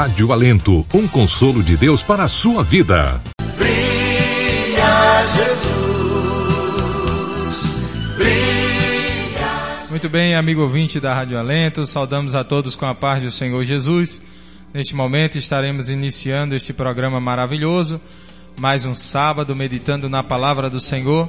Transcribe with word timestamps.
Rádio 0.00 0.32
Alento, 0.32 0.86
um 0.94 1.06
consolo 1.06 1.62
de 1.62 1.76
Deus 1.76 2.02
para 2.02 2.24
a 2.24 2.28
sua 2.28 2.64
vida. 2.64 3.20
Brilha 3.58 5.26
Jesus, 5.26 6.64
brilha. 8.16 9.86
Muito 9.90 10.08
bem, 10.08 10.34
amigo 10.34 10.62
ouvinte 10.62 10.98
da 10.98 11.12
Rádio 11.12 11.38
Alento, 11.38 11.84
saudamos 11.84 12.34
a 12.34 12.42
todos 12.42 12.74
com 12.74 12.86
a 12.86 12.94
paz 12.94 13.22
do 13.22 13.30
Senhor 13.30 13.62
Jesus. 13.62 14.24
Neste 14.72 14.94
momento 14.94 15.36
estaremos 15.36 15.90
iniciando 15.90 16.54
este 16.54 16.72
programa 16.72 17.20
maravilhoso, 17.20 18.00
mais 18.58 18.86
um 18.86 18.94
sábado 18.94 19.54
meditando 19.54 20.08
na 20.08 20.22
palavra 20.22 20.70
do 20.70 20.80
Senhor. 20.80 21.28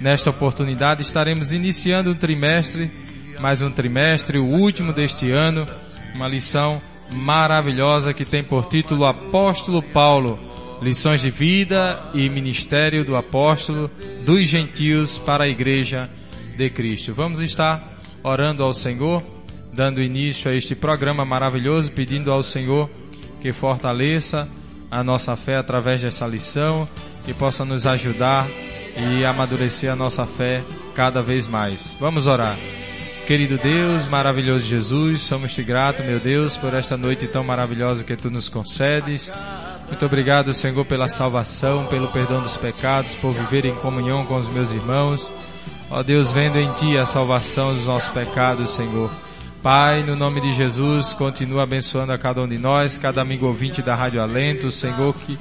Nesta 0.00 0.30
oportunidade 0.30 1.02
estaremos 1.02 1.52
iniciando 1.52 2.10
um 2.10 2.16
trimestre, 2.16 2.90
mais 3.38 3.62
um 3.62 3.70
trimestre, 3.70 4.38
o 4.38 4.44
último 4.44 4.92
deste 4.92 5.30
ano, 5.30 5.68
uma 6.16 6.26
lição 6.26 6.82
maravilhosa 7.10 8.12
que 8.12 8.24
tem 8.24 8.42
por 8.42 8.66
título 8.66 9.06
Apóstolo 9.06 9.82
Paulo, 9.82 10.38
lições 10.82 11.20
de 11.20 11.30
vida 11.30 12.10
e 12.14 12.28
ministério 12.28 13.04
do 13.04 13.16
apóstolo 13.16 13.90
dos 14.24 14.46
gentios 14.46 15.18
para 15.18 15.44
a 15.44 15.48
igreja 15.48 16.08
de 16.56 16.70
Cristo. 16.70 17.14
Vamos 17.14 17.40
estar 17.40 17.82
orando 18.22 18.62
ao 18.62 18.72
Senhor, 18.72 19.22
dando 19.72 20.02
início 20.02 20.50
a 20.50 20.54
este 20.54 20.74
programa 20.74 21.24
maravilhoso, 21.24 21.92
pedindo 21.92 22.30
ao 22.30 22.42
Senhor 22.42 22.88
que 23.40 23.52
fortaleça 23.52 24.48
a 24.90 25.04
nossa 25.04 25.36
fé 25.36 25.56
através 25.56 26.02
dessa 26.02 26.26
lição, 26.26 26.88
que 27.24 27.32
possa 27.34 27.64
nos 27.64 27.86
ajudar 27.86 28.46
e 28.96 29.24
amadurecer 29.24 29.92
a 29.92 29.96
nossa 29.96 30.26
fé 30.26 30.62
cada 30.94 31.22
vez 31.22 31.46
mais. 31.46 31.96
Vamos 32.00 32.26
orar. 32.26 32.56
Querido 33.28 33.58
Deus, 33.58 34.08
maravilhoso 34.08 34.64
Jesus, 34.64 35.20
somos 35.20 35.52
te 35.52 35.62
grato, 35.62 36.02
meu 36.02 36.18
Deus, 36.18 36.56
por 36.56 36.72
esta 36.72 36.96
noite 36.96 37.26
tão 37.26 37.44
maravilhosa 37.44 38.02
que 38.02 38.16
tu 38.16 38.30
nos 38.30 38.48
concedes. 38.48 39.30
Muito 39.86 40.06
obrigado, 40.06 40.54
Senhor, 40.54 40.82
pela 40.86 41.10
salvação, 41.10 41.84
pelo 41.88 42.08
perdão 42.08 42.40
dos 42.40 42.56
pecados, 42.56 43.14
por 43.16 43.34
viver 43.34 43.66
em 43.66 43.74
comunhão 43.74 44.24
com 44.24 44.34
os 44.34 44.48
meus 44.48 44.70
irmãos. 44.70 45.30
Ó 45.90 46.02
Deus, 46.02 46.32
vendo 46.32 46.58
em 46.58 46.72
Ti 46.72 46.96
a 46.96 47.04
salvação 47.04 47.74
dos 47.74 47.84
nossos 47.84 48.08
pecados, 48.08 48.70
Senhor. 48.70 49.10
Pai, 49.62 50.04
no 50.04 50.14
nome 50.14 50.40
de 50.40 50.52
Jesus, 50.52 51.12
continua 51.12 51.64
abençoando 51.64 52.12
a 52.12 52.18
cada 52.18 52.40
um 52.40 52.48
de 52.48 52.58
nós, 52.58 52.96
cada 52.96 53.20
amigo 53.20 53.46
ouvinte 53.46 53.82
da 53.82 53.94
Rádio 53.94 54.22
Alento, 54.22 54.70
Senhor, 54.70 55.12
que, 55.14 55.36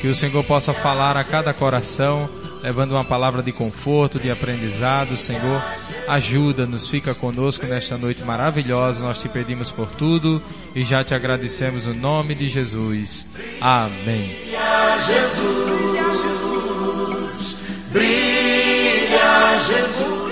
que 0.00 0.08
o 0.08 0.14
Senhor 0.14 0.42
possa 0.44 0.72
falar 0.72 1.16
a 1.16 1.22
cada 1.22 1.54
coração, 1.54 2.28
levando 2.62 2.92
uma 2.92 3.04
palavra 3.04 3.42
de 3.42 3.52
conforto, 3.52 4.18
de 4.18 4.30
aprendizado, 4.30 5.16
Senhor. 5.16 5.62
Ajuda-nos, 6.08 6.88
fica 6.88 7.14
conosco 7.14 7.64
nesta 7.66 7.96
noite 7.96 8.24
maravilhosa. 8.24 9.04
Nós 9.04 9.18
te 9.18 9.28
pedimos 9.28 9.70
por 9.70 9.86
tudo 9.86 10.42
e 10.74 10.82
já 10.82 11.04
te 11.04 11.14
agradecemos 11.14 11.86
no 11.86 11.94
nome 11.94 12.34
de 12.34 12.48
Jesus. 12.48 13.26
Amém. 13.60 14.36
Jesus, 15.06 15.50
brilha 17.92 19.58
Jesus. 19.68 20.29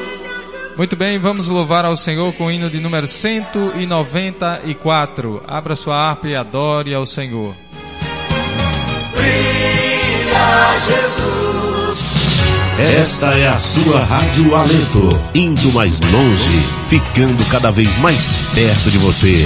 Muito 0.78 0.94
bem, 0.94 1.18
vamos 1.18 1.48
louvar 1.48 1.84
ao 1.84 1.96
Senhor 1.96 2.32
com 2.34 2.46
o 2.46 2.52
hino 2.52 2.70
de 2.70 2.78
número 2.78 3.08
194. 3.08 5.42
Abra 5.44 5.74
sua 5.74 5.96
harpa 5.96 6.28
e 6.28 6.36
adore 6.36 6.94
ao 6.94 7.04
Senhor. 7.04 7.52
Brilha 9.12 10.78
Jesus. 10.78 11.98
Esta 13.00 13.26
é 13.36 13.48
a 13.48 13.58
sua 13.58 13.98
Rádio 14.04 14.54
Alento, 14.54 15.08
indo 15.34 15.72
mais 15.72 15.98
longe, 16.12 16.62
ficando 16.88 17.44
cada 17.50 17.72
vez 17.72 17.98
mais 17.98 18.48
perto 18.54 18.92
de 18.92 18.98
você. 18.98 19.44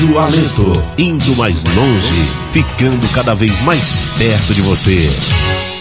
Rádio 0.00 0.18
Alento, 0.18 0.72
indo 0.96 1.36
mais 1.36 1.62
longe, 1.74 2.24
ficando 2.54 3.06
cada 3.12 3.34
vez 3.34 3.60
mais 3.60 4.06
perto 4.16 4.54
de 4.54 4.62
você. 4.62 5.79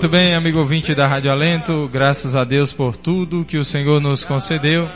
Muito 0.00 0.12
bem, 0.12 0.34
amigo 0.34 0.58
ouvinte 0.60 0.94
da 0.94 1.06
Rádio 1.06 1.30
Alento, 1.30 1.86
graças 1.92 2.34
a 2.34 2.42
Deus 2.42 2.72
por 2.72 2.96
tudo 2.96 3.44
que 3.44 3.58
o 3.58 3.64
Senhor 3.64 4.00
nos 4.00 4.24
concedeu 4.24 4.88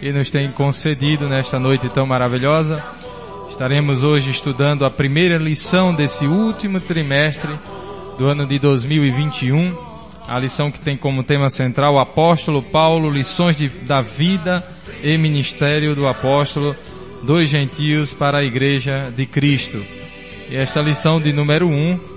e 0.00 0.12
nos 0.12 0.30
tem 0.30 0.48
concedido 0.52 1.28
nesta 1.28 1.58
noite 1.58 1.88
tão 1.88 2.06
maravilhosa. 2.06 2.80
Estaremos 3.50 4.04
hoje 4.04 4.30
estudando 4.30 4.84
a 4.84 4.90
primeira 4.90 5.36
lição 5.36 5.92
desse 5.92 6.26
último 6.28 6.80
trimestre 6.80 7.50
do 8.16 8.26
ano 8.26 8.46
de 8.46 8.56
2021. 8.60 9.76
A 10.28 10.38
lição 10.38 10.70
que 10.70 10.78
tem 10.78 10.96
como 10.96 11.24
tema 11.24 11.48
central 11.48 11.94
o 11.94 11.98
apóstolo 11.98 12.62
Paulo, 12.62 13.10
lições 13.10 13.56
de, 13.56 13.68
da 13.68 14.00
vida 14.00 14.64
e 15.02 15.18
ministério 15.18 15.92
do 15.96 16.06
apóstolo 16.06 16.72
dos 17.20 17.48
gentios 17.48 18.14
para 18.14 18.38
a 18.38 18.44
igreja 18.44 19.12
de 19.16 19.26
Cristo. 19.26 19.84
E 20.48 20.54
esta 20.54 20.80
lição 20.80 21.20
de 21.20 21.32
número 21.32 21.66
1 21.66 21.72
um, 21.72 22.15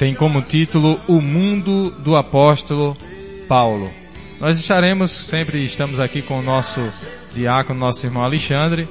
tem 0.00 0.14
como 0.14 0.40
título 0.40 0.98
O 1.06 1.20
Mundo 1.20 1.90
do 1.90 2.16
Apóstolo 2.16 2.96
Paulo. 3.46 3.90
Nós 4.40 4.58
estaremos, 4.58 5.10
sempre 5.10 5.62
estamos 5.62 6.00
aqui 6.00 6.22
com 6.22 6.38
o 6.38 6.42
nosso 6.42 6.80
diácono, 7.34 7.80
nosso 7.80 8.06
irmão 8.06 8.24
Alexandre, 8.24 8.88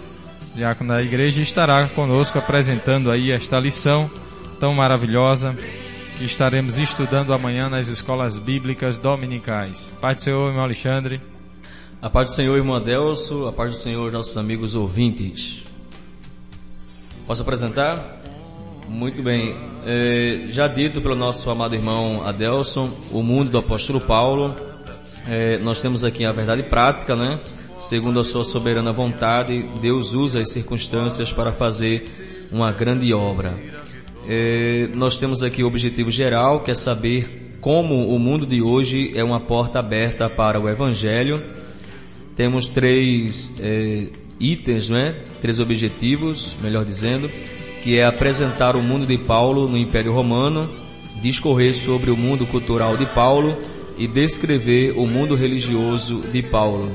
diácono 0.54 0.90
da 0.90 1.02
igreja, 1.02 1.42
estará 1.42 1.88
conosco 1.88 2.38
apresentando 2.38 3.10
aí 3.10 3.32
esta 3.32 3.58
lição 3.58 4.08
tão 4.60 4.76
maravilhosa 4.76 5.58
que 6.16 6.26
estaremos 6.26 6.78
estudando 6.78 7.34
amanhã 7.34 7.70
nas 7.70 7.88
escolas 7.88 8.38
bíblicas 8.38 8.96
dominicais. 8.96 9.92
Pai 10.00 10.14
do 10.14 10.22
Senhor, 10.22 10.50
irmão 10.50 10.64
Alexandre. 10.64 11.20
A 12.00 12.08
paz 12.12 12.28
do 12.28 12.36
Senhor, 12.36 12.56
irmão 12.56 12.76
Adelso, 12.76 13.48
a 13.48 13.52
paz 13.52 13.72
do 13.72 13.78
Senhor, 13.78 14.12
nossos 14.12 14.38
amigos 14.38 14.76
ouvintes. 14.76 15.64
Posso 17.26 17.42
apresentar? 17.42 18.19
Muito 18.89 19.21
bem. 19.21 19.56
É, 19.86 20.47
já 20.50 20.68
dito 20.68 21.00
pelo 21.00 21.15
nosso 21.15 21.47
amado 21.50 21.75
irmão 21.75 22.25
Adelson, 22.25 22.89
o 23.12 23.21
mundo 23.21 23.51
do 23.51 23.57
apóstolo 23.59 24.01
Paulo, 24.01 24.56
é, 25.27 25.59
nós 25.59 25.80
temos 25.80 26.03
aqui 26.03 26.25
a 26.25 26.31
verdade 26.31 26.63
prática, 26.63 27.15
né? 27.15 27.38
Segundo 27.77 28.19
a 28.19 28.24
sua 28.24 28.44
soberana 28.44 28.91
vontade, 28.91 29.69
Deus 29.80 30.12
usa 30.12 30.41
as 30.41 30.50
circunstâncias 30.50 31.31
para 31.31 31.51
fazer 31.51 32.50
uma 32.51 32.71
grande 32.71 33.13
obra. 33.13 33.57
É, 34.27 34.89
nós 34.95 35.19
temos 35.19 35.44
aqui 35.44 35.63
o 35.63 35.68
objetivo 35.68 36.09
geral, 36.09 36.62
que 36.62 36.71
é 36.71 36.75
saber 36.75 37.51
como 37.62 38.09
o 38.09 38.18
mundo 38.18 38.45
de 38.45 38.59
hoje 38.59 39.12
é 39.15 39.24
uma 39.24 39.39
porta 39.39 39.80
aberta 39.80 40.27
para 40.27 40.59
o 40.59 40.68
Evangelho. 40.68 41.44
Temos 42.36 42.68
três 42.68 43.53
é, 43.59 44.07
itens, 44.39 44.89
né? 44.89 45.13
Três 45.41 45.59
objetivos, 45.59 46.56
melhor 46.62 46.83
dizendo, 46.83 47.30
que 47.81 47.98
é 47.98 48.06
apresentar 48.06 48.76
o 48.76 48.81
mundo 48.81 49.06
de 49.06 49.18
Paulo 49.18 49.68
no 49.68 49.78
Império 49.78 50.14
Romano, 50.14 50.70
discorrer 51.22 51.74
sobre 51.74 52.12
o 52.12 52.18
mundo 52.18 52.46
cultural 52.46 52.96
de 52.98 53.06
Paulo 53.08 53.56
e 53.98 54.08
descrever 54.08 54.94
o 54.98 55.06
mundo 55.06 55.36
religioso 55.36 56.22
de 56.31 56.42
Paulo. 56.42 56.90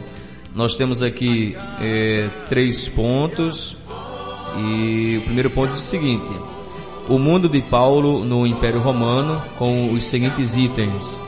Nós 0.54 0.74
temos 0.74 1.02
aqui 1.02 1.56
é, 1.80 2.28
três 2.48 2.88
pontos 2.88 3.76
e 4.56 5.18
o 5.18 5.22
primeiro 5.22 5.50
ponto 5.50 5.74
é 5.74 5.76
o 5.76 5.80
seguinte: 5.80 6.30
o 7.08 7.18
mundo 7.18 7.48
de 7.48 7.60
Paulo 7.60 8.24
no 8.24 8.46
Império 8.46 8.80
Romano 8.80 9.42
com 9.58 9.92
os 9.92 10.04
seguintes 10.04 10.56
itens: 10.56 11.18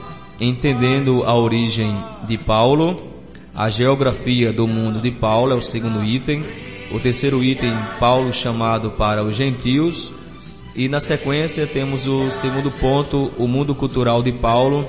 entendendo 0.40 1.24
a 1.24 1.34
origem 1.34 1.96
de 2.26 2.38
Paulo, 2.38 2.96
a 3.54 3.68
geografia 3.68 4.52
do 4.52 4.66
mundo 4.66 5.00
de 5.00 5.10
Paulo 5.10 5.52
é 5.52 5.54
o 5.54 5.62
segundo 5.62 6.04
item. 6.04 6.44
O 6.92 7.00
terceiro 7.00 7.42
item, 7.42 7.72
Paulo 7.98 8.32
chamado 8.32 8.90
para 8.92 9.22
os 9.24 9.34
gentios. 9.34 10.12
E 10.74 10.88
na 10.88 11.00
sequência 11.00 11.66
temos 11.66 12.06
o 12.06 12.30
segundo 12.30 12.70
ponto, 12.70 13.32
o 13.38 13.48
mundo 13.48 13.74
cultural 13.74 14.22
de 14.22 14.32
Paulo. 14.32 14.86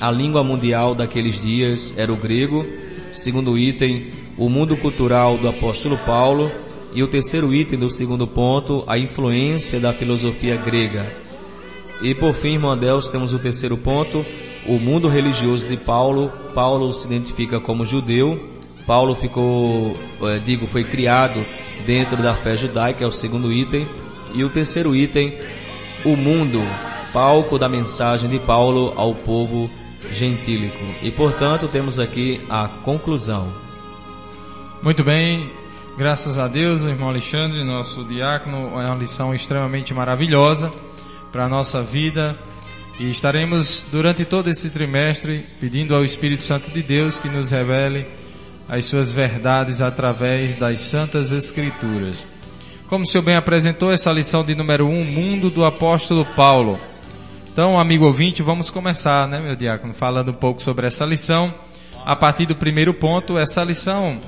A 0.00 0.10
língua 0.10 0.42
mundial 0.42 0.94
daqueles 0.94 1.40
dias 1.40 1.94
era 1.96 2.12
o 2.12 2.16
grego. 2.16 2.66
Segundo 3.14 3.58
item, 3.58 4.06
o 4.36 4.48
mundo 4.48 4.76
cultural 4.76 5.36
do 5.36 5.48
apóstolo 5.48 5.96
Paulo. 5.98 6.50
E 6.94 7.02
o 7.02 7.08
terceiro 7.08 7.54
item 7.54 7.78
do 7.78 7.88
segundo 7.88 8.26
ponto, 8.26 8.84
a 8.86 8.98
influência 8.98 9.78
da 9.78 9.92
filosofia 9.92 10.56
grega. 10.56 11.06
E 12.02 12.14
por 12.14 12.34
fim, 12.34 12.54
irmão 12.54 12.76
Deus, 12.76 13.06
temos 13.06 13.32
o 13.32 13.38
terceiro 13.38 13.78
ponto, 13.78 14.26
o 14.66 14.72
mundo 14.72 15.08
religioso 15.08 15.68
de 15.68 15.76
Paulo. 15.76 16.30
Paulo 16.54 16.92
se 16.92 17.06
identifica 17.06 17.60
como 17.60 17.86
judeu. 17.86 18.51
Paulo 18.86 19.14
ficou, 19.14 19.96
eh, 20.22 20.40
digo, 20.44 20.66
foi 20.66 20.82
criado 20.82 21.44
dentro 21.86 22.16
da 22.16 22.34
fé 22.34 22.56
judaica, 22.56 23.04
é 23.04 23.06
o 23.06 23.12
segundo 23.12 23.52
item. 23.52 23.86
E 24.34 24.42
o 24.44 24.48
terceiro 24.48 24.96
item, 24.96 25.38
o 26.04 26.16
mundo, 26.16 26.60
palco 27.12 27.58
da 27.58 27.68
mensagem 27.68 28.28
de 28.28 28.38
Paulo 28.38 28.92
ao 28.96 29.14
povo 29.14 29.70
gentílico. 30.10 30.82
E 31.02 31.10
portanto 31.10 31.68
temos 31.68 31.98
aqui 31.98 32.40
a 32.48 32.68
conclusão. 32.68 33.52
Muito 34.82 35.04
bem, 35.04 35.50
graças 35.96 36.38
a 36.38 36.48
Deus, 36.48 36.82
irmão 36.82 37.08
Alexandre, 37.08 37.62
nosso 37.62 38.04
diácono, 38.04 38.80
é 38.80 38.86
uma 38.86 38.96
lição 38.96 39.34
extremamente 39.34 39.94
maravilhosa 39.94 40.72
para 41.30 41.44
a 41.44 41.48
nossa 41.48 41.82
vida. 41.82 42.34
E 42.98 43.10
estaremos 43.10 43.86
durante 43.90 44.24
todo 44.24 44.48
esse 44.48 44.70
trimestre 44.70 45.46
pedindo 45.60 45.94
ao 45.94 46.04
Espírito 46.04 46.42
Santo 46.42 46.70
de 46.70 46.82
Deus 46.82 47.16
que 47.16 47.28
nos 47.28 47.50
revele 47.50 48.06
as 48.68 48.84
suas 48.84 49.12
verdades 49.12 49.82
através 49.82 50.54
das 50.54 50.80
Santas 50.80 51.32
Escrituras. 51.32 52.24
Como 52.88 53.04
o 53.04 53.06
senhor 53.06 53.22
bem 53.22 53.36
apresentou 53.36 53.92
essa 53.92 54.10
lição 54.10 54.44
de 54.44 54.54
número 54.54 54.86
1, 54.86 54.90
um, 54.90 55.04
Mundo 55.04 55.50
do 55.50 55.64
Apóstolo 55.64 56.24
Paulo. 56.36 56.78
Então, 57.50 57.78
amigo 57.78 58.04
ouvinte, 58.06 58.42
vamos 58.42 58.70
começar, 58.70 59.28
né, 59.28 59.40
meu 59.40 59.56
diácono, 59.56 59.94
falando 59.94 60.30
um 60.30 60.34
pouco 60.34 60.62
sobre 60.62 60.86
essa 60.86 61.04
lição. 61.04 61.54
A 62.04 62.16
partir 62.16 62.46
do 62.46 62.56
primeiro 62.56 62.94
ponto, 62.94 63.38
essa 63.38 63.62
lição, 63.62 64.18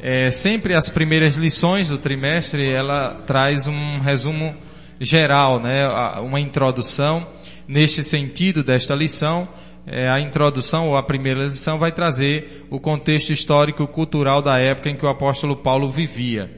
é, 0.00 0.30
sempre 0.30 0.74
as 0.74 0.88
primeiras 0.88 1.36
lições 1.36 1.88
do 1.88 1.98
trimestre, 1.98 2.70
ela 2.70 3.14
traz 3.26 3.66
um 3.66 3.98
resumo 3.98 4.54
geral, 4.98 5.60
né, 5.60 5.88
uma 6.20 6.40
introdução. 6.40 7.26
Neste 7.66 8.02
sentido 8.02 8.62
desta 8.62 8.94
lição, 8.94 9.48
é, 9.92 10.08
a 10.08 10.20
introdução 10.20 10.88
ou 10.88 10.96
a 10.96 11.02
primeira 11.02 11.42
lição 11.42 11.76
vai 11.76 11.90
trazer 11.90 12.64
o 12.70 12.78
contexto 12.78 13.30
histórico 13.30 13.88
cultural 13.88 14.40
da 14.40 14.56
época 14.56 14.88
em 14.88 14.96
que 14.96 15.04
o 15.04 15.08
apóstolo 15.08 15.56
Paulo 15.56 15.90
vivia. 15.90 16.48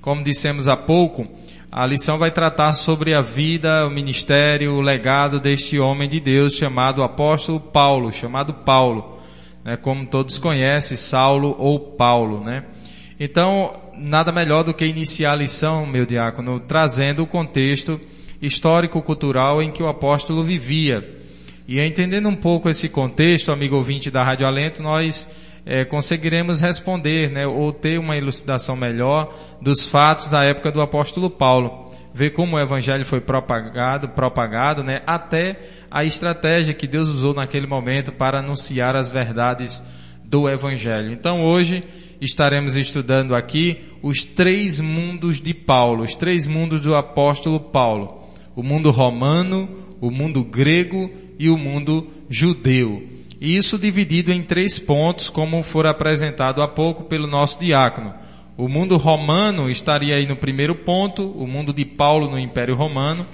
Como 0.00 0.24
dissemos 0.24 0.66
há 0.66 0.76
pouco, 0.76 1.24
a 1.70 1.86
lição 1.86 2.18
vai 2.18 2.32
tratar 2.32 2.72
sobre 2.72 3.14
a 3.14 3.20
vida, 3.20 3.86
o 3.86 3.90
ministério, 3.90 4.72
o 4.72 4.80
legado 4.80 5.38
deste 5.38 5.78
homem 5.78 6.08
de 6.08 6.18
Deus 6.18 6.54
chamado 6.54 7.04
apóstolo 7.04 7.60
Paulo, 7.60 8.12
chamado 8.12 8.52
Paulo, 8.52 9.20
né, 9.64 9.76
como 9.76 10.04
todos 10.04 10.36
conhecem, 10.36 10.96
Saulo 10.96 11.54
ou 11.60 11.78
Paulo, 11.78 12.40
né? 12.40 12.64
Então, 13.20 13.72
nada 13.94 14.32
melhor 14.32 14.64
do 14.64 14.74
que 14.74 14.84
iniciar 14.84 15.32
a 15.32 15.36
lição, 15.36 15.86
meu 15.86 16.04
diácono, 16.04 16.58
trazendo 16.58 17.22
o 17.22 17.26
contexto 17.26 18.00
histórico-cultural 18.42 19.62
em 19.62 19.70
que 19.70 19.82
o 19.82 19.86
apóstolo 19.86 20.42
vivia. 20.42 21.19
E 21.70 21.80
entendendo 21.80 22.28
um 22.28 22.34
pouco 22.34 22.68
esse 22.68 22.88
contexto, 22.88 23.52
amigo 23.52 23.76
ouvinte 23.76 24.10
da 24.10 24.24
Rádio 24.24 24.44
Alento, 24.44 24.82
nós 24.82 25.30
é, 25.64 25.84
conseguiremos 25.84 26.60
responder, 26.60 27.30
né, 27.30 27.46
ou 27.46 27.72
ter 27.72 27.96
uma 27.96 28.16
elucidação 28.16 28.74
melhor 28.74 29.32
dos 29.62 29.86
fatos 29.86 30.32
da 30.32 30.42
época 30.42 30.72
do 30.72 30.82
apóstolo 30.82 31.30
Paulo. 31.30 31.92
Ver 32.12 32.30
como 32.30 32.56
o 32.56 32.60
evangelho 32.60 33.04
foi 33.04 33.20
propagado, 33.20 34.08
propagado, 34.08 34.82
né, 34.82 35.00
até 35.06 35.60
a 35.88 36.02
estratégia 36.02 36.74
que 36.74 36.88
Deus 36.88 37.08
usou 37.08 37.32
naquele 37.32 37.68
momento 37.68 38.10
para 38.10 38.40
anunciar 38.40 38.96
as 38.96 39.12
verdades 39.12 39.80
do 40.24 40.48
evangelho. 40.48 41.12
Então 41.12 41.44
hoje 41.44 41.84
estaremos 42.20 42.74
estudando 42.74 43.32
aqui 43.32 43.78
os 44.02 44.24
três 44.24 44.80
mundos 44.80 45.40
de 45.40 45.54
Paulo, 45.54 46.02
os 46.02 46.16
três 46.16 46.48
mundos 46.48 46.80
do 46.80 46.96
apóstolo 46.96 47.60
Paulo. 47.60 48.24
O 48.56 48.62
mundo 48.64 48.90
romano, 48.90 49.68
o 50.00 50.10
mundo 50.10 50.42
grego 50.42 51.29
e 51.40 51.48
o 51.48 51.56
mundo 51.56 52.06
judeu. 52.28 53.02
E 53.40 53.56
isso 53.56 53.78
dividido 53.78 54.30
em 54.30 54.42
três 54.42 54.78
pontos, 54.78 55.30
como 55.30 55.62
for 55.62 55.86
apresentado 55.86 56.60
há 56.60 56.68
pouco 56.68 57.04
pelo 57.04 57.26
nosso 57.26 57.58
diácono. 57.58 58.12
O 58.58 58.68
mundo 58.68 58.98
romano 58.98 59.70
estaria 59.70 60.16
aí 60.16 60.26
no 60.26 60.36
primeiro 60.36 60.74
ponto, 60.74 61.26
o 61.30 61.46
mundo 61.46 61.72
de 61.72 61.82
Paulo 61.86 62.30
no 62.30 62.38
Império 62.38 62.74
Romano. 62.74 63.26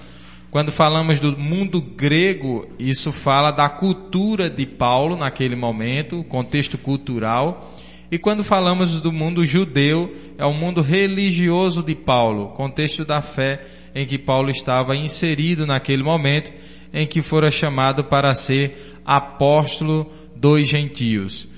Quando 0.53 0.71
falamos 0.71 1.19
do 1.19 1.37
mundo 1.37 1.81
grego, 1.81 2.69
isso 2.79 3.11
fala 3.11 3.51
da 3.51 3.69
cultura 3.69 4.49
de 4.49 4.65
Paulo 4.65 5.17
naquele 5.17 5.57
momento, 5.57 6.21
o 6.21 6.25
contexto 6.25 6.79
cultural. 6.79 7.75
E 8.09 8.19
quando 8.19 8.45
falamos 8.45 9.01
do 9.01 9.11
mundo 9.11 9.45
judeu, 9.45 10.15
é 10.39 10.47
o 10.47 10.55
mundo 10.55 10.81
religioso 10.81 11.83
de 11.83 11.97
Paulo, 11.97 12.51
contexto 12.51 13.05
da 13.05 13.21
fé 13.21 13.65
em 13.97 14.07
que 14.07 14.17
Paulo 14.17 14.49
estava 14.51 14.95
inserido 14.95 15.67
naquele 15.67 16.05
momento, 16.05 16.53
em 16.93 17.07
que 17.07 17.23
fora 17.23 17.51
chamado 17.51 18.05
para 18.05 18.35
ser 18.35 18.99
apóstolo 19.05 20.11
dos 20.35 20.67
gentios. 20.69 21.49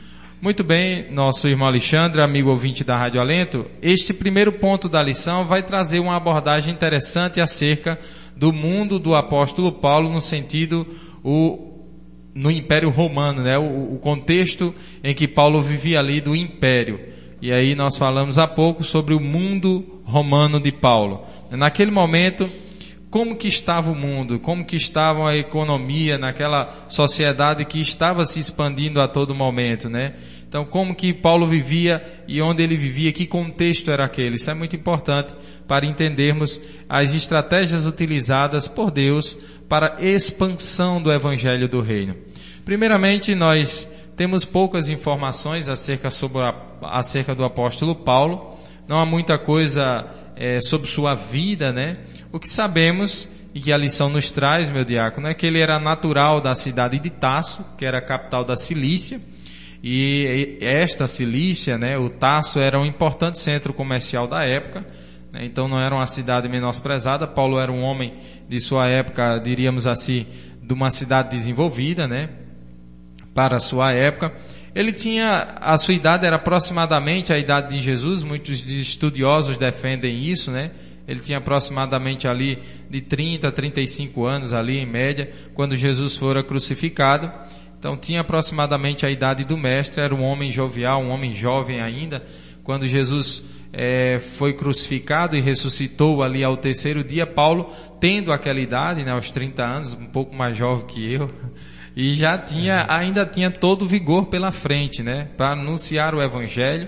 Muito 0.40 0.62
bem, 0.62 1.11
nosso 1.11 1.49
irmão 1.49 1.66
Alexandre, 1.66 2.23
amigo 2.23 2.50
ouvinte 2.50 2.85
da 2.85 2.97
Rádio 2.97 3.20
Alento, 3.20 3.66
este 3.82 4.14
primeiro 4.14 4.52
ponto 4.52 4.88
da 4.88 5.02
lição 5.02 5.44
vai 5.44 5.64
trazer 5.64 5.99
uma 5.99 6.16
abordagem 6.16 6.73
interessante 6.73 7.40
acerca 7.40 7.99
do 8.37 8.52
mundo 8.52 9.00
do 9.00 9.16
apóstolo 9.16 9.73
Paulo 9.73 10.08
no 10.08 10.20
sentido 10.20 10.87
o 11.25 11.66
no 12.35 12.52
Império 12.52 12.88
Romano, 12.88 13.42
né? 13.42 13.58
O, 13.58 13.94
o 13.94 13.99
contexto 13.99 14.73
em 15.02 15.12
que 15.12 15.26
Paulo 15.26 15.61
vivia 15.61 15.99
ali 15.99 16.20
do 16.20 16.37
Império. 16.37 17.00
E 17.42 17.52
aí 17.52 17.75
nós 17.75 17.97
falamos 17.97 18.38
há 18.38 18.47
pouco 18.47 18.85
sobre 18.85 19.14
o 19.14 19.20
mundo 19.20 20.00
romano 20.04 20.61
de 20.61 20.70
Paulo. 20.70 21.25
Naquele 21.50 21.90
momento, 21.90 22.49
como 23.11 23.37
que 23.37 23.49
estava 23.49 23.91
o 23.91 23.95
mundo, 23.95 24.38
como 24.38 24.65
que 24.65 24.77
estava 24.77 25.31
a 25.31 25.37
economia 25.37 26.19
naquela 26.19 26.69
sociedade 26.88 27.65
que 27.65 27.81
estava 27.81 28.25
se 28.25 28.38
expandindo 28.38 29.00
a 29.00 29.09
todo 29.09 29.35
momento, 29.35 29.88
né? 29.88 30.15
Então, 30.47 30.65
como 30.65 30.95
que 30.95 31.12
Paulo 31.12 31.47
vivia 31.47 32.03
e 32.27 32.41
onde 32.41 32.62
ele 32.62 32.77
vivia, 32.77 33.12
que 33.12 33.27
contexto 33.27 33.91
era 33.91 34.05
aquele? 34.05 34.37
Isso 34.37 34.50
é 34.50 34.55
muito 34.55 34.75
importante 34.75 35.35
para 35.67 35.87
entendermos 35.87 36.61
as 36.88 37.15
estratégias 37.15 37.87
utilizadas 37.87 38.67
por 38.67 38.91
Deus 38.91 39.37
para 39.69 39.97
a 39.97 40.03
expansão 40.03 41.03
do 41.03 41.12
evangelho 41.12 41.69
do 41.69 41.81
reino. 41.81 42.17
Primeiramente, 42.65 43.35
nós 43.35 43.91
temos 44.17 44.45
poucas 44.45 44.88
informações 44.88 45.69
acerca, 45.69 46.11
sobre 46.11 46.43
a, 46.43 46.55
acerca 46.83 47.35
do 47.35 47.45
apóstolo 47.45 47.95
Paulo. 47.95 48.57
Não 48.88 48.99
há 48.99 49.05
muita 49.05 49.38
coisa 49.38 50.07
é, 50.38 50.61
sobre 50.61 50.87
sua 50.88 51.14
vida, 51.14 51.73
né? 51.73 51.99
O 52.33 52.38
que 52.38 52.49
sabemos 52.49 53.28
e 53.54 53.61
que 53.61 53.73
a 53.73 53.76
lição 53.76 54.09
nos 54.09 54.30
traz, 54.30 54.71
meu 54.71 54.85
diácono, 54.85 55.26
é 55.26 55.35
que 55.35 55.47
ele 55.47 55.61
era 55.61 55.80
natural 55.80 56.40
da 56.40 56.54
cidade 56.54 56.99
de 57.00 57.11
Tasso, 57.11 57.64
que 57.76 57.85
era 57.85 57.99
a 57.99 58.02
capital 58.02 58.45
da 58.45 58.54
Cilícia, 58.54 59.21
e 59.83 60.59
esta 60.61 61.07
Cilícia, 61.07 61.78
né, 61.78 61.97
o 61.99 62.11
Tasso 62.11 62.61
era 62.61 62.78
um 62.78 62.85
importante 62.85 63.38
centro 63.38 63.73
comercial 63.73 64.26
da 64.26 64.45
época, 64.45 64.87
né, 65.33 65.45
então 65.45 65.68
não 65.68 65.80
era 65.80 65.95
uma 65.95 66.07
cidade 66.07 66.49
menosprezada. 66.49 67.26
Paulo 67.26 67.59
era 67.59 67.71
um 67.71 67.83
homem 67.83 68.14
de 68.49 68.61
sua 68.61 68.88
época, 68.88 69.38
diríamos 69.38 69.87
assim, 69.87 70.26
de 70.62 70.75
uma 70.75 70.90
cidade 70.90 71.30
desenvolvida, 71.30 72.09
né, 72.09 72.28
para 73.35 73.59
sua 73.59 73.92
época. 73.92 74.33
Ele 74.75 74.93
tinha, 74.93 75.57
a 75.61 75.77
sua 75.77 75.95
idade 75.95 76.27
era 76.27 76.37
aproximadamente 76.37 77.33
a 77.33 77.39
idade 77.39 77.75
de 77.75 77.81
Jesus, 77.81 78.23
muitos 78.23 78.63
estudiosos 78.71 79.57
defendem 79.57 80.25
isso, 80.29 80.51
né? 80.51 80.71
Ele 81.07 81.21
tinha 81.21 81.39
aproximadamente 81.39 82.29
ali 82.29 82.59
de 82.91 83.01
30 83.01 83.49
a 83.49 83.53
35 83.53 84.27
anos 84.27 84.53
ali 84.53 84.79
em 84.79 84.87
média, 84.87 85.31
quando 85.55 85.75
Jesus 85.75 86.15
fora 86.15 86.45
crucificado. 86.45 87.33
Então 87.79 87.97
tinha 87.97 88.21
aproximadamente 88.21 89.07
a 89.07 89.11
idade 89.11 89.43
do 89.45 89.57
mestre, 89.57 90.03
era 90.03 90.15
um 90.15 90.23
homem 90.23 90.53
jovial, 90.53 91.03
um 91.03 91.11
homem 91.11 91.33
jovem 91.33 91.81
ainda, 91.81 92.23
quando 92.63 92.87
Jesus 92.87 93.43
é, 93.73 94.19
foi 94.19 94.53
crucificado 94.53 95.37
e 95.37 95.41
ressuscitou 95.41 96.23
ali 96.23 96.43
ao 96.45 96.57
terceiro 96.57 97.05
dia, 97.05 97.27
Paulo, 97.27 97.73
tendo 98.01 98.33
aquela 98.33 98.61
idade, 98.61 99.05
né, 99.05 99.13
aos 99.13 99.31
30 99.31 99.65
anos, 99.65 99.95
um 99.95 100.07
pouco 100.07 100.35
mais 100.35 100.57
jovem 100.57 100.87
que 100.87 101.13
eu, 101.13 101.31
e 101.99 102.14
já 102.14 102.38
tinha, 102.38 102.87
ainda 102.88 103.26
tinha 103.26 103.50
todo 103.50 103.83
o 103.83 103.88
vigor 103.88 104.26
pela 104.26 104.52
frente, 104.52 105.02
né? 105.02 105.31
Para 105.37 105.55
anunciar 105.55 106.14
o 106.14 106.23
evangelho. 106.23 106.87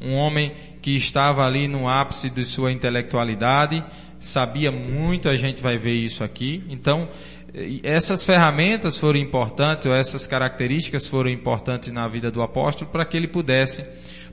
Um 0.00 0.14
homem 0.14 0.52
que 0.82 0.96
estava 0.96 1.46
ali 1.46 1.68
no 1.68 1.88
ápice 1.88 2.28
de 2.28 2.42
sua 2.42 2.72
intelectualidade, 2.72 3.84
sabia 4.18 4.72
muito, 4.72 5.28
a 5.28 5.36
gente 5.36 5.62
vai 5.62 5.78
ver 5.78 5.94
isso 5.94 6.24
aqui. 6.24 6.64
Então, 6.68 7.08
essas 7.84 8.24
ferramentas 8.24 8.96
foram 8.96 9.20
importantes, 9.20 9.86
ou 9.86 9.94
essas 9.94 10.26
características 10.26 11.06
foram 11.06 11.30
importantes 11.30 11.92
na 11.92 12.08
vida 12.08 12.28
do 12.28 12.42
apóstolo 12.42 12.90
para 12.90 13.04
que 13.04 13.16
ele 13.16 13.28
pudesse 13.28 13.84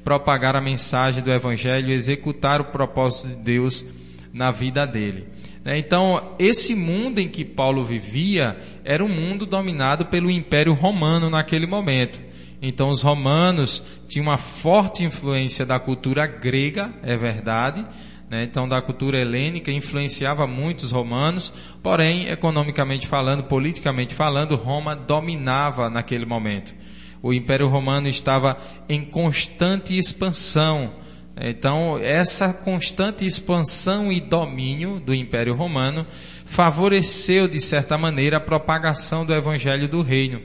propagar 0.03 0.55
a 0.55 0.61
mensagem 0.61 1.21
do 1.21 1.31
evangelho 1.31 1.89
e 1.89 1.93
executar 1.93 2.61
o 2.61 2.65
propósito 2.65 3.27
de 3.27 3.35
Deus 3.35 3.85
na 4.33 4.49
vida 4.49 4.87
dele. 4.87 5.34
Né? 5.65 5.79
Então, 5.79 6.35
esse 6.37 6.75
mundo 6.75 7.19
em 7.19 7.27
que 7.27 7.43
Paulo 7.43 7.83
vivia 7.83 8.55
era 8.83 9.03
um 9.03 9.09
mundo 9.09 9.47
dominado 9.47 10.05
pelo 10.05 10.29
Império 10.29 10.73
Romano 10.73 11.27
naquele 11.27 11.65
momento. 11.65 12.23
Então, 12.61 12.89
os 12.89 13.01
romanos 13.01 13.83
tinham 14.07 14.27
uma 14.27 14.37
forte 14.37 15.03
influência 15.03 15.65
da 15.65 15.79
cultura 15.79 16.25
grega, 16.27 16.93
é 17.03 17.17
verdade, 17.17 17.85
né? 18.29 18.43
então 18.43 18.67
da 18.67 18.81
cultura 18.81 19.19
helênica, 19.19 19.71
influenciava 19.71 20.47
muitos 20.47 20.91
romanos, 20.91 21.53
porém, 21.83 22.29
economicamente 22.29 23.07
falando, 23.07 23.43
politicamente 23.43 24.13
falando, 24.13 24.55
Roma 24.55 24.95
dominava 24.95 25.89
naquele 25.89 26.25
momento. 26.25 26.73
O 27.21 27.33
Império 27.33 27.67
Romano 27.67 28.07
estava 28.07 28.57
em 28.87 29.03
constante 29.03 29.97
expansão, 29.97 30.93
então, 31.37 31.97
essa 31.97 32.53
constante 32.53 33.25
expansão 33.25 34.11
e 34.11 34.21
domínio 34.21 34.99
do 34.99 35.13
Império 35.13 35.53
Romano 35.53 36.05
favoreceu, 36.45 37.47
de 37.47 37.59
certa 37.59 37.97
maneira, 37.97 38.37
a 38.37 38.41
propagação 38.41 39.25
do 39.25 39.33
Evangelho 39.33 39.87
do 39.89 40.01
Reino. 40.01 40.41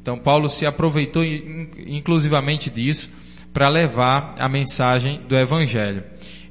Então, 0.00 0.18
Paulo 0.18 0.48
se 0.48 0.66
aproveitou 0.66 1.22
inclusivamente 1.24 2.68
disso 2.68 3.08
para 3.52 3.68
levar 3.68 4.34
a 4.40 4.48
mensagem 4.48 5.20
do 5.28 5.36
Evangelho. 5.36 6.02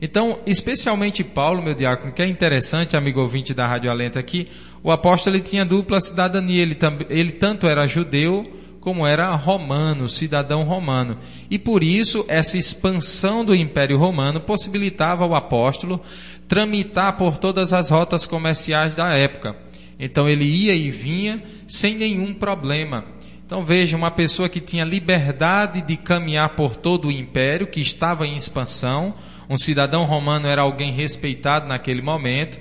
Então, 0.01 0.39
especialmente 0.47 1.23
Paulo, 1.23 1.61
meu 1.61 1.75
diácono, 1.75 2.13
que 2.13 2.23
é 2.23 2.27
interessante, 2.27 2.95
amigo 2.95 3.19
ouvinte 3.19 3.53
da 3.53 3.67
Rádio 3.67 3.91
Alenta 3.91 4.19
aqui, 4.19 4.47
o 4.81 4.89
apóstolo 4.89 5.35
ele 5.35 5.43
tinha 5.43 5.65
dupla 5.65 5.99
cidadania, 5.99 6.61
ele, 6.61 6.77
ele 7.09 7.31
tanto 7.33 7.67
era 7.67 7.85
judeu 7.85 8.60
como 8.81 9.05
era 9.05 9.33
romano, 9.35 10.09
cidadão 10.09 10.63
romano. 10.63 11.17
E 11.49 11.57
por 11.57 11.83
isso, 11.83 12.25
essa 12.27 12.57
expansão 12.57 13.45
do 13.45 13.55
Império 13.55 13.97
Romano 13.97 14.41
possibilitava 14.41 15.23
ao 15.23 15.35
apóstolo 15.35 16.01
tramitar 16.47 17.15
por 17.15 17.37
todas 17.37 17.71
as 17.71 17.91
rotas 17.91 18.25
comerciais 18.25 18.95
da 18.95 19.15
época. 19.15 19.55
Então 19.99 20.27
ele 20.27 20.45
ia 20.45 20.73
e 20.73 20.89
vinha 20.89 21.43
sem 21.67 21.95
nenhum 21.95 22.33
problema. 22.33 23.05
Então 23.45 23.63
veja, 23.63 23.95
uma 23.95 24.09
pessoa 24.09 24.49
que 24.49 24.59
tinha 24.59 24.83
liberdade 24.83 25.81
de 25.81 25.95
caminhar 25.95 26.55
por 26.55 26.75
todo 26.75 27.07
o 27.07 27.11
império, 27.11 27.67
que 27.67 27.81
estava 27.81 28.25
em 28.25 28.35
expansão, 28.35 29.13
um 29.47 29.57
cidadão 29.57 30.05
romano 30.05 30.47
era 30.47 30.63
alguém 30.63 30.91
respeitado 30.91 31.67
naquele 31.67 32.01
momento. 32.01 32.59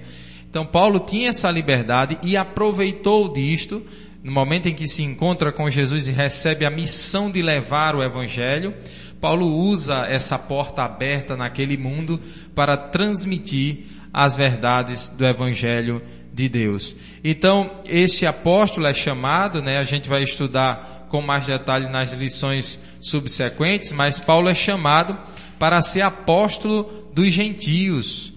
Então 0.50 0.66
Paulo 0.66 1.00
tinha 1.00 1.30
essa 1.30 1.50
liberdade 1.50 2.18
e 2.22 2.36
aproveitou 2.36 3.32
disto 3.32 3.82
no 4.22 4.32
momento 4.32 4.68
em 4.68 4.74
que 4.74 4.86
se 4.86 5.02
encontra 5.02 5.50
com 5.50 5.70
Jesus 5.70 6.06
e 6.06 6.12
recebe 6.12 6.66
a 6.66 6.70
missão 6.70 7.30
de 7.30 7.40
levar 7.40 7.94
o 7.94 8.02
Evangelho, 8.02 8.74
Paulo 9.20 9.46
usa 9.46 10.06
essa 10.06 10.38
porta 10.38 10.82
aberta 10.82 11.36
naquele 11.36 11.76
mundo 11.76 12.20
para 12.54 12.76
transmitir 12.76 13.84
as 14.12 14.36
verdades 14.36 15.08
do 15.08 15.26
Evangelho 15.26 16.02
de 16.32 16.48
Deus. 16.48 16.96
Então, 17.22 17.80
este 17.86 18.26
apóstolo 18.26 18.86
é 18.86 18.94
chamado, 18.94 19.62
né, 19.62 19.78
a 19.78 19.84
gente 19.84 20.08
vai 20.08 20.22
estudar 20.22 21.06
com 21.08 21.20
mais 21.20 21.46
detalhe 21.46 21.90
nas 21.90 22.12
lições 22.12 22.78
subsequentes, 23.00 23.92
mas 23.92 24.18
Paulo 24.18 24.48
é 24.48 24.54
chamado 24.54 25.18
para 25.58 25.80
ser 25.80 26.02
apóstolo 26.02 27.10
dos 27.12 27.32
gentios. 27.32 28.32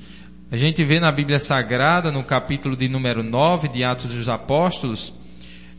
A 0.52 0.58
gente 0.58 0.84
vê 0.84 1.00
na 1.00 1.12
Bíblia 1.12 1.40
Sagrada, 1.40 2.12
no 2.12 2.24
capítulo 2.24 2.76
de 2.76 2.88
número 2.88 3.24
9 3.24 3.68
de 3.68 3.84
Atos 3.84 4.12
dos 4.12 4.28
Apóstolos, 4.28 5.14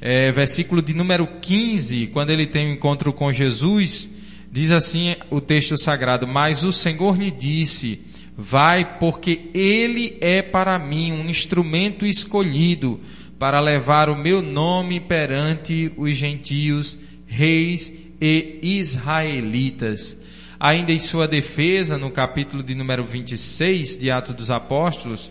é, 0.07 0.31
versículo 0.31 0.83
de 0.83 0.93
número 0.93 1.27
15, 1.41 2.09
quando 2.09 2.29
ele 2.29 2.47
tem 2.47 2.69
um 2.69 2.75
encontro 2.75 3.11
com 3.11 3.33
Jesus, 3.33 4.11
diz 4.53 4.71
assim 4.71 5.17
o 5.31 5.41
texto 5.41 5.79
sagrado, 5.79 6.29
mas 6.29 6.63
o 6.63 6.71
Senhor 6.71 7.17
lhe 7.17 7.31
disse, 7.31 8.03
vai 8.37 8.99
porque 8.99 9.49
ele 9.55 10.19
é 10.21 10.43
para 10.43 10.79
mim 10.79 11.11
um 11.11 11.31
instrumento 11.31 12.05
escolhido 12.05 13.01
para 13.39 13.63
levar 13.63 14.11
o 14.11 14.17
meu 14.17 14.43
nome 14.43 15.01
perante 15.01 15.91
os 15.97 16.15
gentios, 16.15 16.99
reis 17.27 17.91
e 18.21 18.59
israelitas. 18.63 20.19
Ainda 20.61 20.93
em 20.93 20.99
sua 20.99 21.27
defesa, 21.27 21.97
no 21.97 22.11
capítulo 22.11 22.63
de 22.63 22.75
número 22.75 23.07
26 23.07 23.99
de 23.99 24.11
Atos 24.11 24.35
dos 24.35 24.51
Apóstolos, 24.51 25.31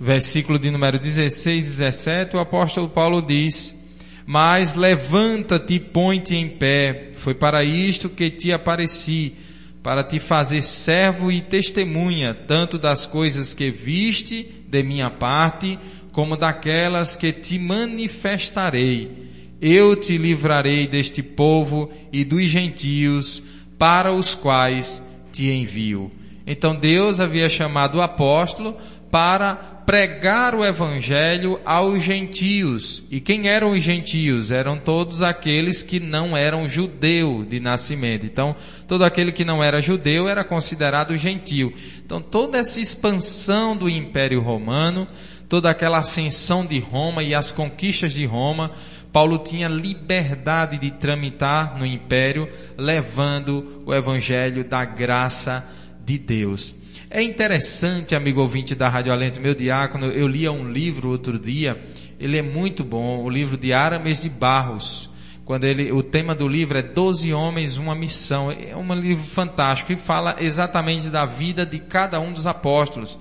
versículo 0.00 0.58
de 0.58 0.70
número 0.70 0.98
16 0.98 1.66
e 1.66 1.70
17, 1.70 2.36
o 2.36 2.40
apóstolo 2.40 2.88
Paulo 2.88 3.22
diz, 3.22 3.78
mas 4.26 4.74
levanta-te 4.74 5.74
e 5.74 5.80
põe-te 5.80 6.34
em 6.34 6.48
pé, 6.48 7.10
foi 7.16 7.34
para 7.34 7.62
isto 7.62 8.08
que 8.08 8.30
te 8.30 8.52
apareci, 8.52 9.34
para 9.82 10.02
te 10.02 10.18
fazer 10.18 10.62
servo 10.62 11.30
e 11.30 11.42
testemunha, 11.42 12.34
tanto 12.34 12.78
das 12.78 13.06
coisas 13.06 13.52
que 13.52 13.70
viste 13.70 14.64
de 14.66 14.82
minha 14.82 15.10
parte, 15.10 15.78
como 16.10 16.36
daquelas 16.36 17.16
que 17.16 17.32
te 17.32 17.58
manifestarei. 17.58 19.24
Eu 19.60 19.94
te 19.94 20.16
livrarei 20.16 20.86
deste 20.86 21.22
povo 21.22 21.90
e 22.12 22.24
dos 22.24 22.44
gentios, 22.44 23.42
para 23.78 24.12
os 24.12 24.34
quais 24.34 25.02
te 25.32 25.50
envio. 25.50 26.10
Então 26.46 26.74
Deus 26.76 27.20
havia 27.20 27.48
chamado 27.48 27.98
o 27.98 28.02
apóstolo 28.02 28.76
para 29.10 29.73
pregar 29.86 30.54
o 30.54 30.64
evangelho 30.64 31.60
aos 31.64 32.02
gentios. 32.02 33.02
E 33.10 33.20
quem 33.20 33.48
eram 33.48 33.72
os 33.72 33.82
gentios? 33.82 34.50
Eram 34.50 34.78
todos 34.78 35.22
aqueles 35.22 35.82
que 35.82 36.00
não 36.00 36.36
eram 36.36 36.68
judeu 36.68 37.44
de 37.44 37.60
nascimento. 37.60 38.24
Então, 38.24 38.56
todo 38.88 39.04
aquele 39.04 39.32
que 39.32 39.44
não 39.44 39.62
era 39.62 39.82
judeu 39.82 40.28
era 40.28 40.44
considerado 40.44 41.16
gentio. 41.16 41.72
Então, 42.04 42.20
toda 42.20 42.58
essa 42.58 42.80
expansão 42.80 43.76
do 43.76 43.88
Império 43.88 44.40
Romano, 44.40 45.06
toda 45.48 45.70
aquela 45.70 45.98
ascensão 45.98 46.64
de 46.64 46.78
Roma 46.78 47.22
e 47.22 47.34
as 47.34 47.50
conquistas 47.50 48.12
de 48.14 48.24
Roma, 48.24 48.72
Paulo 49.12 49.38
tinha 49.38 49.68
liberdade 49.68 50.78
de 50.78 50.90
tramitar 50.90 51.78
no 51.78 51.86
império, 51.86 52.48
levando 52.76 53.82
o 53.86 53.94
evangelho 53.94 54.64
da 54.64 54.84
graça 54.84 55.64
de 56.04 56.18
Deus. 56.18 56.83
É 57.16 57.22
interessante, 57.22 58.16
amigo 58.16 58.40
ouvinte 58.40 58.74
da 58.74 58.88
Rádio 58.88 59.12
Alento, 59.12 59.40
meu 59.40 59.54
diácono, 59.54 60.06
eu 60.06 60.26
lia 60.26 60.50
um 60.50 60.68
livro 60.68 61.10
outro 61.10 61.38
dia, 61.38 61.80
ele 62.18 62.36
é 62.36 62.42
muito 62.42 62.82
bom, 62.82 63.22
o 63.22 63.30
livro 63.30 63.56
de 63.56 63.72
Arames 63.72 64.20
de 64.20 64.28
Barros. 64.28 65.08
Quando 65.44 65.62
ele, 65.62 65.92
o 65.92 66.02
tema 66.02 66.34
do 66.34 66.48
livro 66.48 66.76
é 66.76 66.82
Doze 66.82 67.32
Homens, 67.32 67.76
Uma 67.76 67.94
Missão. 67.94 68.50
É 68.50 68.74
um 68.76 68.92
livro 68.94 69.24
fantástico 69.24 69.92
e 69.92 69.96
fala 69.96 70.34
exatamente 70.40 71.08
da 71.08 71.24
vida 71.24 71.64
de 71.64 71.78
cada 71.78 72.18
um 72.18 72.32
dos 72.32 72.48
apóstolos. 72.48 73.16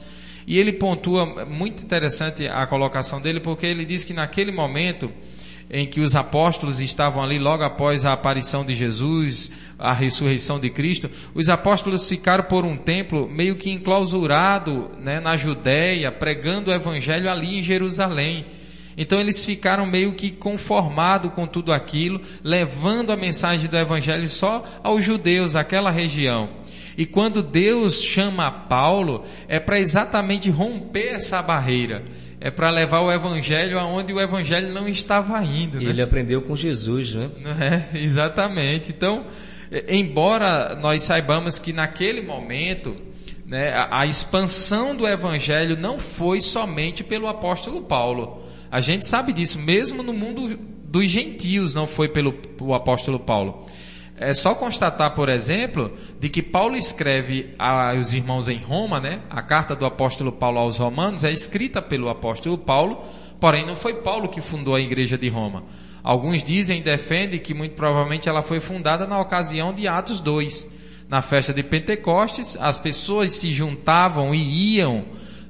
E 0.48 0.58
ele 0.58 0.74
pontua, 0.74 1.46
muito 1.46 1.84
interessante 1.84 2.48
a 2.48 2.66
colocação 2.66 3.22
dele, 3.22 3.42
porque 3.42 3.68
ele 3.68 3.86
diz 3.86 4.04
que 4.04 4.12
naquele 4.12 4.52
momento, 4.52 5.12
em 5.70 5.88
que 5.88 6.02
os 6.02 6.16
apóstolos 6.16 6.80
estavam 6.80 7.24
ali 7.24 7.40
logo 7.40 7.64
após 7.64 8.06
a 8.06 8.14
aparição 8.14 8.64
de 8.64 8.74
Jesus, 8.74 9.52
a 9.80 9.94
ressurreição 9.94 10.60
de 10.60 10.70
Cristo, 10.70 11.10
os 11.34 11.50
apóstolos 11.50 12.08
ficaram 12.08 12.44
por 12.44 12.66
um 12.66 12.78
tempo 12.78 13.28
meio 13.28 13.56
que 13.56 13.72
enclausurado 13.72 14.92
né, 15.00 15.20
na 15.20 15.36
Judéia, 15.36 16.12
pregando 16.12 16.70
o 16.70 16.74
evangelho 16.74 17.30
ali 17.30 17.58
em 17.58 17.62
Jerusalém. 17.62 18.46
Então 18.98 19.20
eles 19.20 19.44
ficaram 19.44 19.86
meio 19.86 20.14
que 20.14 20.30
conformados 20.30 21.34
com 21.34 21.48
tudo 21.48 21.74
aquilo, 21.74 22.22
levando 22.44 23.12
a 23.12 23.18
mensagem 23.18 23.70
do 23.70 23.78
evangelho 23.78 24.28
só 24.28 24.64
aos 24.84 25.04
judeus, 25.04 25.56
aquela 25.56 25.90
região. 25.90 26.50
E 26.98 27.06
quando 27.06 27.42
Deus 27.42 28.02
chama 28.02 28.52
Paulo, 28.52 29.24
é 29.48 29.60
para 29.60 29.80
exatamente 29.80 30.50
romper 30.50 31.16
essa 31.16 31.42
barreira 31.42 32.04
é 32.46 32.52
para 32.52 32.70
levar 32.70 33.00
o 33.00 33.10
evangelho 33.10 33.80
aonde 33.80 34.12
o 34.12 34.20
evangelho 34.20 34.74
não 34.74 34.86
estava 34.86 35.42
indo. 35.46 35.80
Né? 35.80 35.90
Ele 35.90 36.02
aprendeu 36.02 36.42
com 36.42 36.58
Jesus, 36.58 37.14
né? 37.14 37.30
É, 37.94 37.98
exatamente. 37.98 38.92
Então, 38.92 39.26
embora 39.88 40.76
nós 40.76 41.04
saibamos 41.04 41.58
que 41.58 41.72
naquele 41.72 42.22
momento 42.22 42.98
né, 43.46 43.74
a, 43.90 44.06
expansão 44.06 44.94
do 44.94 45.08
evangelho 45.08 45.78
não 45.78 45.98
foi 45.98 46.42
somente 46.42 47.02
pelo 47.02 47.30
apóstolo 47.30 47.82
Paulo. 47.84 48.44
A 48.70 48.82
gente 48.82 49.06
sabe 49.06 49.32
disso, 49.32 49.58
mesmo 49.58 50.04
no 50.04 50.12
mundo 50.12 50.58
dos 50.58 51.10
gentios 51.10 51.74
não 51.74 51.88
foi 51.88 52.10
pelo 52.10 52.36
apóstolo 52.74 53.22
Paulo. 53.22 53.66
É 54.26 54.34
só 54.34 54.56
constatar, 54.56 55.14
por 55.14 55.28
exemplo, 55.28 55.92
de 56.18 56.30
que 56.30 56.42
Paulo 56.42 56.78
escreve 56.78 57.54
aos 57.60 58.14
irmãos 58.14 58.48
em 58.48 58.58
Roma, 58.58 58.98
né? 58.98 59.22
A 59.30 59.42
carta 59.42 59.76
do 59.76 59.86
apóstolo 59.86 60.32
Paulo 60.32 60.60
aos 60.60 60.78
romanos 60.78 61.26
é 61.26 61.32
escrita 61.32 61.82
pelo 61.82 62.08
apóstolo 62.08 62.58
Paulo, 62.58 63.04
porém 63.38 63.66
não 63.66 63.76
foi 63.76 63.96
Paulo 63.96 64.30
que 64.30 64.40
fundou 64.40 64.76
a 64.76 64.80
igreja 64.80 65.18
de 65.18 65.28
Roma. 65.28 65.64
Alguns 66.02 66.42
dizem 66.42 66.80
e 66.80 66.84
defendem 66.84 67.38
que 67.38 67.54
muito 67.54 67.76
provavelmente 67.76 68.30
ela 68.30 68.42
foi 68.42 68.62
fundada 68.62 69.06
na 69.06 69.20
ocasião 69.20 69.74
de 69.74 69.90
Atos 69.90 70.22
2. 70.22 70.72
Na 71.10 71.22
festa 71.22 71.54
de 71.54 71.62
Pentecostes, 71.62 72.58
as 72.62 72.78
pessoas 72.78 73.32
se 73.32 73.52
juntavam 73.52 74.34
e 74.34 74.78
iam 74.78 75.04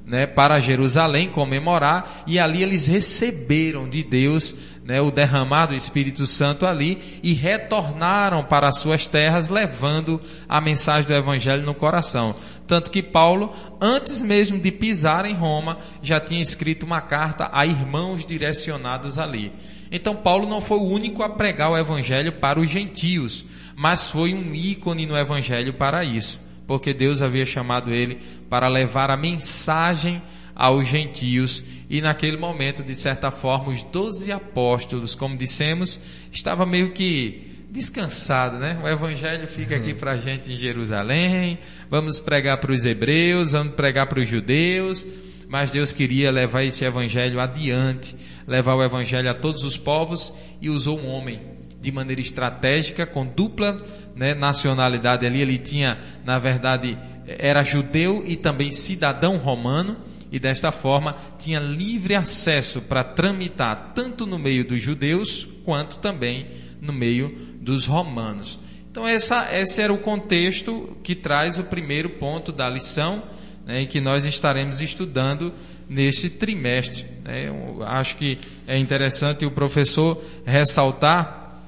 né, 0.04 0.26
para 0.26 0.60
Jerusalém 0.60 1.30
comemorar 1.30 2.24
e 2.26 2.38
ali 2.38 2.62
eles 2.62 2.86
receberam 2.88 3.88
de 3.88 4.02
Deus 4.02 4.54
né, 4.84 5.00
o 5.00 5.10
derramar 5.10 5.66
do 5.66 5.74
Espírito 5.74 6.26
Santo 6.26 6.66
ali 6.66 7.20
e 7.22 7.32
retornaram 7.32 8.44
para 8.44 8.68
as 8.68 8.78
suas 8.78 9.06
terras 9.06 9.48
levando 9.48 10.20
a 10.46 10.60
mensagem 10.60 11.08
do 11.08 11.14
Evangelho 11.14 11.64
no 11.64 11.74
coração. 11.74 12.34
Tanto 12.66 12.90
que 12.90 13.02
Paulo, 13.02 13.54
antes 13.80 14.22
mesmo 14.22 14.58
de 14.60 14.70
pisar 14.70 15.24
em 15.24 15.34
Roma, 15.34 15.78
já 16.02 16.20
tinha 16.20 16.42
escrito 16.42 16.84
uma 16.84 17.00
carta 17.00 17.48
a 17.50 17.64
irmãos 17.64 18.26
direcionados 18.26 19.18
ali. 19.18 19.52
Então 19.90 20.16
Paulo 20.16 20.46
não 20.46 20.60
foi 20.60 20.76
o 20.76 20.86
único 20.86 21.22
a 21.22 21.30
pregar 21.30 21.70
o 21.70 21.78
Evangelho 21.78 22.32
para 22.32 22.60
os 22.60 22.68
gentios, 22.68 23.44
mas 23.74 24.10
foi 24.10 24.34
um 24.34 24.54
ícone 24.54 25.06
no 25.06 25.16
Evangelho 25.16 25.72
para 25.74 26.04
isso, 26.04 26.40
porque 26.66 26.92
Deus 26.92 27.22
havia 27.22 27.46
chamado 27.46 27.90
ele 27.90 28.20
para 28.50 28.68
levar 28.68 29.10
a 29.10 29.16
mensagem 29.16 30.20
aos 30.54 30.88
gentios. 30.88 31.64
E 31.88 32.00
naquele 32.00 32.36
momento, 32.36 32.82
de 32.82 32.94
certa 32.94 33.30
forma, 33.30 33.72
os 33.72 33.82
doze 33.82 34.32
apóstolos, 34.32 35.14
como 35.14 35.36
dissemos, 35.36 36.00
estava 36.32 36.64
meio 36.64 36.92
que 36.92 37.54
descansado, 37.70 38.58
né? 38.58 38.80
O 38.82 38.88
evangelho 38.88 39.48
fica 39.48 39.74
aqui 39.74 39.92
para 39.92 40.12
a 40.12 40.16
gente 40.16 40.52
em 40.52 40.56
Jerusalém, 40.56 41.58
vamos 41.90 42.20
pregar 42.20 42.58
para 42.58 42.72
os 42.72 42.86
hebreus, 42.86 43.50
vamos 43.50 43.74
pregar 43.74 44.06
para 44.06 44.20
os 44.20 44.28
judeus, 44.28 45.04
mas 45.48 45.72
Deus 45.72 45.92
queria 45.92 46.30
levar 46.30 46.62
esse 46.62 46.84
evangelho 46.84 47.40
adiante, 47.40 48.14
levar 48.46 48.76
o 48.76 48.84
evangelho 48.84 49.28
a 49.28 49.34
todos 49.34 49.64
os 49.64 49.76
povos 49.76 50.32
e 50.60 50.70
usou 50.70 51.00
um 51.00 51.08
homem 51.08 51.40
de 51.80 51.92
maneira 51.92 52.22
estratégica, 52.22 53.04
com 53.04 53.26
dupla 53.26 53.76
né, 54.16 54.34
nacionalidade 54.34 55.26
ali, 55.26 55.42
ele 55.42 55.58
tinha, 55.58 55.98
na 56.24 56.38
verdade, 56.38 56.96
era 57.26 57.62
judeu 57.62 58.22
e 58.24 58.36
também 58.36 58.70
cidadão 58.70 59.36
romano, 59.36 59.96
e 60.30 60.38
desta 60.38 60.70
forma 60.72 61.16
tinha 61.38 61.60
livre 61.60 62.14
acesso 62.14 62.82
para 62.82 63.04
tramitar 63.04 63.92
tanto 63.94 64.26
no 64.26 64.38
meio 64.38 64.66
dos 64.66 64.82
judeus 64.82 65.46
quanto 65.64 65.98
também 65.98 66.46
no 66.80 66.92
meio 66.92 67.34
dos 67.60 67.86
romanos. 67.86 68.60
Então 68.90 69.06
essa, 69.08 69.48
esse 69.52 69.80
era 69.80 69.92
o 69.92 69.98
contexto 69.98 70.96
que 71.02 71.14
traz 71.14 71.58
o 71.58 71.64
primeiro 71.64 72.10
ponto 72.10 72.52
da 72.52 72.68
lição 72.68 73.22
né, 73.66 73.86
que 73.86 74.00
nós 74.00 74.24
estaremos 74.24 74.80
estudando 74.80 75.52
neste 75.88 76.30
trimestre. 76.30 77.04
Né. 77.24 77.48
Acho 77.86 78.16
que 78.16 78.38
é 78.66 78.78
interessante 78.78 79.44
o 79.44 79.50
professor 79.50 80.22
ressaltar 80.44 81.62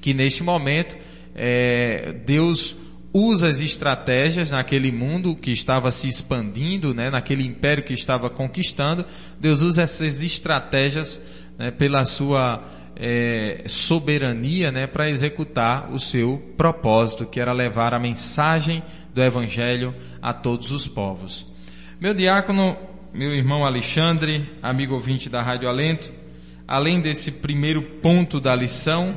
que 0.00 0.14
neste 0.14 0.42
momento 0.42 0.96
é, 1.34 2.12
Deus 2.24 2.76
usa 3.12 3.48
as 3.48 3.60
estratégias 3.60 4.50
naquele 4.50 4.90
mundo 4.90 5.36
que 5.36 5.50
estava 5.50 5.90
se 5.90 6.08
expandindo, 6.08 6.94
né, 6.94 7.10
naquele 7.10 7.44
império 7.44 7.84
que 7.84 7.92
estava 7.92 8.30
conquistando, 8.30 9.04
Deus 9.38 9.60
usa 9.60 9.82
essas 9.82 10.22
estratégias 10.22 11.20
né, 11.58 11.70
pela 11.70 12.04
sua 12.04 12.62
é, 12.96 13.64
soberania 13.66 14.70
né, 14.70 14.86
para 14.86 15.10
executar 15.10 15.92
o 15.92 15.98
seu 15.98 16.38
propósito, 16.56 17.26
que 17.26 17.40
era 17.40 17.52
levar 17.52 17.92
a 17.92 17.98
mensagem 17.98 18.82
do 19.14 19.22
Evangelho 19.22 19.94
a 20.20 20.32
todos 20.32 20.70
os 20.70 20.88
povos. 20.88 21.46
Meu 22.00 22.14
diácono, 22.14 22.76
meu 23.12 23.34
irmão 23.34 23.64
Alexandre, 23.64 24.48
amigo 24.62 24.94
ouvinte 24.94 25.28
da 25.28 25.42
Rádio 25.42 25.68
Alento, 25.68 26.12
além 26.66 27.02
desse 27.02 27.30
primeiro 27.30 27.82
ponto 28.00 28.40
da 28.40 28.54
lição, 28.54 29.14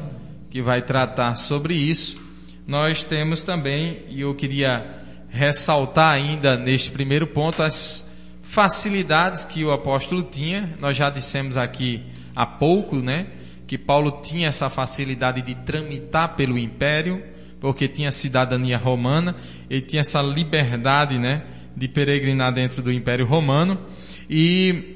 que 0.50 0.62
vai 0.62 0.82
tratar 0.82 1.36
sobre 1.36 1.74
isso, 1.74 2.25
nós 2.68 3.04
temos 3.04 3.44
também, 3.44 4.04
e 4.10 4.22
eu 4.22 4.34
queria 4.34 5.04
ressaltar 5.30 6.14
ainda 6.14 6.58
neste 6.58 6.92
primeiro 6.92 7.28
ponto, 7.28 7.62
as 7.62 8.10
facilidades 8.42 9.46
que 9.46 9.64
o 9.64 9.72
apóstolo 9.72 10.24
tinha. 10.24 10.76
Nós 10.80 10.96
já 10.96 11.10
dissemos 11.10 11.58
aqui 11.58 12.04
há 12.36 12.46
pouco, 12.46 12.98
né, 12.98 13.28
que 13.68 13.78
Paulo 13.78 14.20
tinha 14.22 14.48
essa 14.48 14.70
facilidade 14.70 15.42
de 15.42 15.56
tramitar 15.56 16.36
pelo 16.36 16.58
império, 16.58 17.24
porque 17.60 17.88
tinha 17.88 18.12
cidadania 18.12 18.78
romana, 18.78 19.36
ele 19.70 19.82
tinha 19.82 20.02
essa 20.02 20.22
liberdade, 20.22 21.18
né, 21.18 21.44
de 21.76 21.88
peregrinar 21.88 22.54
dentro 22.54 22.82
do 22.82 22.92
império 22.92 23.26
romano. 23.26 23.80
E 24.30 24.96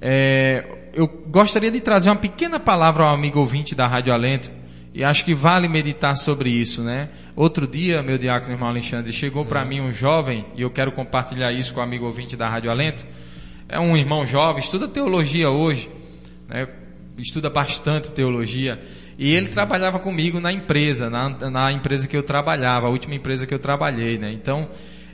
é, 0.00 0.90
eu 0.94 1.06
gostaria 1.26 1.70
de 1.70 1.80
trazer 1.80 2.10
uma 2.10 2.16
pequena 2.16 2.58
palavra 2.58 3.04
ao 3.04 3.14
amigo 3.14 3.38
ouvinte 3.38 3.74
da 3.74 3.86
Rádio 3.86 4.12
Alento, 4.12 4.50
e 4.92 5.04
acho 5.04 5.24
que 5.24 5.34
vale 5.34 5.68
meditar 5.68 6.16
sobre 6.16 6.50
isso, 6.50 6.82
né? 6.82 7.10
Outro 7.36 7.66
dia, 7.66 8.02
meu 8.02 8.18
diácono 8.18 8.52
irmão 8.52 8.68
Alexandre, 8.68 9.12
chegou 9.12 9.44
para 9.44 9.64
mim 9.64 9.80
um 9.80 9.92
jovem, 9.92 10.44
e 10.56 10.62
eu 10.62 10.70
quero 10.70 10.90
compartilhar 10.92 11.52
isso 11.52 11.72
com 11.72 11.80
o 11.80 11.82
amigo 11.82 12.06
ouvinte 12.06 12.36
da 12.36 12.48
Rádio 12.48 12.70
Alento. 12.70 13.06
É 13.68 13.78
um 13.78 13.96
irmão 13.96 14.26
jovem, 14.26 14.60
estuda 14.60 14.88
teologia 14.88 15.48
hoje, 15.48 15.88
né? 16.48 16.66
estuda 17.16 17.48
bastante 17.48 18.10
teologia. 18.10 18.80
E 19.16 19.30
ele 19.30 19.48
trabalhava 19.48 19.98
comigo 19.98 20.40
na 20.40 20.52
empresa, 20.52 21.08
na, 21.08 21.28
na 21.50 21.72
empresa 21.72 22.08
que 22.08 22.16
eu 22.16 22.22
trabalhava, 22.22 22.86
a 22.86 22.90
última 22.90 23.14
empresa 23.14 23.46
que 23.46 23.54
eu 23.54 23.58
trabalhei, 23.58 24.18
né? 24.18 24.32
Então, 24.32 24.68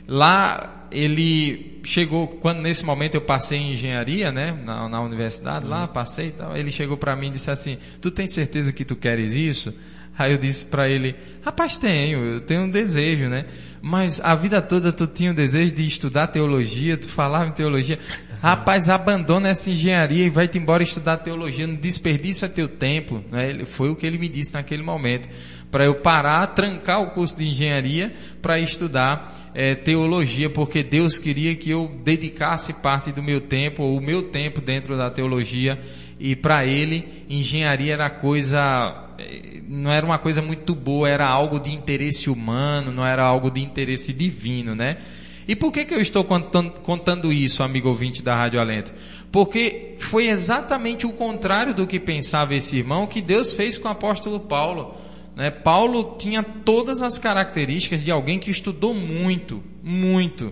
lá 0.07 0.87
ele 0.91 1.81
chegou, 1.83 2.27
quando 2.27 2.61
nesse 2.61 2.85
momento 2.85 3.15
eu 3.15 3.21
passei 3.21 3.59
em 3.59 3.73
engenharia, 3.73 4.31
né, 4.31 4.57
na, 4.63 4.87
na 4.87 5.01
universidade, 5.01 5.65
lá 5.65 5.87
passei 5.87 6.27
e 6.27 6.31
tal, 6.31 6.55
ele 6.55 6.71
chegou 6.71 6.97
para 6.97 7.15
mim 7.15 7.27
e 7.27 7.31
disse 7.31 7.51
assim, 7.51 7.77
tu 8.01 8.09
tem 8.09 8.27
certeza 8.27 8.71
que 8.71 8.85
tu 8.85 8.95
queres 8.95 9.33
isso? 9.33 9.73
Aí 10.17 10.31
eu 10.31 10.37
disse 10.37 10.65
para 10.65 10.89
ele, 10.89 11.15
rapaz, 11.45 11.77
tenho, 11.77 12.23
eu 12.23 12.41
tenho 12.41 12.63
um 12.63 12.69
desejo, 12.69 13.27
né? 13.27 13.45
Mas 13.79 14.19
a 14.19 14.33
vida 14.33 14.59
toda 14.61 14.91
tu 14.91 15.05
tinha 15.05 15.31
o 15.31 15.35
desejo 15.35 15.75
de 15.75 15.85
estudar 15.85 16.27
teologia, 16.27 16.97
tu 16.97 17.07
falava 17.07 17.47
em 17.47 17.53
teologia. 17.53 17.99
Rapaz, 18.41 18.89
abandona 18.89 19.49
essa 19.49 19.69
engenharia 19.69 20.25
e 20.25 20.29
vai-te 20.29 20.57
embora 20.57 20.81
estudar 20.81 21.17
teologia, 21.17 21.67
não 21.67 21.75
desperdiça 21.75 22.49
teu 22.49 22.67
tempo. 22.67 23.23
Né? 23.31 23.63
Foi 23.65 23.89
o 23.89 23.95
que 23.95 24.07
ele 24.07 24.17
me 24.17 24.27
disse 24.27 24.55
naquele 24.55 24.81
momento. 24.81 25.29
Para 25.69 25.85
eu 25.85 25.95
parar, 25.95 26.47
trancar 26.47 27.01
o 27.01 27.11
curso 27.11 27.37
de 27.37 27.47
engenharia 27.47 28.13
para 28.41 28.59
estudar 28.59 29.35
eh, 29.53 29.75
teologia, 29.75 30.49
porque 30.49 30.81
Deus 30.81 31.17
queria 31.17 31.55
que 31.55 31.71
eu 31.71 31.91
dedicasse 32.03 32.73
parte 32.73 33.11
do 33.11 33.21
meu 33.21 33.41
tempo, 33.41 33.83
ou 33.83 33.97
o 33.97 34.01
meu 34.01 34.23
tempo 34.23 34.61
dentro 34.61 34.95
da 34.97 35.09
teologia, 35.09 35.79
e 36.19 36.35
para 36.35 36.65
ele, 36.65 37.25
engenharia 37.29 37.93
era 37.93 38.09
coisa 38.09 39.07
eh, 39.19 39.61
não 39.67 39.91
era 39.91 40.05
uma 40.05 40.17
coisa 40.17 40.41
muito 40.41 40.73
boa, 40.73 41.09
era 41.09 41.27
algo 41.27 41.59
de 41.59 41.71
interesse 41.71 42.29
humano, 42.29 42.91
não 42.91 43.05
era 43.05 43.23
algo 43.23 43.51
de 43.51 43.61
interesse 43.61 44.13
divino, 44.13 44.73
né? 44.73 44.97
E 45.47 45.55
por 45.55 45.71
que 45.71 45.85
que 45.85 45.93
eu 45.93 46.01
estou 46.01 46.25
contando, 46.25 46.71
contando 46.81 47.31
isso, 47.31 47.63
amigo 47.63 47.87
ouvinte 47.87 48.21
da 48.21 48.35
Rádio 48.35 48.59
Alento? 48.59 48.93
Porque 49.31 49.95
foi 49.97 50.27
exatamente 50.27 51.05
o 51.05 51.13
contrário 51.13 51.73
do 51.73 51.87
que 51.87 51.99
pensava 51.99 52.53
esse 52.53 52.77
irmão 52.77 53.07
que 53.07 53.21
Deus 53.21 53.53
fez 53.53 53.77
com 53.77 53.87
o 53.87 53.91
apóstolo 53.91 54.41
Paulo. 54.41 54.95
Né? 55.37 55.51
Paulo 55.51 56.15
tinha 56.17 56.41
todas 56.41 57.03
as 57.03 57.19
características 57.19 58.03
de 58.03 58.09
alguém 58.09 58.39
que 58.39 58.49
estudou 58.49 58.91
muito, 58.91 59.63
muito. 59.83 60.51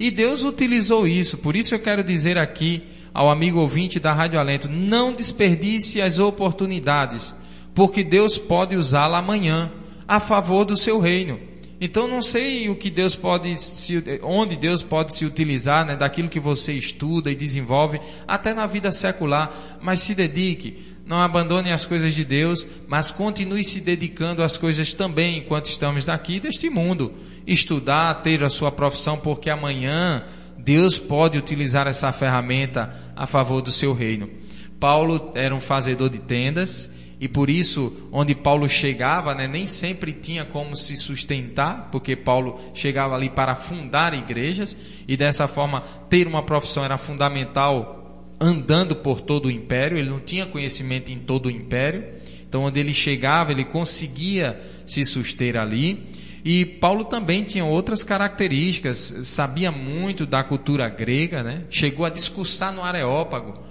E 0.00 0.10
Deus 0.10 0.42
utilizou 0.42 1.06
isso. 1.06 1.36
Por 1.36 1.54
isso 1.54 1.74
eu 1.74 1.78
quero 1.78 2.02
dizer 2.02 2.38
aqui 2.38 2.82
ao 3.12 3.30
amigo 3.30 3.60
ouvinte 3.60 4.00
da 4.00 4.10
Rádio 4.10 4.40
Alento, 4.40 4.70
não 4.70 5.14
desperdice 5.14 6.00
as 6.00 6.18
oportunidades, 6.18 7.34
porque 7.74 8.02
Deus 8.02 8.38
pode 8.38 8.74
usá-la 8.74 9.18
amanhã 9.18 9.70
a 10.08 10.18
favor 10.18 10.64
do 10.64 10.78
seu 10.78 10.98
reino. 10.98 11.38
Então 11.78 12.08
não 12.08 12.22
sei 12.22 12.70
o 12.70 12.76
que 12.76 12.88
Deus 12.88 13.14
pode 13.14 13.54
se, 13.54 14.02
onde 14.22 14.56
Deus 14.56 14.82
pode 14.82 15.14
se 15.14 15.26
utilizar, 15.26 15.84
né, 15.84 15.94
daquilo 15.94 16.30
que 16.30 16.40
você 16.40 16.72
estuda 16.72 17.30
e 17.30 17.34
desenvolve, 17.34 18.00
até 18.26 18.54
na 18.54 18.66
vida 18.66 18.90
secular, 18.92 19.52
mas 19.82 20.00
se 20.00 20.14
dedique, 20.14 20.91
não 21.04 21.20
abandone 21.20 21.72
as 21.72 21.84
coisas 21.84 22.14
de 22.14 22.24
Deus, 22.24 22.66
mas 22.86 23.10
continue 23.10 23.64
se 23.64 23.80
dedicando 23.80 24.42
às 24.42 24.56
coisas 24.56 24.94
também 24.94 25.38
enquanto 25.38 25.66
estamos 25.66 26.04
daqui 26.04 26.38
deste 26.38 26.70
mundo. 26.70 27.12
Estudar, 27.46 28.22
ter 28.22 28.42
a 28.44 28.48
sua 28.48 28.70
profissão, 28.70 29.18
porque 29.18 29.50
amanhã 29.50 30.22
Deus 30.58 30.98
pode 30.98 31.38
utilizar 31.38 31.86
essa 31.88 32.12
ferramenta 32.12 32.94
a 33.16 33.26
favor 33.26 33.60
do 33.60 33.72
seu 33.72 33.92
reino. 33.92 34.30
Paulo 34.78 35.32
era 35.34 35.54
um 35.54 35.60
fazedor 35.60 36.08
de 36.08 36.18
tendas 36.18 36.92
e 37.20 37.28
por 37.28 37.48
isso, 37.48 38.08
onde 38.10 38.34
Paulo 38.34 38.68
chegava, 38.68 39.32
né, 39.32 39.46
nem 39.46 39.68
sempre 39.68 40.12
tinha 40.12 40.44
como 40.44 40.74
se 40.74 40.96
sustentar, 40.96 41.88
porque 41.92 42.16
Paulo 42.16 42.58
chegava 42.74 43.14
ali 43.14 43.30
para 43.30 43.54
fundar 43.54 44.12
igrejas 44.12 44.76
e 45.06 45.16
dessa 45.16 45.46
forma 45.46 45.82
ter 46.10 46.26
uma 46.26 46.44
profissão 46.44 46.84
era 46.84 46.98
fundamental 46.98 48.01
andando 48.42 48.96
por 48.96 49.20
todo 49.20 49.46
o 49.46 49.50
império, 49.50 49.96
ele 49.96 50.10
não 50.10 50.18
tinha 50.18 50.44
conhecimento 50.44 51.12
em 51.12 51.18
todo 51.18 51.46
o 51.46 51.50
império. 51.50 52.04
Então, 52.48 52.64
onde 52.64 52.80
ele 52.80 52.92
chegava, 52.92 53.52
ele 53.52 53.64
conseguia 53.64 54.60
se 54.84 55.04
suster 55.04 55.56
ali. 55.56 56.10
E 56.44 56.66
Paulo 56.66 57.04
também 57.04 57.44
tinha 57.44 57.64
outras 57.64 58.02
características, 58.02 59.14
sabia 59.22 59.70
muito 59.70 60.26
da 60.26 60.42
cultura 60.42 60.88
grega, 60.88 61.42
né? 61.42 61.62
Chegou 61.70 62.04
a 62.04 62.10
discursar 62.10 62.74
no 62.74 62.82
Areópago, 62.82 63.62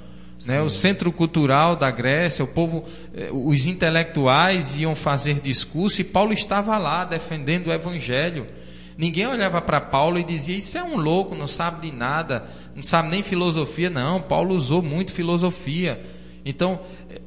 né? 0.45 0.61
O 0.61 0.69
centro 0.69 1.11
cultural 1.11 1.75
da 1.75 1.91
Grécia, 1.91 2.45
o 2.45 2.47
povo, 2.47 2.85
eh, 3.13 3.29
os 3.31 3.67
intelectuais 3.67 4.79
iam 4.79 4.95
fazer 4.95 5.41
discurso 5.41 5.99
e 5.99 6.05
Paulo 6.05 6.31
estava 6.31 6.77
lá 6.77 7.03
defendendo 7.03 7.67
o 7.67 7.73
evangelho. 7.73 8.47
Ninguém 8.97 9.27
olhava 9.27 9.61
para 9.61 9.81
Paulo 9.81 10.19
e 10.19 10.23
dizia: 10.23 10.55
Isso 10.55 10.77
é 10.77 10.83
um 10.83 10.97
louco, 10.97 11.35
não 11.35 11.47
sabe 11.47 11.89
de 11.89 11.95
nada, 11.95 12.45
não 12.75 12.81
sabe 12.81 13.09
nem 13.09 13.23
filosofia. 13.23 13.89
Não, 13.89 14.21
Paulo 14.21 14.55
usou 14.55 14.81
muito 14.81 15.13
filosofia. 15.13 16.01
Então, 16.43 16.81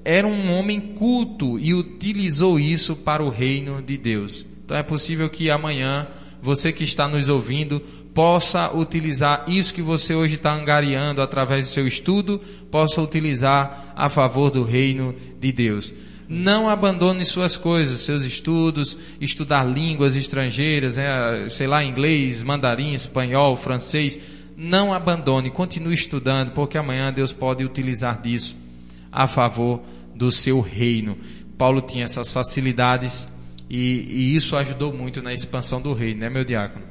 era 0.04 0.26
um 0.26 0.52
homem 0.52 0.80
culto 0.80 1.58
e 1.58 1.72
utilizou 1.72 2.58
isso 2.58 2.96
para 2.96 3.22
o 3.22 3.30
reino 3.30 3.80
de 3.80 3.96
Deus. 3.96 4.44
Então, 4.64 4.76
é 4.76 4.82
possível 4.82 5.28
que 5.30 5.50
amanhã, 5.50 6.08
você 6.42 6.72
que 6.72 6.84
está 6.84 7.06
nos 7.06 7.28
ouvindo, 7.28 7.80
possa 8.12 8.74
utilizar 8.76 9.44
isso 9.48 9.74
que 9.74 9.82
você 9.82 10.14
hoje 10.14 10.36
está 10.36 10.52
angariando 10.52 11.20
através 11.20 11.66
do 11.66 11.72
seu 11.72 11.86
estudo, 11.86 12.40
possa 12.70 13.02
utilizar 13.02 13.92
a 13.96 14.08
favor 14.08 14.50
do 14.50 14.62
reino 14.62 15.14
de 15.38 15.52
Deus. 15.52 15.92
Não 16.34 16.68
abandone 16.68 17.24
suas 17.24 17.56
coisas, 17.56 18.00
seus 18.00 18.24
estudos, 18.24 18.98
estudar 19.20 19.62
línguas 19.62 20.16
estrangeiras, 20.16 20.96
né, 20.96 21.48
sei 21.48 21.68
lá, 21.68 21.84
inglês, 21.84 22.42
mandarim, 22.42 22.92
espanhol, 22.92 23.54
francês. 23.54 24.18
Não 24.56 24.92
abandone, 24.92 25.48
continue 25.52 25.94
estudando, 25.94 26.50
porque 26.50 26.76
amanhã 26.76 27.12
Deus 27.12 27.32
pode 27.32 27.64
utilizar 27.64 28.20
disso 28.20 28.56
a 29.12 29.28
favor 29.28 29.80
do 30.12 30.32
seu 30.32 30.60
reino. 30.60 31.16
Paulo 31.56 31.80
tinha 31.80 32.02
essas 32.02 32.32
facilidades 32.32 33.32
e, 33.70 33.78
e 33.78 34.34
isso 34.34 34.56
ajudou 34.56 34.92
muito 34.92 35.22
na 35.22 35.32
expansão 35.32 35.80
do 35.80 35.92
reino, 35.92 36.22
né, 36.22 36.28
meu 36.28 36.44
diácono? 36.44 36.84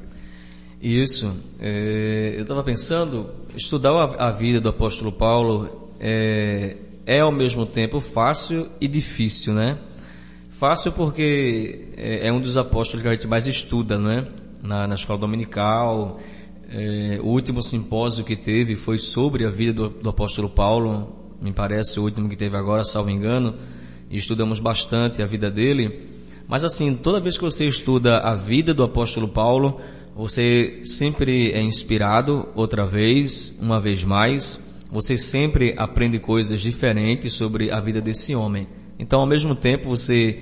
Isso. 0.81 1.37
É, 1.59 2.35
eu 2.37 2.43
estava 2.43 2.63
pensando, 2.63 3.29
estudar 3.53 3.91
a, 3.91 4.29
a 4.29 4.31
vida 4.31 4.61
do 4.61 4.69
apóstolo 4.69 5.11
Paulo 5.11 5.91
é, 5.99 6.77
é 7.05 7.19
ao 7.19 7.31
mesmo 7.31 7.65
tempo 7.65 7.99
fácil 7.99 8.69
e 8.79 8.87
difícil, 8.87 9.53
né? 9.53 9.77
Fácil 10.49 10.91
porque 10.91 11.89
é, 11.97 12.27
é 12.27 12.31
um 12.31 12.39
dos 12.39 12.55
apóstolos 12.55 13.01
que 13.01 13.07
a 13.07 13.13
gente 13.13 13.27
mais 13.27 13.47
estuda, 13.47 13.97
né? 13.97 14.25
Na, 14.61 14.87
na 14.87 14.95
escola 14.95 15.19
dominical. 15.19 16.19
É, 16.69 17.19
o 17.21 17.27
último 17.27 17.61
simpósio 17.61 18.23
que 18.23 18.35
teve 18.35 18.75
foi 18.75 18.97
sobre 18.97 19.45
a 19.45 19.49
vida 19.49 19.73
do, 19.73 19.89
do 19.89 20.09
apóstolo 20.09 20.49
Paulo, 20.49 21.35
me 21.41 21.51
parece 21.51 21.99
o 21.99 22.03
último 22.03 22.29
que 22.29 22.37
teve 22.37 22.55
agora, 22.55 22.83
salvo 22.83 23.09
engano, 23.09 23.55
estudamos 24.09 24.59
bastante 24.59 25.21
a 25.21 25.25
vida 25.25 25.51
dele. 25.51 25.99
Mas 26.47 26.63
assim, 26.63 26.95
toda 26.95 27.19
vez 27.19 27.37
que 27.37 27.43
você 27.43 27.65
estuda 27.65 28.19
a 28.19 28.33
vida 28.33 28.73
do 28.73 28.83
apóstolo 28.83 29.27
Paulo, 29.27 29.81
você 30.15 30.81
sempre 30.83 31.51
é 31.51 31.61
inspirado 31.61 32.47
outra 32.55 32.85
vez, 32.85 33.53
uma 33.59 33.79
vez 33.79 34.03
mais. 34.03 34.62
Você 34.93 35.17
sempre 35.17 35.73
aprende 35.75 36.19
coisas 36.19 36.61
diferentes 36.61 37.33
sobre 37.33 37.71
a 37.71 37.79
vida 37.79 37.99
desse 37.99 38.35
homem. 38.35 38.67
Então, 38.99 39.21
ao 39.21 39.25
mesmo 39.25 39.55
tempo, 39.55 39.89
você 39.89 40.39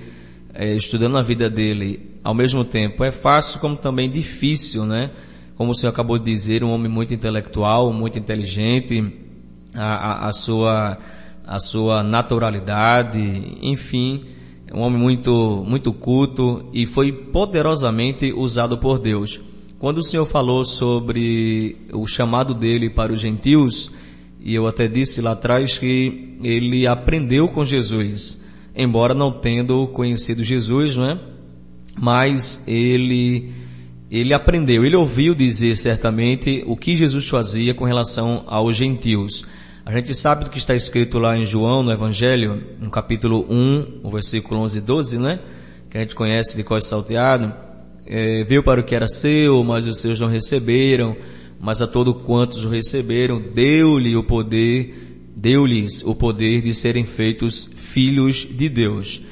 é, 0.52 0.74
estudando 0.74 1.16
a 1.16 1.22
vida 1.22 1.48
dele, 1.48 2.18
ao 2.22 2.34
mesmo 2.34 2.62
tempo 2.62 3.02
é 3.02 3.10
fácil 3.10 3.58
como 3.60 3.76
também 3.76 4.10
difícil, 4.10 4.84
né? 4.84 5.10
Como 5.56 5.70
o 5.70 5.74
senhor 5.74 5.90
acabou 5.90 6.18
de 6.18 6.26
dizer, 6.26 6.62
um 6.62 6.70
homem 6.70 6.90
muito 6.90 7.14
intelectual, 7.14 7.94
muito 7.94 8.18
inteligente, 8.18 9.10
a, 9.74 9.86
a, 9.86 10.28
a 10.28 10.32
sua 10.32 10.98
a 11.46 11.58
sua 11.58 12.02
naturalidade, 12.02 13.18
enfim, 13.62 14.26
um 14.72 14.80
homem 14.80 15.00
muito 15.00 15.64
muito 15.66 15.94
culto 15.94 16.68
e 16.74 16.84
foi 16.84 17.10
poderosamente 17.10 18.30
usado 18.34 18.76
por 18.76 18.98
Deus. 18.98 19.40
Quando 19.78 19.98
o 19.98 20.04
Senhor 20.04 20.26
falou 20.26 20.62
sobre 20.62 21.86
o 21.90 22.06
chamado 22.06 22.52
dele 22.54 22.90
para 22.90 23.12
os 23.12 23.18
gentios, 23.18 23.90
e 24.44 24.54
eu 24.54 24.66
até 24.66 24.88
disse 24.88 25.20
lá 25.20 25.32
atrás 25.32 25.78
que 25.78 26.36
ele 26.42 26.86
aprendeu 26.86 27.48
com 27.48 27.64
Jesus, 27.64 28.42
embora 28.74 29.14
não 29.14 29.30
tendo 29.30 29.86
conhecido 29.88 30.42
Jesus, 30.42 30.96
não 30.96 31.10
é? 31.10 31.20
Mas 31.96 32.64
ele 32.66 33.52
ele 34.10 34.34
aprendeu, 34.34 34.84
ele 34.84 34.94
ouviu 34.94 35.34
dizer 35.34 35.74
certamente 35.74 36.62
o 36.66 36.76
que 36.76 36.94
Jesus 36.94 37.26
fazia 37.26 37.72
com 37.72 37.86
relação 37.86 38.44
aos 38.46 38.76
gentios. 38.76 39.46
A 39.86 39.92
gente 39.92 40.14
sabe 40.14 40.44
do 40.44 40.50
que 40.50 40.58
está 40.58 40.74
escrito 40.74 41.18
lá 41.18 41.36
em 41.36 41.46
João, 41.46 41.82
no 41.82 41.90
Evangelho, 41.90 42.62
no 42.78 42.90
capítulo 42.90 43.46
1, 43.48 44.00
o 44.02 44.10
versículo 44.10 44.60
11 44.60 44.78
e 44.78 44.80
12, 44.82 45.18
né? 45.18 45.40
Que 45.88 45.96
a 45.96 46.00
gente 46.02 46.14
conhece 46.14 46.56
de 46.56 46.62
cós 46.62 46.84
salteado. 46.84 47.54
É, 48.06 48.44
veio 48.44 48.62
para 48.62 48.82
o 48.82 48.84
que 48.84 48.94
era 48.94 49.08
seu, 49.08 49.64
mas 49.64 49.86
os 49.86 49.98
seus 49.98 50.20
não 50.20 50.28
receberam, 50.28 51.16
mas 51.62 51.80
a 51.80 51.86
todo 51.86 52.12
quantos 52.12 52.64
o 52.64 52.68
receberam, 52.68 53.40
deu-lhe 53.40 54.16
o 54.16 54.24
poder, 54.24 55.30
deu-lhes 55.36 56.04
o 56.04 56.12
poder 56.12 56.60
de 56.60 56.74
serem 56.74 57.04
feitos 57.04 57.70
filhos 57.76 58.44
de 58.50 58.68
Deus. 58.68 59.22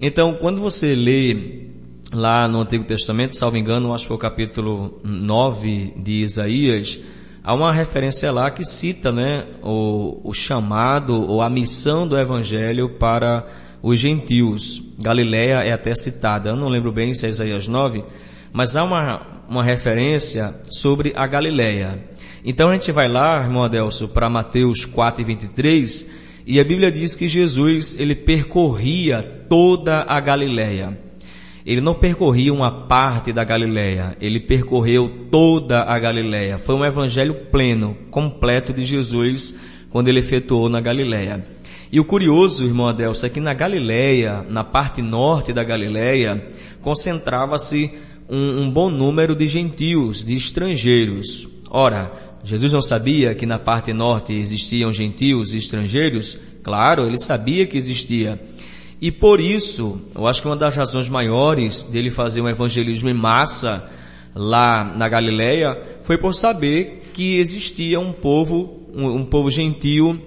Então, 0.00 0.34
quando 0.34 0.60
você 0.60 0.94
lê 0.94 1.66
lá 2.12 2.46
no 2.46 2.60
Antigo 2.60 2.84
Testamento, 2.84 3.34
salvo 3.34 3.56
engano, 3.56 3.92
acho 3.92 4.04
que 4.04 4.08
foi 4.08 4.16
o 4.16 4.20
capítulo 4.20 5.00
9 5.02 5.94
de 5.96 6.22
Isaías, 6.22 7.00
há 7.42 7.52
uma 7.52 7.72
referência 7.72 8.30
lá 8.30 8.48
que 8.48 8.64
cita, 8.64 9.10
né, 9.10 9.48
o, 9.60 10.20
o 10.22 10.32
chamado 10.32 11.14
ou 11.14 11.42
a 11.42 11.50
missão 11.50 12.06
do 12.06 12.16
Evangelho 12.16 12.90
para 12.90 13.44
os 13.82 13.98
gentios. 13.98 14.80
Galileia 15.00 15.64
é 15.64 15.72
até 15.72 15.96
citada, 15.96 16.50
eu 16.50 16.56
não 16.56 16.68
lembro 16.68 16.92
bem 16.92 17.12
se 17.12 17.26
é 17.26 17.28
Isaías 17.28 17.66
9, 17.66 18.04
mas 18.52 18.76
há 18.76 18.84
uma, 18.84 19.31
uma 19.48 19.62
referência 19.62 20.54
sobre 20.70 21.12
a 21.14 21.26
Galileia. 21.26 21.98
Então 22.44 22.70
a 22.70 22.72
gente 22.74 22.90
vai 22.90 23.08
lá, 23.08 23.42
irmão 23.42 23.62
Adelso, 23.62 24.08
para 24.08 24.28
Mateus 24.28 24.84
4 24.84 25.22
e 25.22 25.24
23, 25.24 26.10
e 26.46 26.58
a 26.58 26.64
Bíblia 26.64 26.90
diz 26.90 27.14
que 27.14 27.28
Jesus, 27.28 27.96
ele 27.98 28.16
percorria 28.16 29.22
toda 29.48 30.04
a 30.08 30.18
Galileia. 30.20 30.98
Ele 31.64 31.80
não 31.80 31.94
percorria 31.94 32.52
uma 32.52 32.86
parte 32.88 33.32
da 33.32 33.44
Galileia, 33.44 34.16
ele 34.20 34.40
percorreu 34.40 35.28
toda 35.30 35.82
a 35.82 35.96
Galileia. 35.98 36.58
Foi 36.58 36.74
um 36.74 36.84
evangelho 36.84 37.46
pleno, 37.52 37.96
completo 38.10 38.72
de 38.72 38.84
Jesus 38.84 39.54
quando 39.90 40.08
ele 40.08 40.18
efetuou 40.18 40.68
na 40.68 40.80
Galileia. 40.80 41.44
E 41.92 42.00
o 42.00 42.04
curioso, 42.04 42.64
irmão 42.64 42.88
Adelso, 42.88 43.26
é 43.26 43.28
que 43.28 43.38
na 43.38 43.52
Galileia, 43.52 44.44
na 44.48 44.64
parte 44.64 45.02
norte 45.02 45.52
da 45.52 45.62
Galileia, 45.62 46.48
concentrava-se 46.80 47.92
um, 48.28 48.62
um 48.62 48.70
bom 48.70 48.90
número 48.90 49.34
de 49.34 49.46
gentios, 49.46 50.24
de 50.24 50.34
estrangeiros. 50.34 51.48
Ora, 51.70 52.12
Jesus 52.44 52.72
não 52.72 52.82
sabia 52.82 53.34
que 53.34 53.46
na 53.46 53.58
parte 53.58 53.92
norte 53.92 54.32
existiam 54.32 54.92
gentios 54.92 55.54
e 55.54 55.58
estrangeiros? 55.58 56.38
Claro, 56.62 57.06
ele 57.06 57.18
sabia 57.18 57.66
que 57.66 57.76
existia. 57.76 58.40
E 59.00 59.10
por 59.10 59.40
isso, 59.40 60.00
eu 60.14 60.26
acho 60.26 60.40
que 60.40 60.48
uma 60.48 60.56
das 60.56 60.76
razões 60.76 61.08
maiores 61.08 61.82
dele 61.82 62.10
fazer 62.10 62.40
um 62.40 62.48
evangelismo 62.48 63.08
em 63.08 63.14
massa 63.14 63.90
lá 64.34 64.84
na 64.84 65.08
Galileia 65.08 65.76
foi 66.02 66.16
por 66.16 66.32
saber 66.32 67.10
que 67.12 67.36
existia 67.36 67.98
um 67.98 68.12
povo, 68.12 68.86
um, 68.94 69.08
um 69.08 69.24
povo 69.24 69.50
gentil, 69.50 70.20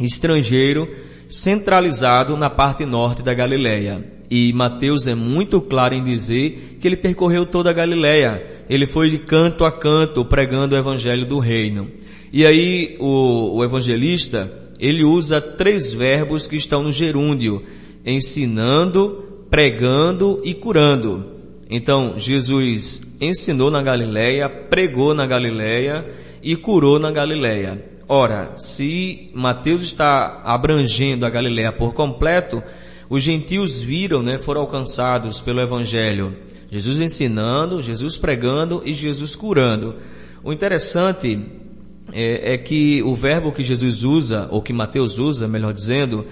estrangeiro, 0.00 0.88
centralizado 1.28 2.36
na 2.36 2.48
parte 2.48 2.84
norte 2.84 3.22
da 3.22 3.34
Galileia. 3.34 4.04
E 4.34 4.50
Mateus 4.54 5.06
é 5.06 5.14
muito 5.14 5.60
claro 5.60 5.92
em 5.92 6.02
dizer 6.02 6.78
que 6.80 6.88
ele 6.88 6.96
percorreu 6.96 7.44
toda 7.44 7.68
a 7.68 7.74
Galileia. 7.74 8.42
Ele 8.66 8.86
foi 8.86 9.10
de 9.10 9.18
canto 9.18 9.62
a 9.62 9.70
canto 9.70 10.24
pregando 10.24 10.74
o 10.74 10.78
evangelho 10.78 11.26
do 11.26 11.38
reino. 11.38 11.90
E 12.32 12.46
aí 12.46 12.96
o, 12.98 13.58
o 13.58 13.62
evangelista, 13.62 14.50
ele 14.80 15.04
usa 15.04 15.38
três 15.38 15.92
verbos 15.92 16.46
que 16.46 16.56
estão 16.56 16.82
no 16.82 16.90
gerúndio 16.90 17.62
ensinando, 18.06 19.44
pregando 19.50 20.40
e 20.42 20.54
curando. 20.54 21.26
Então, 21.68 22.14
Jesus 22.16 23.02
ensinou 23.20 23.70
na 23.70 23.82
Galileia, 23.82 24.48
pregou 24.48 25.12
na 25.12 25.26
Galileia 25.26 26.06
e 26.42 26.56
curou 26.56 26.98
na 26.98 27.10
Galileia. 27.10 27.84
Ora, 28.08 28.56
se 28.56 29.30
Mateus 29.34 29.82
está 29.82 30.40
abrangendo 30.42 31.26
a 31.26 31.30
Galileia 31.30 31.70
por 31.70 31.92
completo, 31.92 32.62
os 33.12 33.22
gentios 33.22 33.78
viram, 33.78 34.22
né, 34.22 34.38
foram 34.38 34.62
alcançados 34.62 35.38
pelo 35.38 35.60
evangelho. 35.60 36.34
Jesus 36.70 36.98
ensinando, 36.98 37.82
Jesus 37.82 38.16
pregando 38.16 38.80
e 38.86 38.94
Jesus 38.94 39.36
curando. 39.36 39.96
O 40.42 40.50
interessante 40.50 41.38
é, 42.10 42.54
é 42.54 42.56
que 42.56 43.02
o 43.02 43.14
verbo 43.14 43.52
que 43.52 43.62
Jesus 43.62 44.02
usa, 44.02 44.48
ou 44.50 44.62
que 44.62 44.72
Mateus 44.72 45.18
usa, 45.18 45.46
melhor 45.46 45.74
dizendo, 45.74 46.24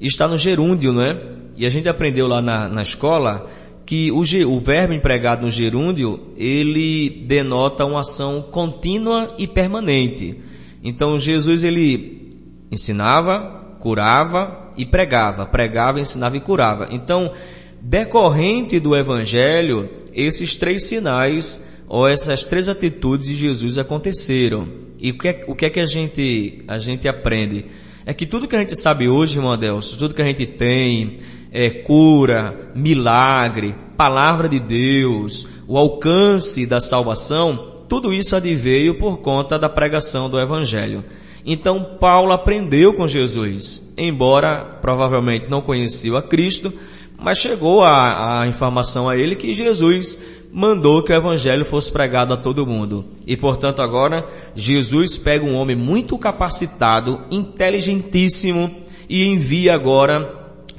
está 0.00 0.28
no 0.28 0.36
gerúndio, 0.38 0.92
né? 0.92 1.20
E 1.56 1.66
a 1.66 1.70
gente 1.70 1.88
aprendeu 1.88 2.28
lá 2.28 2.40
na, 2.40 2.68
na 2.68 2.82
escola 2.82 3.50
que 3.84 4.12
o, 4.12 4.20
o 4.20 4.60
verbo 4.60 4.94
empregado 4.94 5.42
no 5.42 5.50
gerúndio, 5.50 6.20
ele 6.36 7.24
denota 7.26 7.84
uma 7.84 8.02
ação 8.02 8.42
contínua 8.42 9.34
e 9.38 9.48
permanente. 9.48 10.38
Então 10.84 11.18
Jesus 11.18 11.64
ele 11.64 12.30
ensinava, 12.70 13.74
curava 13.80 14.67
e 14.78 14.86
pregava, 14.86 15.44
pregava, 15.44 16.00
ensinava 16.00 16.36
e 16.36 16.40
curava. 16.40 16.88
Então, 16.90 17.32
decorrente 17.80 18.80
do 18.80 18.96
evangelho, 18.96 19.90
esses 20.14 20.56
três 20.56 20.86
sinais 20.86 21.62
ou 21.86 22.08
essas 22.08 22.44
três 22.44 22.68
atitudes 22.68 23.26
de 23.26 23.34
Jesus 23.34 23.76
aconteceram. 23.76 24.66
E 24.98 25.10
o 25.10 25.18
que 25.18 25.28
é, 25.28 25.44
o 25.46 25.54
que, 25.54 25.66
é 25.66 25.70
que 25.70 25.80
a 25.80 25.86
gente 25.86 26.64
a 26.66 26.78
gente 26.78 27.06
aprende? 27.06 27.66
é 28.08 28.14
que 28.14 28.24
tudo 28.24 28.48
que 28.48 28.56
a 28.56 28.58
gente 28.58 28.74
sabe 28.74 29.06
hoje, 29.06 29.36
irmão 29.36 29.52
Adelso, 29.52 29.98
tudo 29.98 30.14
que 30.14 30.22
a 30.22 30.24
gente 30.24 30.46
tem, 30.46 31.18
é 31.52 31.68
cura, 31.68 32.72
milagre, 32.74 33.74
palavra 33.98 34.48
de 34.48 34.58
Deus, 34.58 35.46
o 35.66 35.76
alcance 35.76 36.64
da 36.64 36.80
salvação, 36.80 37.84
tudo 37.86 38.10
isso 38.10 38.34
adveio 38.34 38.96
por 38.96 39.18
conta 39.18 39.58
da 39.58 39.68
pregação 39.68 40.30
do 40.30 40.40
Evangelho. 40.40 41.04
Então 41.50 41.82
Paulo 41.98 42.30
aprendeu 42.34 42.92
com 42.92 43.08
Jesus, 43.08 43.82
embora 43.96 44.78
provavelmente 44.82 45.48
não 45.48 45.62
conhecia 45.62 46.18
a 46.18 46.20
Cristo, 46.20 46.70
mas 47.18 47.38
chegou 47.38 47.82
a, 47.82 48.42
a 48.42 48.46
informação 48.46 49.08
a 49.08 49.16
ele 49.16 49.34
que 49.34 49.54
Jesus 49.54 50.20
mandou 50.52 51.02
que 51.02 51.10
o 51.10 51.16
evangelho 51.16 51.64
fosse 51.64 51.90
pregado 51.90 52.34
a 52.34 52.36
todo 52.36 52.66
mundo. 52.66 53.06
E 53.26 53.34
portanto 53.34 53.80
agora 53.80 54.26
Jesus 54.54 55.16
pega 55.16 55.42
um 55.42 55.54
homem 55.54 55.74
muito 55.74 56.18
capacitado, 56.18 57.22
inteligentíssimo 57.30 58.70
e 59.08 59.24
envia 59.24 59.74
agora 59.74 60.30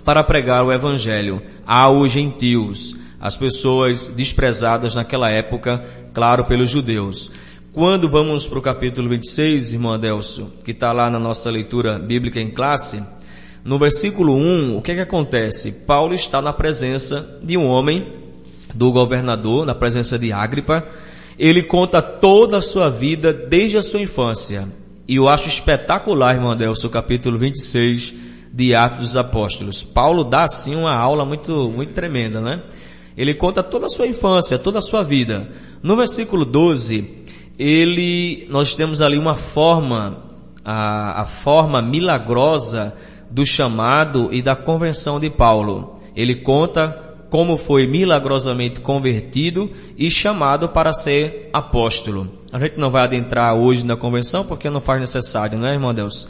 para 0.05 0.23
pregar 0.23 0.63
o 0.63 0.71
evangelho 0.71 1.41
aos 1.65 2.11
gentios, 2.11 2.95
as 3.19 3.35
pessoas 3.35 4.07
desprezadas 4.07 4.93
naquela 4.93 5.31
época, 5.31 5.83
claro, 6.13 6.45
pelos 6.45 6.69
judeus. 6.69 7.31
Quando 7.71 8.09
vamos 8.09 8.47
para 8.47 8.57
o 8.57 8.63
capítulo 8.63 9.07
26, 9.09 9.73
irmão 9.73 9.93
Adelso, 9.93 10.51
que 10.65 10.71
está 10.71 10.91
lá 10.91 11.07
na 11.07 11.19
nossa 11.19 11.51
leitura 11.51 11.99
bíblica 11.99 12.41
em 12.41 12.49
classe, 12.49 12.99
no 13.63 13.77
versículo 13.77 14.33
1, 14.33 14.75
o 14.75 14.81
que 14.81 14.91
é 14.91 14.95
que 14.95 15.01
acontece? 15.01 15.85
Paulo 15.85 16.15
está 16.15 16.41
na 16.41 16.51
presença 16.51 17.39
de 17.43 17.55
um 17.55 17.67
homem 17.67 18.11
do 18.73 18.91
governador, 18.91 19.67
na 19.67 19.75
presença 19.75 20.17
de 20.17 20.33
Agripa. 20.33 20.83
Ele 21.37 21.61
conta 21.61 22.01
toda 22.01 22.57
a 22.57 22.61
sua 22.61 22.89
vida 22.89 23.31
desde 23.31 23.77
a 23.77 23.83
sua 23.83 24.01
infância. 24.01 24.67
E 25.07 25.17
eu 25.17 25.29
acho 25.29 25.47
espetacular, 25.47 26.33
irmão 26.33 26.53
Adelso, 26.53 26.89
capítulo 26.89 27.37
26 27.37 28.15
de 28.51 28.73
Atos 28.73 28.99
dos 28.99 29.17
Apóstolos. 29.17 29.83
Paulo 29.83 30.23
dá 30.23 30.41
assim 30.41 30.75
uma 30.75 30.95
aula 30.95 31.23
muito, 31.23 31.69
muito 31.69 31.93
tremenda, 31.93 32.41
né? 32.41 32.63
Ele 33.15 33.35
conta 33.35 33.61
toda 33.61 33.85
a 33.85 33.89
sua 33.89 34.07
infância, 34.07 34.57
toda 34.57 34.79
a 34.79 34.81
sua 34.81 35.03
vida. 35.03 35.51
No 35.83 35.95
versículo 35.95 36.45
12, 36.45 37.18
ele, 37.59 38.47
nós 38.49 38.73
temos 38.73 39.01
ali 39.01 39.17
uma 39.17 39.35
forma, 39.35 40.23
a, 40.63 41.21
a 41.21 41.25
forma 41.25 41.81
milagrosa 41.81 42.95
do 43.29 43.45
chamado 43.45 44.33
e 44.33 44.41
da 44.41 44.55
convenção 44.55 45.19
de 45.19 45.29
Paulo. 45.29 45.99
Ele 46.15 46.35
conta 46.35 47.07
como 47.29 47.57
foi 47.57 47.85
milagrosamente 47.85 48.79
convertido 48.79 49.69
e 49.97 50.09
chamado 50.09 50.69
para 50.69 50.93
ser 50.93 51.49
apóstolo. 51.51 52.31
A 52.51 52.57
gente 52.57 52.79
não 52.79 52.89
vai 52.89 53.03
adentrar 53.03 53.53
hoje 53.53 53.85
na 53.85 53.97
convenção 53.97 54.45
porque 54.45 54.69
não 54.69 54.79
faz 54.79 55.01
necessário, 55.01 55.59
não 55.59 55.67
é, 55.67 55.73
irmão 55.73 55.93
Deus? 55.93 56.27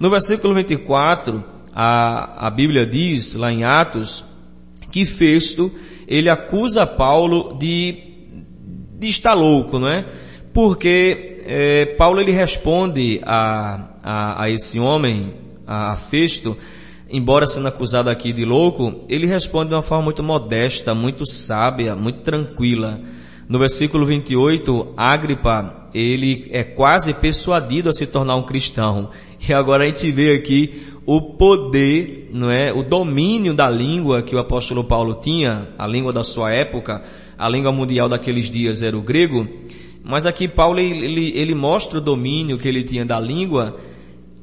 No 0.00 0.10
versículo 0.10 0.52
24, 0.52 1.42
a, 1.72 2.48
a 2.48 2.50
Bíblia 2.50 2.84
diz, 2.84 3.34
lá 3.34 3.52
em 3.52 3.64
Atos, 3.64 4.24
que 4.90 5.06
Festo, 5.06 5.72
ele 6.06 6.28
acusa 6.28 6.84
Paulo 6.86 7.56
de, 7.56 7.96
de 8.98 9.06
estar 9.06 9.32
louco, 9.32 9.78
não 9.78 9.88
é? 9.88 10.06
Porque 10.52 11.42
é, 11.46 11.86
Paulo 11.96 12.20
ele 12.20 12.32
responde 12.32 13.20
a, 13.24 13.88
a, 14.02 14.42
a 14.44 14.50
esse 14.50 14.78
homem, 14.78 15.32
a, 15.66 15.92
a 15.92 15.96
Festo, 15.96 16.56
embora 17.10 17.46
sendo 17.46 17.68
acusado 17.68 18.10
aqui 18.10 18.32
de 18.32 18.44
louco, 18.44 19.04
ele 19.08 19.26
responde 19.26 19.68
de 19.68 19.74
uma 19.74 19.82
forma 19.82 20.04
muito 20.04 20.22
modesta, 20.22 20.94
muito 20.94 21.26
sábia, 21.26 21.96
muito 21.96 22.20
tranquila. 22.20 23.00
No 23.48 23.58
versículo 23.58 24.06
28, 24.06 24.94
Agripa, 24.96 25.88
ele 25.92 26.48
é 26.50 26.62
quase 26.64 27.12
persuadido 27.12 27.88
a 27.88 27.92
se 27.92 28.06
tornar 28.06 28.36
um 28.36 28.42
cristão. 28.42 29.10
E 29.46 29.52
agora 29.52 29.84
a 29.84 29.86
gente 29.86 30.10
vê 30.10 30.34
aqui 30.34 30.86
o 31.04 31.20
poder, 31.20 32.30
não 32.32 32.50
é? 32.50 32.72
O 32.72 32.82
domínio 32.82 33.52
da 33.52 33.68
língua 33.68 34.22
que 34.22 34.34
o 34.34 34.38
apóstolo 34.38 34.84
Paulo 34.84 35.14
tinha, 35.20 35.68
a 35.76 35.86
língua 35.86 36.12
da 36.12 36.22
sua 36.22 36.52
época, 36.52 37.02
a 37.36 37.48
língua 37.48 37.72
mundial 37.72 38.08
daqueles 38.08 38.48
dias 38.48 38.82
era 38.82 38.96
o 38.96 39.02
grego. 39.02 39.46
Mas 40.04 40.26
aqui 40.26 40.48
Paulo, 40.48 40.80
ele, 40.80 41.32
ele 41.36 41.54
mostra 41.54 41.98
o 41.98 42.00
domínio 42.00 42.58
que 42.58 42.66
ele 42.66 42.82
tinha 42.82 43.04
da 43.04 43.20
língua 43.20 43.76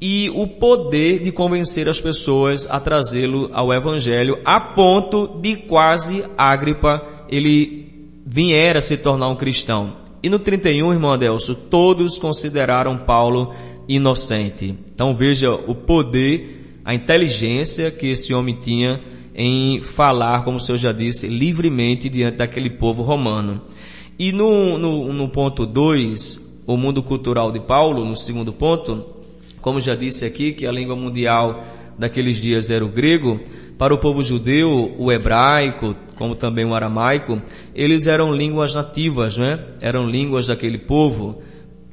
e 0.02 0.30
o 0.30 0.48
poder 0.48 1.20
de 1.20 1.32
convencer 1.32 1.90
as 1.90 2.00
pessoas 2.00 2.66
a 2.70 2.80
trazê-lo 2.80 3.50
ao 3.52 3.74
evangelho 3.74 4.40
a 4.46 4.60
ponto 4.60 5.40
de 5.42 5.58
quase 5.58 6.24
Agripa 6.38 7.04
ele 7.28 7.90
viera 8.26 8.80
se 8.80 8.96
tornar 8.96 9.28
um 9.28 9.36
cristão. 9.36 9.98
E 10.22 10.30
no 10.30 10.40
31, 10.40 10.94
irmão 10.94 11.14
Adelso, 11.14 11.56
todos 11.56 12.18
consideraram 12.18 12.98
Paulo 12.98 13.54
inocente. 13.88 14.76
Então 14.94 15.16
veja 15.16 15.52
o 15.52 15.74
poder, 15.74 16.82
a 16.86 16.94
inteligência 16.94 17.90
que 17.90 18.08
esse 18.08 18.34
homem 18.34 18.58
tinha 18.62 19.02
em 19.34 19.82
falar, 19.82 20.44
como 20.44 20.58
o 20.58 20.60
senhor 20.60 20.78
já 20.78 20.92
disse, 20.92 21.28
livremente 21.28 22.10
diante 22.10 22.38
daquele 22.38 22.70
povo 22.70 23.02
romano. 23.02 23.62
E 24.20 24.34
no, 24.34 24.78
no, 24.78 25.14
no 25.14 25.30
ponto 25.30 25.66
2, 25.66 26.64
o 26.68 26.76
mundo 26.76 27.02
cultural 27.02 27.54
de 27.54 27.62
Paulo, 27.62 28.04
no 28.04 28.18
segundo 28.18 28.52
ponto, 28.52 29.06
como 29.62 29.80
já 29.80 29.96
disse 29.96 30.26
aqui, 30.26 30.52
que 30.52 30.68
a 30.68 30.72
língua 30.74 30.94
mundial 30.94 31.64
daqueles 31.98 32.36
dias 32.36 32.70
era 32.70 32.84
o 32.84 32.90
grego, 32.90 33.40
Para 33.78 33.94
o 33.94 33.98
povo 33.98 34.22
judeu, 34.22 34.94
o 34.98 35.10
hebraico, 35.10 35.96
como 36.16 36.36
também 36.36 36.66
o 36.66 36.76
aramaico, 36.76 37.42
eles 37.74 38.08
eram 38.08 38.36
línguas 38.36 38.74
nativas, 38.74 39.38
né? 39.38 39.68
Eram 39.80 40.06
línguas 40.06 40.48
daquele 40.48 40.80
povo. 40.80 41.42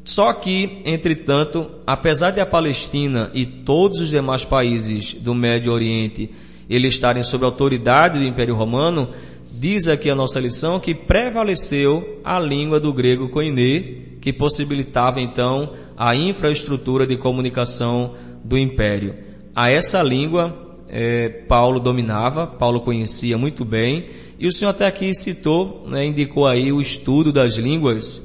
Só 0.05 0.33
que, 0.33 0.83
entretanto, 0.85 1.71
apesar 1.87 2.33
de 2.33 2.41
a 2.41 2.47
Palestina 2.47 3.31
e 3.33 3.47
todos 3.47 4.01
os 4.01 4.11
demais 4.11 4.45
países 4.45 5.15
do 5.15 5.33
Médio 5.33 5.73
Oriente 5.73 6.29
eles 6.69 6.95
estarem 6.95 7.23
sob 7.23 7.45
a 7.45 7.49
autoridade 7.49 8.19
do 8.19 8.25
Império 8.25 8.55
Romano, 8.55 9.11
diz 9.59 9.88
aqui 9.88 10.11
a 10.11 10.14
nossa 10.14 10.38
lição 10.38 10.79
que 10.79 10.95
prevaleceu 10.95 12.21
a 12.23 12.38
língua 12.38 12.79
do 12.79 12.92
grego 12.92 13.29
koiné, 13.29 14.19
que 14.21 14.33
possibilitava 14.33 15.21
então 15.21 15.73
a 15.97 16.14
infraestrutura 16.14 17.07
de 17.07 17.16
comunicação 17.16 18.14
do 18.45 18.59
império. 18.59 19.14
A 19.55 19.71
essa 19.71 20.03
língua 20.03 20.55
é, 20.88 21.29
Paulo 21.49 21.81
dominava, 21.81 22.47
Paulo 22.47 22.83
conhecia 22.83 23.38
muito 23.38 23.64
bem, 23.64 24.11
e 24.38 24.47
o 24.47 24.53
senhor 24.53 24.71
até 24.71 24.87
aqui 24.87 25.14
citou, 25.14 25.87
né, 25.88 26.05
indicou 26.05 26.47
aí 26.47 26.71
o 26.71 26.81
estudo 26.81 27.33
das 27.33 27.55
línguas, 27.55 28.25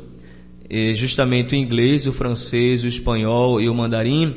justamente 0.93 1.53
o 1.53 1.57
inglês, 1.57 2.07
o 2.07 2.13
francês, 2.13 2.83
o 2.83 2.87
espanhol 2.87 3.59
e 3.61 3.67
o 3.67 3.75
mandarim, 3.75 4.35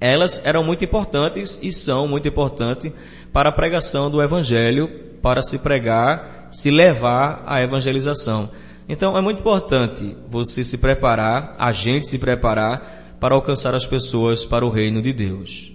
elas 0.00 0.44
eram 0.46 0.62
muito 0.62 0.84
importantes 0.84 1.58
e 1.62 1.72
são 1.72 2.06
muito 2.06 2.28
importantes 2.28 2.92
para 3.32 3.50
a 3.50 3.52
pregação 3.52 4.10
do 4.10 4.22
evangelho, 4.22 5.07
para 5.22 5.42
se 5.42 5.58
pregar, 5.58 6.48
se 6.50 6.70
levar 6.70 7.42
à 7.46 7.62
evangelização. 7.62 8.50
Então 8.88 9.16
é 9.16 9.20
muito 9.20 9.40
importante 9.40 10.16
você 10.28 10.64
se 10.64 10.78
preparar, 10.78 11.54
a 11.58 11.72
gente 11.72 12.06
se 12.06 12.18
preparar 12.18 13.16
para 13.20 13.34
alcançar 13.34 13.74
as 13.74 13.84
pessoas 13.86 14.44
para 14.44 14.64
o 14.64 14.70
reino 14.70 15.02
de 15.02 15.12
Deus. 15.12 15.72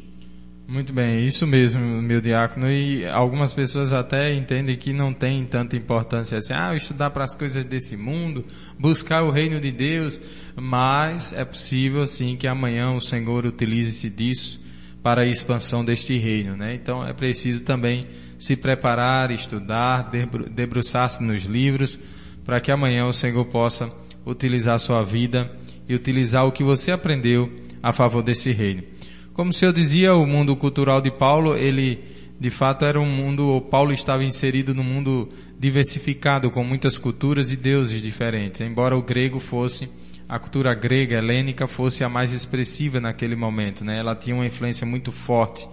Muito 0.65 0.93
bem, 0.93 1.25
isso 1.25 1.45
mesmo, 1.45 1.79
meu 2.01 2.21
diácono. 2.21 2.71
E 2.71 3.06
algumas 3.06 3.53
pessoas 3.53 3.93
até 3.93 4.34
entendem 4.34 4.77
que 4.77 4.93
não 4.93 5.13
tem 5.13 5.45
tanta 5.45 5.75
importância 5.75 6.38
assim, 6.38 6.53
ah, 6.56 6.73
estudar 6.73 7.12
para 7.12 7.25
as 7.25 7.36
coisas 7.36 7.65
desse 7.65 7.97
mundo, 7.97 8.45
buscar 8.79 9.23
o 9.23 9.29
reino 9.29 9.60
de 9.60 9.71
Deus, 9.71 10.21
mas 10.56 11.34
é 11.34 11.43
possível 11.43 12.08
sim 12.08 12.38
que 12.38 12.47
amanhã 12.47 12.93
o 12.93 13.01
Senhor 13.01 13.45
utilize-se 13.45 14.10
disso 14.10 14.63
para 15.03 15.23
a 15.23 15.27
expansão 15.27 15.84
deste 15.84 16.17
reino, 16.17 16.56
né? 16.56 16.73
Então 16.73 17.06
é 17.06 17.12
preciso 17.13 17.65
também 17.65 18.08
se 18.43 18.58
preparar, 18.58 19.32
estudar, 19.32 20.12
debruçar-se 20.51 21.23
nos 21.23 21.43
livros, 21.43 21.97
para 22.43 22.60
que 22.60 22.73
amanhã 22.73 23.06
o 23.06 23.13
Senhor 23.13 23.45
possa 23.45 23.89
utilizar 24.25 24.77
sua 24.79 25.01
vida 25.01 25.49
e 25.88 25.95
utilizar 25.95 26.45
o 26.45 26.51
que 26.51 26.62
você 26.62 26.91
aprendeu 26.91 27.49
a 27.82 27.93
favor 27.93 28.21
desse 28.21 28.51
reino. 28.51 28.84
Como 29.32 29.51
o 29.51 29.53
senhor 29.53 29.71
dizia, 29.71 30.13
o 30.13 30.27
mundo 30.27 30.58
cultural 30.58 30.99
de 30.99 31.10
Paulo, 31.10 31.56
ele 31.56 32.03
de 32.38 32.49
fato 32.49 32.84
era 32.84 32.99
um 32.99 33.10
mundo, 33.10 33.62
Paulo 33.71 33.93
estava 33.93 34.25
inserido 34.25 34.73
num 34.73 34.84
mundo 34.84 35.29
diversificado, 35.58 36.51
com 36.51 36.65
muitas 36.65 36.97
culturas 36.97 37.49
e 37.49 37.56
deuses 37.56 38.01
diferentes, 38.01 38.60
embora 38.60 38.97
o 38.97 39.01
grego 39.01 39.39
fosse, 39.39 39.89
a 40.27 40.38
cultura 40.38 40.73
grega, 40.73 41.17
helênica, 41.17 41.65
fosse 41.65 42.03
a 42.03 42.10
mais 42.10 42.34
expressiva 42.34 42.99
naquele 42.99 43.38
momento, 43.38 43.86
né? 43.86 43.99
Ela 43.99 44.13
tinha 44.13 44.36
uma 44.36 44.45
influência 44.45 44.86
muito 44.86 45.13
forte, 45.13 45.65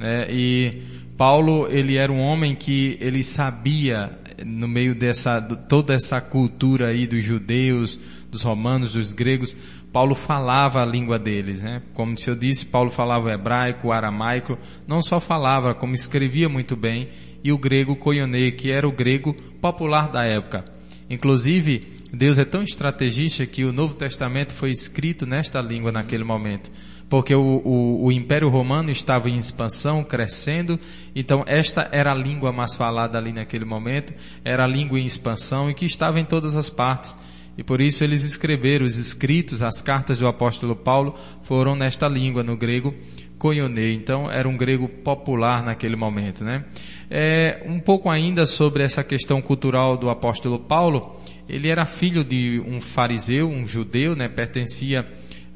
né? 0.00 0.26
E 0.30 0.82
Paulo, 1.16 1.68
ele 1.70 1.98
era 1.98 2.10
um 2.10 2.20
homem 2.20 2.56
que 2.56 2.96
ele 3.00 3.22
sabia, 3.22 4.18
no 4.44 4.66
meio 4.66 4.94
dessa, 4.94 5.40
toda 5.42 5.92
essa 5.92 6.18
cultura 6.18 6.88
aí 6.88 7.06
dos 7.06 7.22
judeus, 7.22 8.00
dos 8.30 8.42
romanos, 8.42 8.94
dos 8.94 9.12
gregos, 9.12 9.54
Paulo 9.92 10.14
falava 10.14 10.80
a 10.80 10.86
língua 10.86 11.18
deles, 11.18 11.62
né? 11.62 11.82
Como 11.92 12.16
se 12.16 12.30
eu 12.30 12.34
disse, 12.34 12.64
Paulo 12.64 12.90
falava 12.90 13.32
hebraico, 13.32 13.92
aramaico, 13.92 14.56
não 14.86 15.02
só 15.02 15.20
falava, 15.20 15.74
como 15.74 15.94
escrevia 15.94 16.48
muito 16.48 16.74
bem, 16.74 17.08
e 17.44 17.52
o 17.52 17.58
grego 17.58 17.96
koione, 17.96 18.52
que 18.52 18.70
era 18.70 18.88
o 18.88 18.92
grego 18.92 19.34
popular 19.60 20.10
da 20.10 20.24
época. 20.24 20.64
Inclusive, 21.10 21.88
Deus 22.12 22.38
é 22.38 22.44
tão 22.44 22.62
estrategista 22.62 23.44
que 23.44 23.64
o 23.64 23.72
Novo 23.72 23.94
Testamento 23.94 24.54
foi 24.54 24.70
escrito 24.70 25.26
nesta 25.26 25.60
língua 25.60 25.92
naquele 25.92 26.24
momento. 26.24 26.70
Porque 27.10 27.34
o, 27.34 27.60
o, 27.64 28.04
o 28.06 28.12
Império 28.12 28.48
Romano 28.48 28.88
estava 28.88 29.28
em 29.28 29.36
expansão, 29.36 30.04
crescendo, 30.04 30.78
então 31.12 31.42
esta 31.44 31.88
era 31.90 32.12
a 32.12 32.14
língua 32.14 32.52
mais 32.52 32.76
falada 32.76 33.18
ali 33.18 33.32
naquele 33.32 33.64
momento, 33.64 34.14
era 34.44 34.62
a 34.62 34.68
língua 34.68 34.98
em 34.98 35.04
expansão 35.04 35.68
e 35.68 35.74
que 35.74 35.84
estava 35.84 36.20
em 36.20 36.24
todas 36.24 36.56
as 36.56 36.70
partes. 36.70 37.18
E 37.58 37.64
por 37.64 37.80
isso 37.80 38.04
eles 38.04 38.22
escreveram 38.22 38.86
os 38.86 38.96
escritos, 38.96 39.60
as 39.60 39.80
cartas 39.80 40.18
do 40.18 40.28
apóstolo 40.28 40.76
Paulo 40.76 41.16
foram 41.42 41.74
nesta 41.74 42.06
língua, 42.06 42.44
no 42.44 42.56
grego 42.56 42.94
koione. 43.40 43.92
Então 43.92 44.30
era 44.30 44.48
um 44.48 44.56
grego 44.56 44.88
popular 44.88 45.64
naquele 45.64 45.96
momento, 45.96 46.44
né? 46.44 46.64
É, 47.10 47.64
um 47.66 47.80
pouco 47.80 48.08
ainda 48.08 48.46
sobre 48.46 48.84
essa 48.84 49.02
questão 49.02 49.42
cultural 49.42 49.96
do 49.96 50.08
apóstolo 50.08 50.60
Paulo. 50.60 51.20
Ele 51.48 51.68
era 51.68 51.84
filho 51.84 52.22
de 52.22 52.62
um 52.64 52.80
fariseu, 52.80 53.48
um 53.48 53.66
judeu, 53.66 54.14
né? 54.14 54.28
Pertencia 54.28 55.04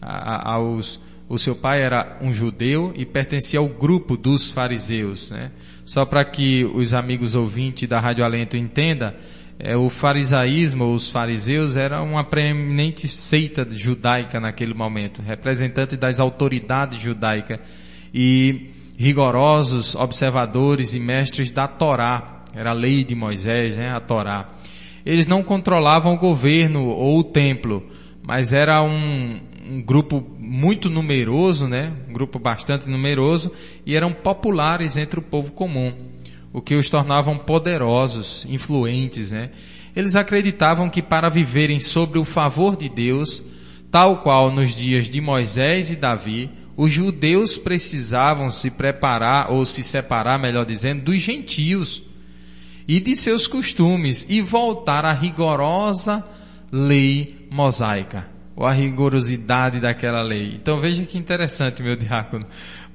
a, 0.03 0.35
a, 0.35 0.55
aos 0.55 1.01
o 1.35 1.39
seu 1.39 1.57
pai 1.57 1.83
era 1.83 2.17
um 2.21 2.33
judeu 2.33 2.93
e 2.97 3.05
pertencia 3.05 3.59
ao 3.59 3.67
grupo 3.67 4.17
dos 4.17 4.53
fariseus, 4.53 5.33
né? 5.33 5.51
Só 5.85 6.05
para 6.05 6.25
que 6.25 6.65
os 6.65 6.95
amigos 6.95 7.35
ouvintes 7.35 7.89
da 7.89 7.99
Rádio 7.99 8.25
Alento 8.25 8.57
entendam, 8.57 9.13
é, 9.59 9.77
o 9.77 9.91
farisaísmo, 9.91 10.95
os 10.95 11.09
fariseus, 11.09 11.77
era 11.77 12.01
uma 12.03 12.23
preeminente 12.23 13.09
seita 13.09 13.67
judaica 13.69 14.39
naquele 14.39 14.75
momento, 14.75 15.23
representante 15.23 15.97
das 15.97 16.21
autoridades 16.21 17.01
judaicas 17.01 17.59
e 18.15 18.71
rigorosos 18.97 19.97
observadores 19.97 20.95
e 20.95 21.01
mestres 21.01 21.51
da 21.51 21.67
Torá, 21.67 22.45
era 22.55 22.71
a 22.71 22.75
lei 22.75 23.03
de 23.03 23.17
Moisés, 23.17 23.77
né, 23.77 23.91
a 23.91 23.99
Torá. 23.99 24.51
Eles 25.05 25.27
não 25.27 25.43
controlavam 25.43 26.15
o 26.15 26.19
governo 26.19 26.87
ou 26.87 27.19
o 27.19 27.25
templo, 27.25 27.83
mas 28.27 28.53
era 28.53 28.83
um, 28.83 29.41
um 29.69 29.83
grupo 29.83 30.25
muito 30.39 30.91
numeroso, 30.91 31.69
né, 31.69 31.93
um 32.09 32.13
grupo 32.13 32.39
bastante 32.39 32.89
numeroso, 32.89 33.53
e 33.85 33.95
eram 33.95 34.13
populares 34.13 34.97
entre 34.97 35.21
o 35.21 35.23
povo 35.23 35.53
comum 35.53 35.93
o 36.55 36.63
que 36.63 36.77
os 36.77 36.89
tornavam 36.89 37.37
poderosos, 37.37 38.47
influentes, 38.49 39.33
né? 39.33 39.51
Eles 39.95 40.15
acreditavam 40.15 40.89
que 40.89 41.03
para 41.03 41.29
viverem 41.29 41.81
sobre 41.81 42.17
o 42.17 42.25
favor 42.25 42.77
de 42.77 42.89
Deus, 42.89 43.43
tal 43.91 44.21
qual 44.21 44.53
nos 44.53 44.73
dias 44.73 45.11
de 45.11 45.21
Moisés 45.21 45.91
e 45.91 45.97
Davi, 45.97 46.49
os 46.77 46.93
judeus 46.93 47.59
precisavam 47.59 48.51
se 48.51 48.71
preparar 48.71 49.51
ou 49.51 49.65
se 49.65 49.83
separar, 49.83 50.39
melhor 50.39 50.65
dizendo, 50.65 51.03
dos 51.03 51.21
gentios 51.21 52.03
e 52.87 53.01
de 53.01 53.17
seus 53.17 53.49
costumes 53.49 54.25
e 54.29 54.41
voltar 54.41 55.05
à 55.05 55.13
rigorosa 55.13 56.25
lei 56.75 57.47
mosaica, 57.53 58.27
ou 58.57 58.67
à 58.67 58.73
rigorosidade 58.73 59.79
daquela 59.79 60.23
lei. 60.23 60.59
Então 60.61 60.81
veja 60.81 61.05
que 61.05 61.17
interessante, 61.17 61.81
meu 61.83 61.95
diácono. 61.95 62.45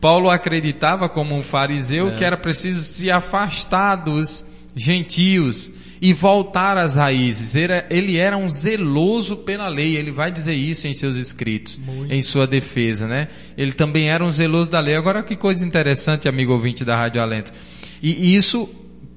Paulo 0.02 0.30
acreditava 0.30 1.08
como 1.08 1.34
um 1.34 1.42
fariseu 1.42 2.10
é. 2.10 2.16
que 2.16 2.26
era 2.26 2.36
preciso 2.36 2.82
se 2.82 3.10
afastar 3.10 3.96
dos 3.96 4.46
gentios 4.76 5.72
e 6.02 6.14
voltar 6.14 6.78
às 6.78 6.98
raízes. 6.98 7.56
Ele 7.90 8.18
era 8.18 8.38
um 8.38 8.50
zeloso 8.50 9.38
pela 9.38 9.70
lei. 9.70 9.96
Ele 9.96 10.12
vai 10.12 10.32
dizer 10.32 10.56
isso 10.56 10.88
em 10.88 10.94
seus 10.94 11.16
escritos, 11.16 11.78
Muito. 11.78 12.14
em 12.14 12.22
sua 12.22 12.46
defesa, 12.46 13.08
né? 13.08 13.30
Ele 13.58 13.72
também 13.72 14.10
era 14.10 14.24
um 14.24 14.32
zeloso 14.32 14.70
da 14.70 14.80
lei. 14.80 14.96
Agora 14.96 15.24
que 15.24 15.36
coisa 15.36 15.66
interessante, 15.66 16.28
amigo 16.28 16.52
ouvinte 16.54 16.84
da 16.84 16.96
Rádio 16.96 17.22
Alento. 17.22 17.52
E 18.02 18.34
isso 18.34 18.70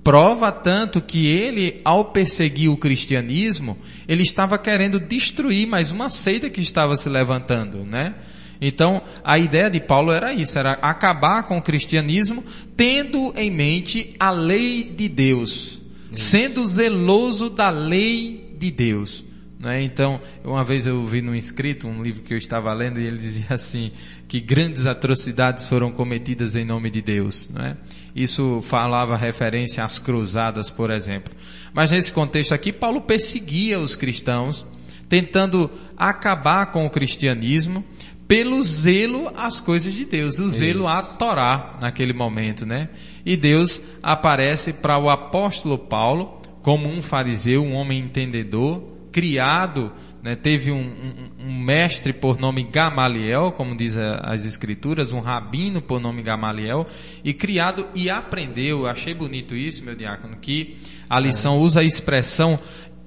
prova 0.02 0.50
tanto 0.50 1.00
que 1.00 1.26
ele, 1.26 1.80
ao 1.84 2.06
perseguir 2.06 2.70
o 2.70 2.76
cristianismo, 2.76 3.78
ele 4.08 4.22
estava 4.22 4.58
querendo 4.58 4.98
destruir 4.98 5.66
mais 5.66 5.90
uma 5.90 6.10
seita 6.10 6.50
que 6.50 6.60
estava 6.60 6.96
se 6.96 7.08
levantando, 7.08 7.84
né? 7.84 8.14
Então, 8.60 9.02
a 9.24 9.38
ideia 9.38 9.68
de 9.68 9.80
Paulo 9.80 10.12
era 10.12 10.32
isso, 10.32 10.56
era 10.56 10.72
acabar 10.74 11.42
com 11.42 11.58
o 11.58 11.62
cristianismo 11.62 12.44
tendo 12.76 13.32
em 13.36 13.50
mente 13.50 14.12
a 14.20 14.30
lei 14.30 14.84
de 14.84 15.08
Deus, 15.08 15.80
isso. 16.12 16.24
sendo 16.26 16.64
zeloso 16.64 17.50
da 17.50 17.70
lei 17.70 18.54
de 18.56 18.70
Deus. 18.70 19.24
Né? 19.58 19.82
Então, 19.82 20.20
uma 20.44 20.64
vez 20.64 20.86
eu 20.86 21.06
vi 21.06 21.22
num 21.22 21.34
escrito, 21.34 21.86
um 21.88 22.02
livro 22.02 22.22
que 22.22 22.34
eu 22.34 22.38
estava 22.38 22.72
lendo, 22.72 23.00
e 23.00 23.06
ele 23.06 23.16
dizia 23.16 23.46
assim, 23.50 23.92
que 24.32 24.40
grandes 24.40 24.86
atrocidades 24.86 25.66
foram 25.66 25.92
cometidas 25.92 26.56
em 26.56 26.64
nome 26.64 26.88
de 26.88 27.02
Deus. 27.02 27.50
Né? 27.50 27.76
Isso 28.16 28.62
falava 28.62 29.14
referência 29.14 29.84
às 29.84 29.98
cruzadas, 29.98 30.70
por 30.70 30.90
exemplo. 30.90 31.34
Mas 31.74 31.90
nesse 31.90 32.10
contexto 32.10 32.54
aqui, 32.54 32.72
Paulo 32.72 33.02
perseguia 33.02 33.78
os 33.78 33.94
cristãos, 33.94 34.64
tentando 35.06 35.70
acabar 35.98 36.72
com 36.72 36.86
o 36.86 36.88
cristianismo, 36.88 37.84
pelo 38.26 38.62
zelo 38.62 39.30
às 39.36 39.60
coisas 39.60 39.92
de 39.92 40.06
Deus, 40.06 40.38
o 40.38 40.48
zelo 40.48 40.88
a 40.88 41.02
Torá 41.02 41.76
naquele 41.78 42.14
momento, 42.14 42.64
né? 42.64 42.88
E 43.26 43.36
Deus 43.36 43.82
aparece 44.02 44.72
para 44.72 44.96
o 44.96 45.10
apóstolo 45.10 45.76
Paulo 45.76 46.40
como 46.62 46.88
um 46.88 47.02
fariseu, 47.02 47.62
um 47.62 47.74
homem 47.74 47.98
entendedor, 47.98 48.82
criado 49.12 49.92
né, 50.22 50.36
teve 50.36 50.70
um, 50.70 50.78
um, 50.78 51.46
um, 51.46 51.60
mestre 51.60 52.12
por 52.12 52.38
nome 52.38 52.62
Gamaliel, 52.62 53.50
como 53.52 53.76
diz 53.76 53.96
as 53.96 54.44
escrituras, 54.44 55.12
um 55.12 55.18
rabino 55.18 55.82
por 55.82 56.00
nome 56.00 56.22
Gamaliel, 56.22 56.86
e 57.24 57.34
criado 57.34 57.88
e 57.92 58.08
aprendeu, 58.08 58.86
achei 58.86 59.14
bonito 59.14 59.56
isso, 59.56 59.84
meu 59.84 59.96
diácono, 59.96 60.36
que 60.36 60.76
a 61.10 61.18
lição 61.18 61.58
usa 61.58 61.80
a 61.80 61.84
expressão 61.84 62.58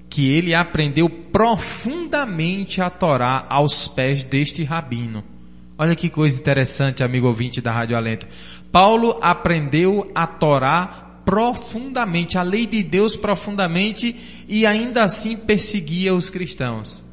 que 0.09 0.29
ele 0.29 0.53
aprendeu 0.53 1.09
profundamente 1.09 2.81
a 2.81 2.89
Torá 2.89 3.45
aos 3.49 3.87
pés 3.87 4.23
deste 4.23 4.63
rabino. 4.63 5.23
Olha 5.77 5.95
que 5.95 6.09
coisa 6.09 6.39
interessante, 6.39 7.03
amigo 7.03 7.27
ouvinte 7.27 7.61
da 7.61 7.71
Rádio 7.71 7.97
Alento. 7.97 8.27
Paulo 8.71 9.17
aprendeu 9.21 10.09
a 10.13 10.27
Torá 10.27 11.21
profundamente, 11.25 12.37
a 12.37 12.43
lei 12.43 12.65
de 12.65 12.83
Deus 12.83 13.15
profundamente 13.15 14.45
e 14.47 14.65
ainda 14.65 15.03
assim 15.03 15.35
perseguia 15.35 16.13
os 16.13 16.29
cristãos. 16.29 17.04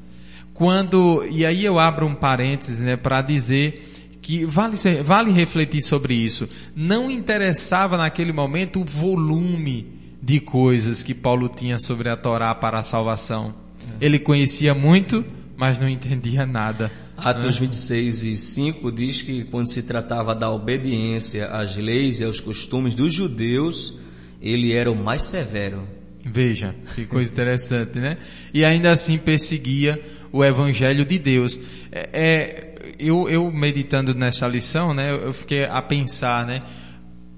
Quando, 0.62 1.26
e 1.28 1.44
aí 1.44 1.64
eu 1.64 1.76
abro 1.76 2.06
um 2.06 2.14
parênteses, 2.14 2.78
né, 2.78 2.96
para 2.96 3.20
dizer 3.20 3.82
que 4.22 4.44
vale, 4.44 4.76
vale 5.02 5.32
refletir 5.32 5.82
sobre 5.82 6.14
isso. 6.14 6.48
Não 6.72 7.10
interessava 7.10 7.96
naquele 7.96 8.32
momento 8.32 8.80
o 8.80 8.84
volume 8.84 9.88
de 10.22 10.38
coisas 10.38 11.02
que 11.02 11.14
Paulo 11.14 11.48
tinha 11.48 11.80
sobre 11.80 12.08
a 12.08 12.16
Torá 12.16 12.54
para 12.54 12.78
a 12.78 12.82
salvação. 12.82 13.52
Ele 14.00 14.20
conhecia 14.20 14.72
muito, 14.72 15.24
mas 15.56 15.80
não 15.80 15.88
entendia 15.88 16.46
nada. 16.46 16.92
Atos 17.16 17.56
26 17.56 18.22
e 18.22 18.36
5 18.36 18.92
diz 18.92 19.20
que 19.20 19.42
quando 19.46 19.66
se 19.66 19.82
tratava 19.82 20.32
da 20.32 20.48
obediência 20.48 21.46
às 21.48 21.74
leis 21.74 22.20
e 22.20 22.24
aos 22.24 22.38
costumes 22.38 22.94
dos 22.94 23.12
judeus, 23.12 23.98
ele 24.40 24.72
era 24.72 24.92
o 24.92 24.94
mais 24.94 25.24
severo. 25.24 25.82
Veja, 26.24 26.72
que 26.94 27.04
coisa 27.04 27.32
interessante, 27.32 27.98
né? 27.98 28.16
E 28.54 28.64
ainda 28.64 28.90
assim 28.90 29.18
perseguia 29.18 30.00
o 30.32 30.44
evangelho 30.44 31.04
de 31.04 31.18
Deus. 31.18 31.60
É, 31.92 32.08
é, 32.12 32.94
eu, 32.98 33.28
eu 33.28 33.52
meditando 33.52 34.14
nessa 34.14 34.48
lição, 34.48 34.94
né, 34.94 35.12
eu 35.12 35.32
fiquei 35.32 35.64
a 35.64 35.82
pensar, 35.82 36.46
né, 36.46 36.62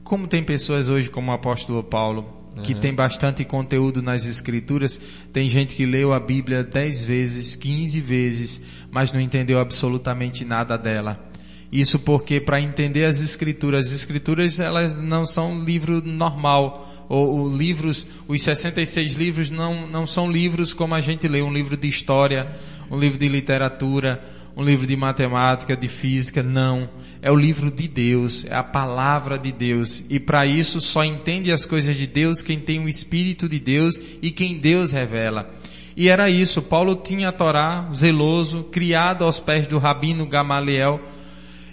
como 0.03 0.27
tem 0.27 0.45
pessoas 0.45 0.89
hoje 0.89 1.11
como 1.11 1.31
o 1.31 1.35
apóstolo 1.35 1.83
Paulo, 1.83 2.45
que 2.63 2.73
uhum. 2.73 2.81
tem 2.81 2.95
bastante 2.95 3.45
conteúdo 3.45 4.01
nas 4.01 4.27
escrituras, 4.27 5.01
tem 5.33 5.49
gente 5.49 5.75
que 5.75 5.85
leu 5.85 6.13
a 6.13 6.21
Bíblia 6.21 6.63
dez 6.63 7.03
vezes, 7.03 7.57
quinze 7.57 8.01
vezes, 8.01 8.63
mas 8.91 9.13
não 9.13 9.21
entendeu 9.21 9.59
absolutamente 9.59 10.45
nada 10.45 10.77
dela. 10.79 11.29
Isso 11.73 11.99
porque 11.99 12.41
para 12.41 12.61
entender 12.61 13.05
as 13.05 13.21
escrituras, 13.21 13.89
as 13.89 13.93
escrituras 13.93 14.61
elas 14.61 15.01
não 15.01 15.27
são 15.27 15.65
livro 15.65 16.01
normal, 16.01 16.89
ou, 17.09 17.41
ou 17.41 17.57
livros, 17.57 18.07
os 18.29 18.41
66 18.43 19.15
livros 19.15 19.51
não, 19.51 19.89
não 19.89 20.07
são 20.07 20.31
livros 20.31 20.73
como 20.73 20.95
a 20.95 21.01
gente 21.01 21.27
lê, 21.27 21.43
um 21.43 21.53
livro 21.53 21.77
de 21.77 21.89
história, 21.89 22.49
um 22.91 22.99
livro 22.99 23.19
de 23.19 23.29
literatura, 23.29 24.23
um 24.57 24.63
livro 24.63 24.87
de 24.87 24.97
matemática, 24.97 25.77
de 25.77 25.89
física, 25.89 26.43
não. 26.43 26.89
É 27.21 27.31
o 27.31 27.37
livro 27.37 27.71
de 27.71 27.89
Deus, 27.89 28.45
é 28.45 28.55
a 28.55 28.63
palavra 28.63 29.37
de 29.37 29.51
Deus. 29.51 30.05
E 30.09 30.21
para 30.21 30.47
isso 30.47 30.81
só 30.81 31.03
entende 31.03 31.51
as 31.51 31.67
coisas 31.67 31.97
de 31.97 32.07
Deus 32.07 32.41
quem 32.41 32.61
tem 32.61 32.79
o 32.79 32.89
Espírito 32.89 33.49
de 33.49 33.59
Deus 33.59 34.01
e 34.23 34.31
quem 34.31 34.59
Deus 34.59 34.93
revela. 34.93 35.51
E 35.97 36.09
era 36.09 36.29
isso, 36.29 36.61
Paulo 36.61 36.97
tinha 36.97 37.29
a 37.29 37.33
Torá, 37.33 37.89
zeloso, 37.95 38.65
criado 38.65 39.25
aos 39.25 39.39
pés 39.39 39.67
do 39.67 39.79
rabino 39.79 40.27
Gamaliel, 40.27 41.01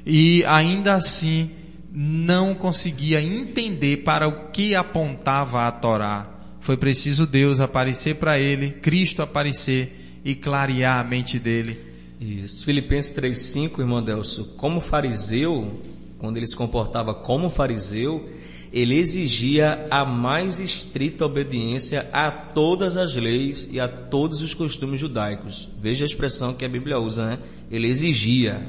e 0.05 0.43
ainda 0.45 0.93
assim 0.93 1.49
não 1.91 2.53
conseguia 2.53 3.21
entender 3.21 3.97
para 3.97 4.27
o 4.27 4.51
que 4.51 4.75
apontava 4.75 5.67
a 5.67 5.71
Torá. 5.71 6.29
Foi 6.59 6.77
preciso 6.77 7.25
Deus 7.25 7.59
aparecer 7.59 8.15
para 8.15 8.39
ele, 8.39 8.69
Cristo 8.69 9.23
aparecer 9.23 10.00
e 10.23 10.35
clarear 10.35 10.99
a 10.99 11.03
mente 11.03 11.39
dele 11.39 11.91
isso. 12.21 12.63
Filipenses 12.65 13.15
3,5, 13.15 13.79
irmão 13.79 14.03
Delso, 14.03 14.53
como 14.55 14.79
fariseu, 14.79 15.81
quando 16.19 16.37
ele 16.37 16.45
se 16.45 16.55
comportava 16.55 17.15
como 17.15 17.49
fariseu, 17.49 18.27
ele 18.71 18.97
exigia 18.97 19.87
a 19.89 20.05
mais 20.05 20.59
estrita 20.59 21.25
obediência 21.25 22.07
a 22.13 22.31
todas 22.31 22.95
as 22.95 23.15
leis 23.15 23.67
e 23.71 23.79
a 23.79 23.87
todos 23.87 24.41
os 24.41 24.53
costumes 24.53 24.99
judaicos. 24.99 25.67
Veja 25.79 26.05
a 26.05 26.07
expressão 26.07 26.53
que 26.53 26.63
a 26.63 26.69
Bíblia 26.69 26.99
usa, 26.99 27.25
né? 27.25 27.39
Ele 27.71 27.87
exigia. 27.87 28.61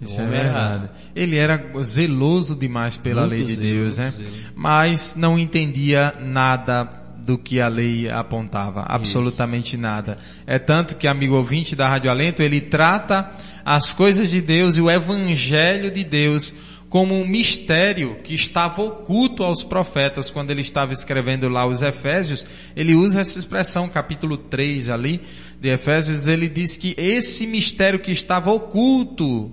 Isso 0.00 0.20
é 0.20 0.26
verdade. 0.26 0.90
Ele 1.14 1.36
era 1.36 1.72
zeloso 1.80 2.54
demais 2.54 2.96
pela 2.96 3.26
Muito 3.26 3.38
lei 3.38 3.44
de 3.44 3.56
Deus, 3.56 3.98
né? 3.98 4.12
Mas 4.54 5.14
não 5.16 5.38
entendia 5.38 6.14
nada 6.20 6.97
do 7.28 7.36
que 7.36 7.60
a 7.60 7.68
lei 7.68 8.08
apontava, 8.08 8.86
absolutamente 8.88 9.74
Isso. 9.74 9.82
nada. 9.82 10.16
É 10.46 10.58
tanto 10.58 10.96
que 10.96 11.06
amigo 11.06 11.34
ouvinte 11.34 11.76
da 11.76 11.86
Rádio 11.86 12.10
Alento, 12.10 12.42
ele 12.42 12.58
trata 12.58 13.30
as 13.62 13.92
coisas 13.92 14.30
de 14.30 14.40
Deus 14.40 14.76
e 14.76 14.80
o 14.80 14.90
evangelho 14.90 15.90
de 15.90 16.04
Deus 16.04 16.54
como 16.88 17.14
um 17.14 17.28
mistério 17.28 18.16
que 18.24 18.32
estava 18.32 18.80
oculto 18.80 19.44
aos 19.44 19.62
profetas 19.62 20.30
quando 20.30 20.52
ele 20.52 20.62
estava 20.62 20.90
escrevendo 20.90 21.50
lá 21.50 21.66
os 21.66 21.82
Efésios, 21.82 22.46
ele 22.74 22.94
usa 22.94 23.20
essa 23.20 23.38
expressão, 23.38 23.90
capítulo 23.90 24.38
3 24.38 24.88
ali 24.88 25.20
de 25.60 25.68
Efésios, 25.68 26.28
ele 26.28 26.48
diz 26.48 26.78
que 26.78 26.94
esse 26.96 27.46
mistério 27.46 27.98
que 27.98 28.10
estava 28.10 28.50
oculto 28.50 29.52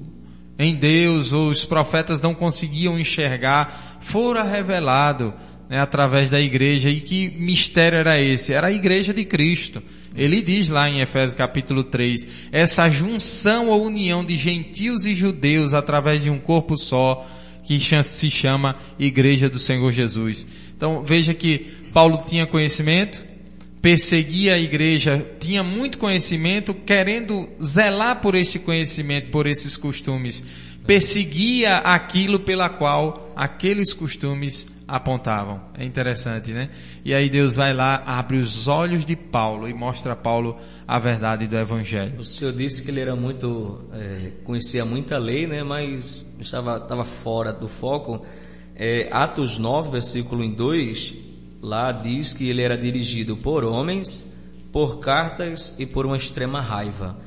em 0.58 0.76
Deus, 0.76 1.34
ou 1.34 1.50
os 1.50 1.66
profetas 1.66 2.22
não 2.22 2.34
conseguiam 2.34 2.98
enxergar, 2.98 4.00
fora 4.00 4.44
revelado 4.44 5.34
né, 5.70 5.80
através 5.80 6.30
da 6.30 6.40
igreja. 6.40 6.90
E 6.90 7.02
que 7.02 7.30
mistério 7.38 7.98
era 7.98 8.22
esse? 8.22 8.54
Era 8.54 8.68
a 8.68 8.74
igreja 8.74 9.14
de 9.14 9.26
Cristo. 9.26 9.82
Ele 10.16 10.42
diz 10.42 10.70
lá 10.70 10.90
em 10.90 11.02
Efésios 11.02 11.36
capítulo 11.36 11.84
3, 11.84 12.50
essa 12.52 12.88
junção 12.90 13.68
ou 13.68 13.86
união 13.86 14.24
de 14.24 14.38
gentios 14.38 15.06
e 15.06 15.14
judeus 15.14 15.74
através 15.74 16.24
de 16.24 16.30
um 16.30 16.40
corpo 16.40 16.78
só, 16.78 17.28
que 17.66 17.78
se 18.04 18.30
chama 18.30 18.78
Igreja 18.98 19.50
do 19.50 19.60
Senhor 19.60 19.92
Jesus. 19.92 20.48
Então 20.78 21.04
veja 21.04 21.34
que 21.34 21.68
Paulo 21.92 22.24
tinha 22.26 22.48
conhecimento, 22.48 23.26
perseguia 23.82 24.56
a 24.56 24.60
igreja, 24.60 25.26
tinha 25.40 25.64
muito 25.64 25.98
conhecimento, 25.98 26.74
querendo 26.74 27.50
zelar 27.62 28.22
por 28.22 28.36
este 28.36 28.58
conhecimento, 28.58 29.32
por 29.32 29.48
esses 29.48 29.76
costumes. 29.76 30.46
Perseguia 30.88 31.78
aquilo 31.78 32.40
pela 32.40 32.70
qual 32.70 33.34
aqueles 33.36 33.92
costumes 33.92 34.68
apontavam. 34.88 35.62
É 35.74 35.84
interessante, 35.84 36.52
né? 36.52 36.70
E 37.04 37.14
aí 37.14 37.30
Deus 37.30 37.56
vai 37.56 37.74
lá, 37.74 38.04
abre 38.06 38.38
os 38.38 38.68
olhos 38.68 39.04
de 39.04 39.16
Paulo 39.16 39.68
e 39.68 39.74
mostra 39.74 40.14
a 40.14 40.16
Paulo 40.16 40.58
a 40.88 41.00
verdade 41.00 41.48
do 41.48 41.58
Evangelho. 41.58 42.20
O 42.20 42.24
senhor 42.24 42.54
disse 42.54 42.84
que 42.84 42.92
ele 42.92 43.00
era 43.00 43.16
muito, 43.16 43.82
é, 43.94 44.32
conhecia 44.44 44.86
muita 44.86 45.18
lei, 45.18 45.48
né? 45.48 45.64
Mas 45.64 46.26
estava, 46.40 46.78
estava 46.78 47.04
fora 47.04 47.52
do 47.52 47.68
foco. 47.68 48.26
É, 48.76 49.10
Atos 49.12 49.58
9, 49.58 49.90
versículo 49.90 50.48
2, 50.48 51.14
lá 51.62 51.92
diz 51.92 52.34
que 52.34 52.48
ele 52.48 52.62
era 52.62 52.78
dirigido 52.78 53.36
por 53.38 53.64
homens, 53.64 54.32
por 54.72 55.00
cartas 55.00 55.74
e 55.80 55.86
por 55.86 56.06
uma 56.06 56.18
extrema 56.18 56.62
raiva. 56.62 57.18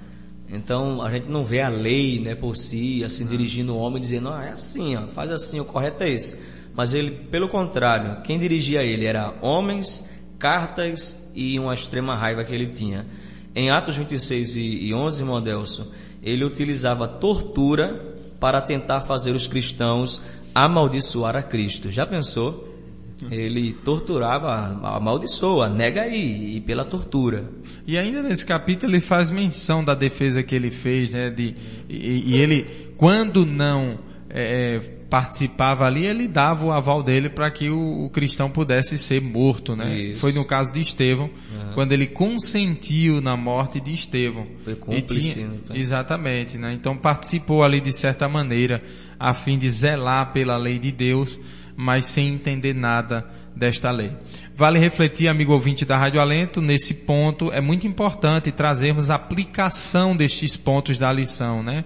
Então 0.49 1.03
a 1.03 1.11
gente 1.11 1.29
não 1.29 1.45
vê 1.45 1.61
a 1.61 1.69
lei, 1.69 2.21
né, 2.21 2.35
por 2.35 2.57
si, 2.57 3.03
assim 3.05 3.27
dirigindo 3.27 3.75
o 3.75 3.79
homem 3.79 4.01
dizendo, 4.01 4.31
ah, 4.31 4.47
é 4.47 4.51
assim, 4.51 4.97
ó, 4.97 5.07
faz 5.07 5.31
assim, 5.31 5.61
o 5.61 5.65
correto 5.65 6.03
é 6.03 6.11
esse 6.11 6.58
mas 6.79 6.95
ele, 6.95 7.11
pelo 7.11 7.49
contrário, 7.49 8.23
quem 8.23 8.39
dirigia 8.39 8.85
ele 8.85 9.05
era 9.05 9.35
homens, 9.43 10.09
cartas 10.39 11.21
e 11.35 11.59
uma 11.59 11.75
extrema 11.75 12.15
raiva 12.15 12.45
que 12.45 12.55
ele 12.55 12.69
tinha. 12.69 13.05
Em 13.53 13.69
Atos 13.69 13.97
26 13.97 14.57
e 14.57 14.95
11, 14.95 15.25
Modelso, 15.25 15.93
ele 16.23 16.45
utilizava 16.45 17.09
tortura 17.09 18.15
para 18.39 18.63
tentar 18.63 19.01
fazer 19.01 19.33
os 19.33 19.49
cristãos 19.49 20.23
amaldiçoar 20.55 21.35
a 21.35 21.43
Cristo. 21.43 21.91
Já 21.91 22.07
pensou? 22.07 22.73
Ele 23.29 23.73
torturava, 23.73 24.55
amaldiçoa, 24.97 25.69
nega 25.69 26.03
aí, 26.03 26.59
e 26.59 26.61
pela 26.61 26.85
tortura. 26.85 27.51
E 27.89 27.99
ainda 27.99 28.23
nesse 28.23 28.47
capítulo 28.47 28.93
ele 28.93 29.01
faz 29.01 29.33
menção 29.33 29.85
da 29.85 29.97
defesa 29.97 30.45
que 30.45 30.55
ele 30.55 30.71
fez, 30.71 31.11
né? 31.11 31.29
De, 31.29 31.57
e, 31.89 32.35
e 32.35 32.37
ele, 32.37 32.95
quando 32.97 33.45
não 33.45 33.99
é, 34.31 34.98
participava 35.09 35.87
ali, 35.87 36.05
ele 36.05 36.29
dava 36.29 36.67
o 36.67 36.73
aval 36.73 37.03
dele 37.03 37.31
para 37.31 37.51
que 37.51 37.71
o, 37.71 38.05
o, 38.05 38.11
cristão 38.11 38.51
pudesse 38.51 38.99
ser 38.99 39.23
morto, 39.23 39.75
né? 39.75 39.99
Isso. 39.99 40.21
Foi 40.21 40.33
no 40.33 40.45
caso 40.45 40.73
de 40.73 40.81
Estevão, 40.81 41.27
uhum. 41.27 41.73
quando 41.75 41.93
ele 41.93 42.07
consentiu 42.07 43.21
na 43.21 43.37
morte 43.37 43.81
de 43.81 43.93
Estevão. 43.93 44.47
Foi 44.63 44.75
cúmplice. 44.75 45.35
Tinha, 45.35 45.47
né? 45.47 45.59
exatamente, 45.75 46.59
né? 46.59 46.75
Então 46.75 46.97
participou 46.97 47.65
ali 47.65 47.81
de 47.81 47.93
certa 47.93 48.29
maneira, 48.29 48.83
a 49.19 49.33
fim 49.33 49.57
de 49.57 49.69
zelar 49.69 50.33
pela 50.33 50.57
lei 50.59 50.79
de 50.79 50.93
Deus, 50.93 51.41
mas 51.75 52.05
sem 52.05 52.29
entender 52.29 52.75
nada 52.75 53.27
desta 53.57 53.91
lei. 53.91 54.13
Vale 54.55 54.79
refletir, 54.79 55.29
amigo 55.29 55.53
ouvinte 55.53 55.85
da 55.85 55.97
Rádio 55.97 56.21
Alento, 56.21 56.61
nesse 56.61 56.93
ponto 56.95 57.51
é 57.51 57.61
muito 57.61 57.87
importante 57.87 58.53
trazermos 58.53 59.11
a 59.11 59.15
aplicação 59.15 60.15
destes 60.15 60.57
pontos 60.57 60.99
da 60.99 61.13
lição, 61.13 61.63
né? 61.63 61.85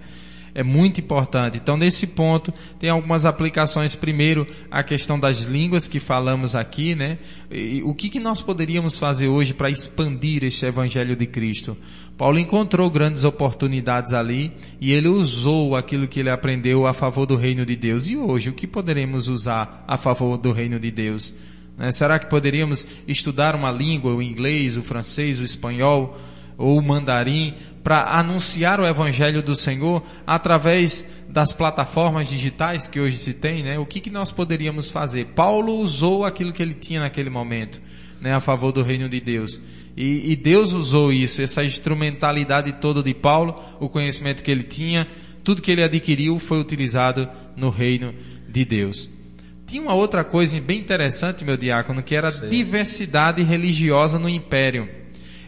É 0.55 0.63
muito 0.63 1.01
importante. 1.01 1.57
Então, 1.57 1.75
nesse 1.75 2.05
ponto, 2.05 2.53
tem 2.79 2.89
algumas 2.89 3.25
aplicações. 3.25 3.95
Primeiro, 3.95 4.45
a 4.69 4.83
questão 4.83 5.19
das 5.19 5.41
línguas 5.41 5.87
que 5.87 5.99
falamos 5.99 6.55
aqui, 6.55 6.93
né? 6.93 7.17
E, 7.49 7.81
o 7.83 7.93
que, 7.93 8.09
que 8.09 8.19
nós 8.19 8.41
poderíamos 8.41 8.99
fazer 8.99 9.27
hoje 9.27 9.53
para 9.53 9.69
expandir 9.69 10.43
este 10.43 10.65
Evangelho 10.65 11.15
de 11.15 11.25
Cristo? 11.25 11.75
Paulo 12.17 12.37
encontrou 12.37 12.89
grandes 12.91 13.23
oportunidades 13.23 14.13
ali 14.13 14.53
e 14.79 14.91
ele 14.91 15.07
usou 15.07 15.75
aquilo 15.75 16.07
que 16.07 16.19
ele 16.19 16.29
aprendeu 16.29 16.85
a 16.85 16.93
favor 16.93 17.25
do 17.25 17.35
reino 17.35 17.65
de 17.65 17.75
Deus. 17.75 18.07
E 18.07 18.15
hoje, 18.15 18.49
o 18.49 18.53
que 18.53 18.67
poderemos 18.67 19.27
usar 19.27 19.83
a 19.87 19.97
favor 19.97 20.37
do 20.37 20.51
reino 20.51 20.79
de 20.79 20.91
Deus? 20.91 21.33
Né? 21.75 21.91
Será 21.91 22.19
que 22.19 22.29
poderíamos 22.29 22.85
estudar 23.07 23.55
uma 23.55 23.71
língua, 23.71 24.13
o 24.13 24.21
inglês, 24.21 24.77
o 24.77 24.83
francês, 24.83 25.39
o 25.39 25.43
espanhol 25.43 26.15
ou 26.57 26.77
o 26.77 26.83
mandarim, 26.83 27.55
para 27.83 28.17
anunciar 28.17 28.79
o 28.79 28.87
evangelho 28.87 29.41
do 29.41 29.55
Senhor 29.55 30.03
através 30.25 31.07
das 31.29 31.51
plataformas 31.51 32.29
digitais 32.29 32.87
que 32.87 32.99
hoje 32.99 33.17
se 33.17 33.33
tem, 33.33 33.63
né? 33.63 33.77
O 33.79 33.85
que, 33.85 33.99
que 33.99 34.09
nós 34.09 34.31
poderíamos 34.31 34.89
fazer? 34.89 35.27
Paulo 35.35 35.73
usou 35.75 36.23
aquilo 36.23 36.53
que 36.53 36.61
ele 36.61 36.73
tinha 36.73 36.99
naquele 36.99 37.29
momento, 37.29 37.81
né, 38.21 38.33
a 38.33 38.39
favor 38.39 38.71
do 38.71 38.83
reino 38.83 39.09
de 39.09 39.19
Deus. 39.19 39.59
E, 39.97 40.31
e 40.31 40.35
Deus 40.35 40.71
usou 40.73 41.11
isso, 41.11 41.41
essa 41.41 41.63
instrumentalidade 41.63 42.71
toda 42.73 43.03
de 43.03 43.13
Paulo, 43.13 43.61
o 43.79 43.89
conhecimento 43.89 44.41
que 44.41 44.51
ele 44.51 44.63
tinha, 44.63 45.07
tudo 45.43 45.61
que 45.61 45.71
ele 45.71 45.83
adquiriu 45.83 46.39
foi 46.39 46.59
utilizado 46.59 47.27
no 47.55 47.69
reino 47.69 48.13
de 48.47 48.63
Deus. 48.63 49.09
Tinha 49.67 49.81
uma 49.81 49.93
outra 49.93 50.23
coisa 50.23 50.59
bem 50.61 50.79
interessante, 50.79 51.43
meu 51.43 51.57
diácono, 51.57 52.03
que 52.03 52.15
era 52.15 52.27
a 52.27 52.47
diversidade 52.47 53.41
religiosa 53.41 54.19
no 54.19 54.29
império. 54.29 54.87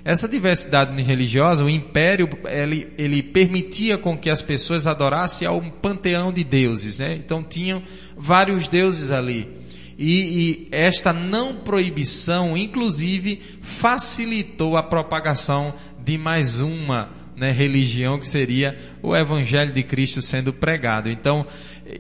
Essa 0.06 0.30
diversidade 0.30 1.02
religiosa, 1.02 1.66
o 1.66 1.70
império, 1.70 2.30
ele, 2.48 2.94
ele 2.96 3.24
permitia 3.24 3.98
com 3.98 4.16
que 4.16 4.30
as 4.30 4.40
pessoas 4.40 4.86
adorassem 4.86 5.48
ao 5.48 5.60
panteão 5.60 6.32
de 6.32 6.44
deuses, 6.44 7.00
né? 7.00 7.16
Então 7.16 7.44
tinham 7.44 7.82
vários 8.16 8.68
deuses 8.68 9.10
ali. 9.10 9.50
E, 9.98 10.68
e, 10.68 10.68
esta 10.72 11.12
não 11.12 11.56
proibição, 11.56 12.56
inclusive, 12.56 13.42
facilitou 13.62 14.78
a 14.78 14.84
propagação 14.84 15.74
de 16.04 16.20
mais 16.20 16.60
uma 16.62 17.10
né, 17.36 17.50
religião 17.52 18.20
que 18.20 18.28
seria 18.28 18.76
o 19.02 19.16
Evangelho 19.16 19.74
de 19.74 19.84
Cristo 19.84 20.22
sendo 20.22 20.54
pregado. 20.54 21.10
Então, 21.10 21.46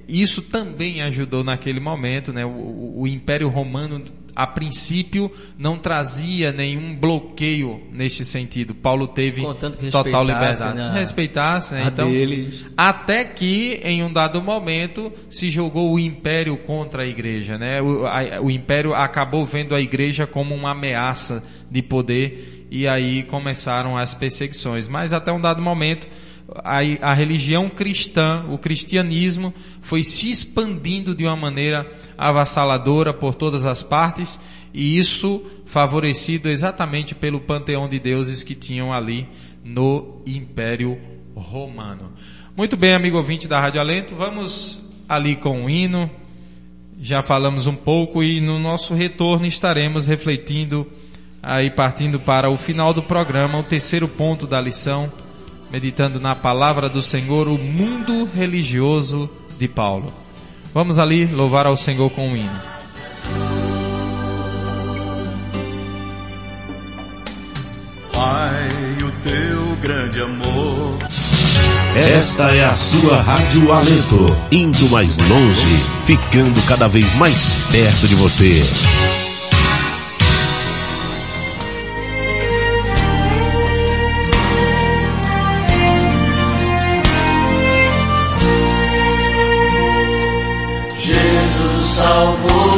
isso 0.07 0.41
também 0.43 1.01
ajudou 1.01 1.43
naquele 1.43 1.79
momento, 1.79 2.31
né? 2.31 2.45
O, 2.45 3.01
o, 3.01 3.07
Império 3.07 3.49
Romano, 3.49 4.03
a 4.35 4.45
princípio, 4.45 5.31
não 5.57 5.77
trazia 5.77 6.51
nenhum 6.51 6.93
bloqueio 6.93 7.81
neste 7.91 8.25
sentido. 8.25 8.75
Paulo 8.75 9.07
teve 9.07 9.41
total 9.91 10.23
liberdade. 10.23 10.77
Né? 10.77 10.91
Respeitasse, 10.93 11.73
né? 11.75 11.85
Então, 11.87 12.09
deles. 12.09 12.65
até 12.75 13.23
que, 13.23 13.79
em 13.83 14.03
um 14.03 14.11
dado 14.11 14.41
momento, 14.41 15.11
se 15.29 15.49
jogou 15.49 15.93
o 15.93 15.99
Império 15.99 16.57
contra 16.57 17.03
a 17.03 17.07
Igreja, 17.07 17.57
né? 17.57 17.81
O, 17.81 18.05
a, 18.05 18.41
o 18.41 18.51
Império 18.51 18.93
acabou 18.93 19.45
vendo 19.45 19.73
a 19.73 19.79
Igreja 19.79 20.27
como 20.27 20.53
uma 20.53 20.71
ameaça 20.71 21.43
de 21.71 21.81
poder 21.81 22.67
e 22.69 22.87
aí 22.87 23.23
começaram 23.23 23.97
as 23.97 24.13
perseguições. 24.13 24.87
Mas 24.87 25.13
até 25.13 25.31
um 25.31 25.39
dado 25.39 25.61
momento, 25.61 26.09
a, 26.53 26.79
a 27.01 27.13
religião 27.13 27.69
cristã, 27.69 28.45
o 28.49 28.57
cristianismo, 28.57 29.53
foi 29.81 30.03
se 30.03 30.29
expandindo 30.29 31.15
de 31.15 31.23
uma 31.23 31.35
maneira 31.35 31.89
avassaladora 32.17 33.13
por 33.13 33.35
todas 33.35 33.65
as 33.65 33.81
partes, 33.81 34.39
e 34.73 34.97
isso 34.97 35.43
favorecido 35.65 36.49
exatamente 36.49 37.15
pelo 37.15 37.39
panteão 37.39 37.87
de 37.87 37.99
deuses 37.99 38.43
que 38.43 38.53
tinham 38.53 38.93
ali 38.93 39.27
no 39.63 40.21
Império 40.25 40.99
Romano. 41.35 42.11
Muito 42.55 42.77
bem, 42.77 42.93
amigo 42.93 43.17
ouvinte 43.17 43.47
da 43.47 43.59
Rádio 43.59 43.81
Alento, 43.81 44.15
vamos 44.15 44.83
ali 45.09 45.35
com 45.35 45.65
o 45.65 45.69
hino. 45.69 46.09
Já 47.01 47.21
falamos 47.21 47.67
um 47.67 47.75
pouco 47.75 48.23
e 48.23 48.39
no 48.39 48.57
nosso 48.57 48.93
retorno 48.93 49.45
estaremos 49.45 50.07
refletindo 50.07 50.87
aí 51.43 51.69
partindo 51.69 52.19
para 52.19 52.49
o 52.49 52.57
final 52.57 52.93
do 52.93 53.03
programa, 53.03 53.59
o 53.59 53.63
terceiro 53.63 54.07
ponto 54.07 54.47
da 54.47 54.59
lição 54.59 55.11
meditando 55.71 56.19
na 56.19 56.35
palavra 56.35 56.87
do 56.87 57.01
Senhor, 57.01 57.47
o 57.47 57.57
mundo 57.57 58.25
religioso 58.25 59.29
de 59.57 59.67
Paulo. 59.67 60.13
Vamos 60.73 60.99
ali 60.99 61.25
louvar 61.25 61.65
ao 61.65 61.77
Senhor 61.77 62.09
com 62.09 62.29
um 62.29 62.35
hino. 62.35 62.61
Pai, 68.11 68.69
o 69.03 69.11
teu 69.23 69.75
grande 69.81 70.21
amor. 70.21 70.97
Esta 71.95 72.43
é 72.53 72.65
a 72.65 72.75
sua 72.75 73.21
Rádio 73.21 73.71
Alento, 73.71 74.25
indo 74.51 74.89
mais 74.89 75.17
longe, 75.17 75.77
ficando 76.05 76.61
cada 76.67 76.89
vez 76.89 77.15
mais 77.15 77.61
perto 77.71 78.05
de 78.05 78.15
você. 78.15 79.24
موضوع 92.15 92.74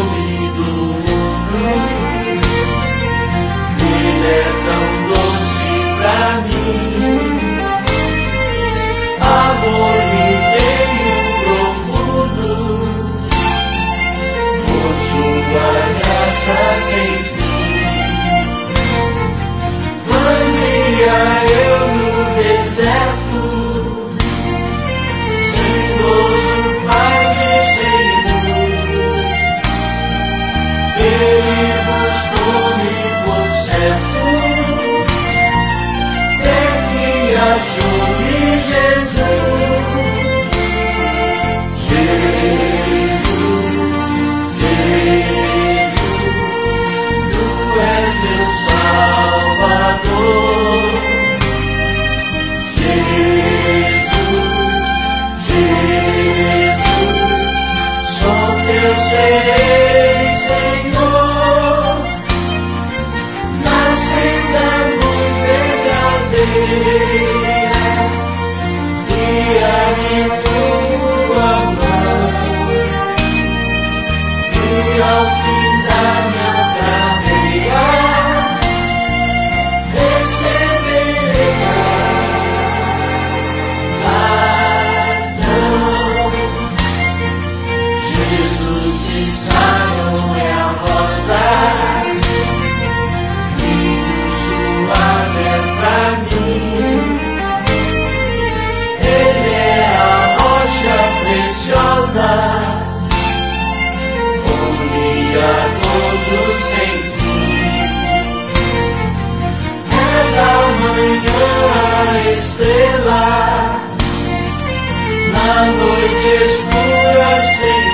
noite 115.55 116.43
escura 116.43 117.41
sem 117.55 117.86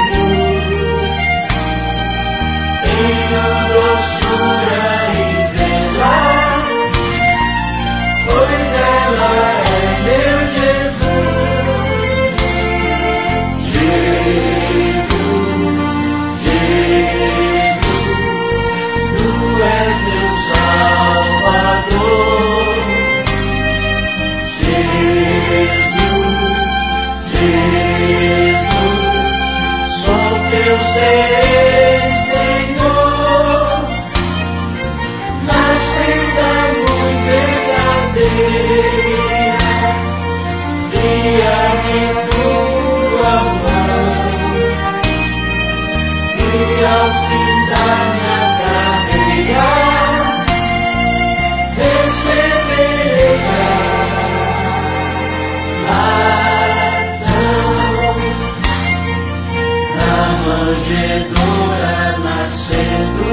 Vencedora 60.93 62.19
nascendo, 62.19 63.25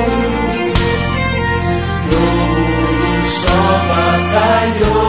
no 2.11 2.21
mundo 2.21 3.29
só 3.29 3.61
batalhou. 3.91 5.00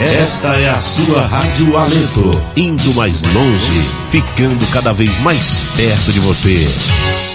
Esta 0.00 0.48
é 0.58 0.68
a 0.70 0.80
sua 0.80 1.26
Rádio 1.26 1.76
Alento, 1.76 2.30
indo 2.56 2.94
mais 2.94 3.20
longe, 3.34 3.88
ficando 4.10 4.66
cada 4.68 4.94
vez 4.94 5.14
mais 5.20 5.60
perto 5.76 6.12
de 6.12 6.20
você. 6.20 7.25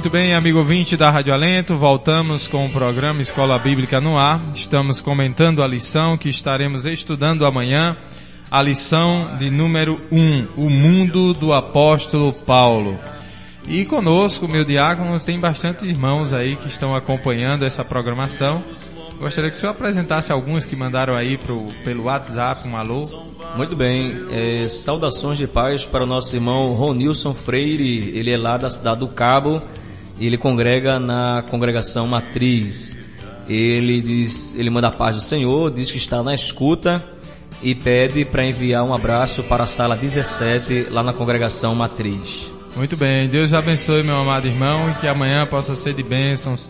Muito 0.00 0.08
bem, 0.08 0.34
amigo 0.34 0.56
ouvinte 0.56 0.96
da 0.96 1.10
Rádio 1.10 1.34
Alento, 1.34 1.76
voltamos 1.76 2.48
com 2.48 2.64
o 2.64 2.70
programa 2.70 3.20
Escola 3.20 3.58
Bíblica 3.58 4.00
no 4.00 4.16
Ar. 4.16 4.40
Estamos 4.54 4.98
comentando 4.98 5.62
a 5.62 5.68
lição 5.68 6.16
que 6.16 6.30
estaremos 6.30 6.86
estudando 6.86 7.44
amanhã, 7.44 7.98
a 8.50 8.62
lição 8.62 9.28
de 9.38 9.50
número 9.50 10.00
1, 10.10 10.18
um, 10.18 10.46
o 10.56 10.70
mundo 10.70 11.34
do 11.34 11.52
apóstolo 11.52 12.32
Paulo. 12.32 12.98
E 13.68 13.84
conosco, 13.84 14.48
meu 14.48 14.64
diácono, 14.64 15.20
tem 15.20 15.38
bastante 15.38 15.84
irmãos 15.84 16.32
aí 16.32 16.56
que 16.56 16.68
estão 16.68 16.96
acompanhando 16.96 17.66
essa 17.66 17.84
programação. 17.84 18.64
Gostaria 19.18 19.50
que 19.50 19.56
o 19.58 19.60
senhor 19.60 19.72
apresentasse 19.72 20.32
alguns 20.32 20.64
que 20.64 20.74
mandaram 20.74 21.14
aí 21.14 21.36
pro, 21.36 21.66
pelo 21.84 22.04
WhatsApp, 22.04 22.66
um 22.66 22.74
alô. 22.74 23.02
Muito 23.54 23.76
bem, 23.76 24.14
é, 24.30 24.66
saudações 24.66 25.36
de 25.36 25.46
paz 25.46 25.84
para 25.84 26.04
o 26.04 26.06
nosso 26.06 26.34
irmão 26.34 26.68
Ronilson 26.68 27.34
Freire, 27.34 28.16
ele 28.16 28.30
é 28.30 28.38
lá 28.38 28.56
da 28.56 28.70
cidade 28.70 29.00
do 29.00 29.08
Cabo, 29.08 29.60
ele 30.26 30.36
congrega 30.36 30.98
na 30.98 31.42
congregação 31.48 32.06
Matriz. 32.06 32.94
Ele 33.48 34.00
diz, 34.00 34.54
ele 34.54 34.70
manda 34.70 34.88
a 34.88 34.92
paz 34.92 35.16
do 35.16 35.22
Senhor, 35.22 35.70
diz 35.70 35.90
que 35.90 35.96
está 35.96 36.22
na 36.22 36.34
escuta 36.34 37.02
e 37.62 37.74
pede 37.74 38.24
para 38.24 38.44
enviar 38.44 38.84
um 38.84 38.94
abraço 38.94 39.42
para 39.42 39.64
a 39.64 39.66
sala 39.66 39.96
17 39.96 40.88
lá 40.90 41.02
na 41.02 41.12
congregação 41.12 41.74
Matriz. 41.74 42.50
Muito 42.76 42.96
bem, 42.96 43.28
Deus 43.28 43.52
abençoe 43.52 44.02
meu 44.02 44.16
amado 44.16 44.46
irmão 44.46 44.90
e 44.90 44.94
que 45.00 45.08
amanhã 45.08 45.44
possa 45.46 45.74
ser 45.74 45.94
de 45.94 46.02
bênçãos 46.02 46.68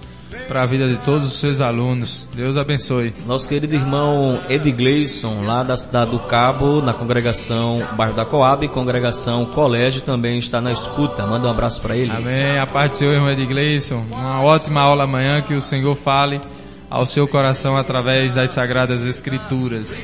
para 0.49 0.63
a 0.63 0.67
vida 0.67 0.87
de 0.89 0.97
todos 0.99 1.27
os 1.27 1.39
seus 1.39 1.61
alunos. 1.61 2.27
Deus 2.35 2.57
abençoe. 2.57 3.13
Nosso 3.27 3.49
querido 3.49 3.75
irmão 3.75 4.39
Ed 4.49 4.71
Gleison, 4.73 5.45
lá 5.45 5.63
da 5.63 5.77
cidade 5.77 6.11
do 6.11 6.19
Cabo, 6.19 6.81
na 6.83 6.93
congregação 6.93 7.83
Bairro 7.97 8.15
da 8.15 8.25
Coab, 8.25 8.67
congregação 8.69 9.45
Colégio, 9.47 10.03
também 10.03 10.39
está 10.39 10.61
na 10.61 10.73
escuta. 10.73 11.27
Manda 11.27 11.49
um 11.49 11.51
abraço 11.51 11.81
para 11.81 11.97
ele. 11.97 12.13
Amém. 12.13 12.59
A 12.59 12.67
paz 12.67 12.93
do 12.93 12.97
Senhor, 12.97 13.15
irmão 13.15 13.31
Ed 13.31 13.45
Gleison. 13.47 14.05
Uma 14.11 14.43
ótima 14.43 14.81
aula 14.81 15.05
amanhã, 15.05 15.43
que 15.43 15.55
o 15.55 15.61
Senhor 15.61 15.97
fale 15.97 16.41
ao 16.89 17.07
seu 17.07 17.29
coração 17.29 17.77
através 17.77 18.35
das 18.35 18.51
Sagradas 18.51 19.05
Escrituras. 19.05 19.95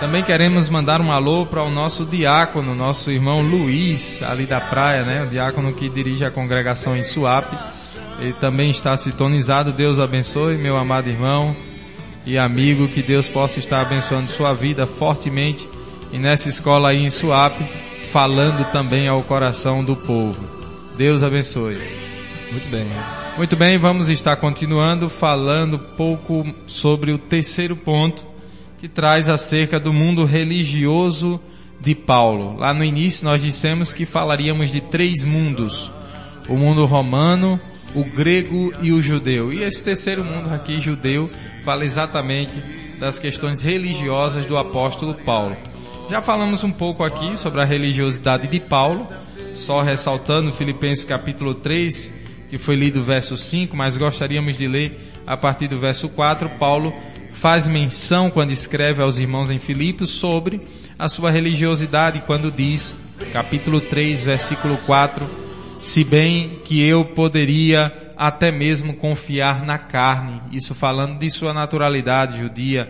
Também 0.00 0.22
queremos 0.22 0.68
mandar 0.68 1.00
um 1.00 1.10
alô 1.10 1.44
para 1.44 1.64
o 1.64 1.70
nosso 1.70 2.04
diácono, 2.04 2.72
nosso 2.72 3.10
irmão 3.10 3.42
Luiz, 3.42 4.22
ali 4.22 4.46
da 4.46 4.60
praia, 4.60 5.02
né? 5.02 5.24
O 5.24 5.26
diácono 5.26 5.72
que 5.72 5.88
dirige 5.88 6.24
a 6.24 6.30
congregação 6.30 6.96
em 6.96 7.02
Suape. 7.02 7.56
Ele 8.18 8.32
também 8.34 8.70
está 8.70 8.96
sintonizado. 8.96 9.72
Deus 9.72 9.98
abençoe, 9.98 10.56
meu 10.56 10.76
amado 10.76 11.08
irmão 11.08 11.54
e 12.26 12.36
amigo, 12.36 12.88
que 12.88 13.02
Deus 13.02 13.26
possa 13.26 13.58
estar 13.58 13.80
abençoando 13.80 14.30
sua 14.30 14.52
vida 14.52 14.86
fortemente 14.86 15.68
e 16.12 16.18
nessa 16.18 16.48
escola 16.48 16.90
aí 16.90 16.98
em 16.98 17.10
Suape, 17.10 17.64
falando 18.12 18.70
também 18.72 19.08
ao 19.08 19.22
coração 19.22 19.84
do 19.84 19.96
povo. 19.96 20.38
Deus 20.96 21.22
abençoe. 21.22 21.78
Muito 22.50 22.68
bem. 22.68 22.86
Muito 23.36 23.56
bem, 23.56 23.78
vamos 23.78 24.08
estar 24.08 24.36
continuando 24.36 25.08
falando 25.08 25.76
um 25.76 25.96
pouco 25.96 26.46
sobre 26.66 27.12
o 27.12 27.18
terceiro 27.18 27.76
ponto 27.76 28.26
que 28.78 28.88
traz 28.88 29.28
acerca 29.28 29.78
do 29.78 29.92
mundo 29.92 30.24
religioso 30.24 31.40
de 31.80 31.94
Paulo. 31.94 32.56
Lá 32.58 32.74
no 32.74 32.82
início 32.82 33.24
nós 33.24 33.40
dissemos 33.40 33.92
que 33.92 34.04
falaríamos 34.04 34.72
de 34.72 34.80
três 34.80 35.24
mundos: 35.24 35.90
o 36.48 36.56
mundo 36.56 36.84
romano, 36.84 37.60
o 37.94 38.04
grego 38.04 38.72
e 38.80 38.92
o 38.92 39.00
judeu. 39.02 39.52
E 39.52 39.62
esse 39.62 39.82
terceiro 39.82 40.24
mundo 40.24 40.52
aqui, 40.52 40.80
judeu, 40.80 41.28
fala 41.64 41.84
exatamente 41.84 42.52
das 42.98 43.18
questões 43.18 43.62
religiosas 43.62 44.44
do 44.44 44.56
apóstolo 44.56 45.14
Paulo. 45.14 45.56
Já 46.10 46.22
falamos 46.22 46.64
um 46.64 46.72
pouco 46.72 47.04
aqui 47.04 47.36
sobre 47.36 47.60
a 47.60 47.64
religiosidade 47.64 48.46
de 48.46 48.58
Paulo, 48.58 49.06
só 49.54 49.82
ressaltando 49.82 50.52
Filipenses 50.52 51.04
capítulo 51.04 51.54
3, 51.54 52.14
que 52.48 52.56
foi 52.56 52.76
lido 52.76 53.04
verso 53.04 53.36
5, 53.36 53.76
mas 53.76 53.96
gostaríamos 53.96 54.56
de 54.56 54.66
ler 54.66 54.98
a 55.26 55.36
partir 55.36 55.68
do 55.68 55.78
verso 55.78 56.08
4, 56.08 56.48
Paulo 56.58 56.94
faz 57.32 57.66
menção 57.66 58.30
quando 58.30 58.50
escreve 58.50 59.02
aos 59.02 59.18
irmãos 59.18 59.50
em 59.50 59.58
Filipos 59.58 60.08
sobre 60.08 60.58
a 60.98 61.06
sua 61.06 61.30
religiosidade 61.30 62.22
quando 62.26 62.50
diz, 62.50 62.96
capítulo 63.32 63.78
3, 63.78 64.24
versículo 64.24 64.78
4, 64.86 65.47
se 65.80 66.04
bem 66.04 66.58
que 66.64 66.82
eu 66.82 67.04
poderia 67.04 68.12
até 68.16 68.50
mesmo 68.50 68.94
confiar 68.94 69.64
na 69.64 69.78
carne, 69.78 70.42
isso 70.52 70.74
falando 70.74 71.18
de 71.18 71.30
sua 71.30 71.54
naturalidade 71.54 72.38
judia, 72.38 72.88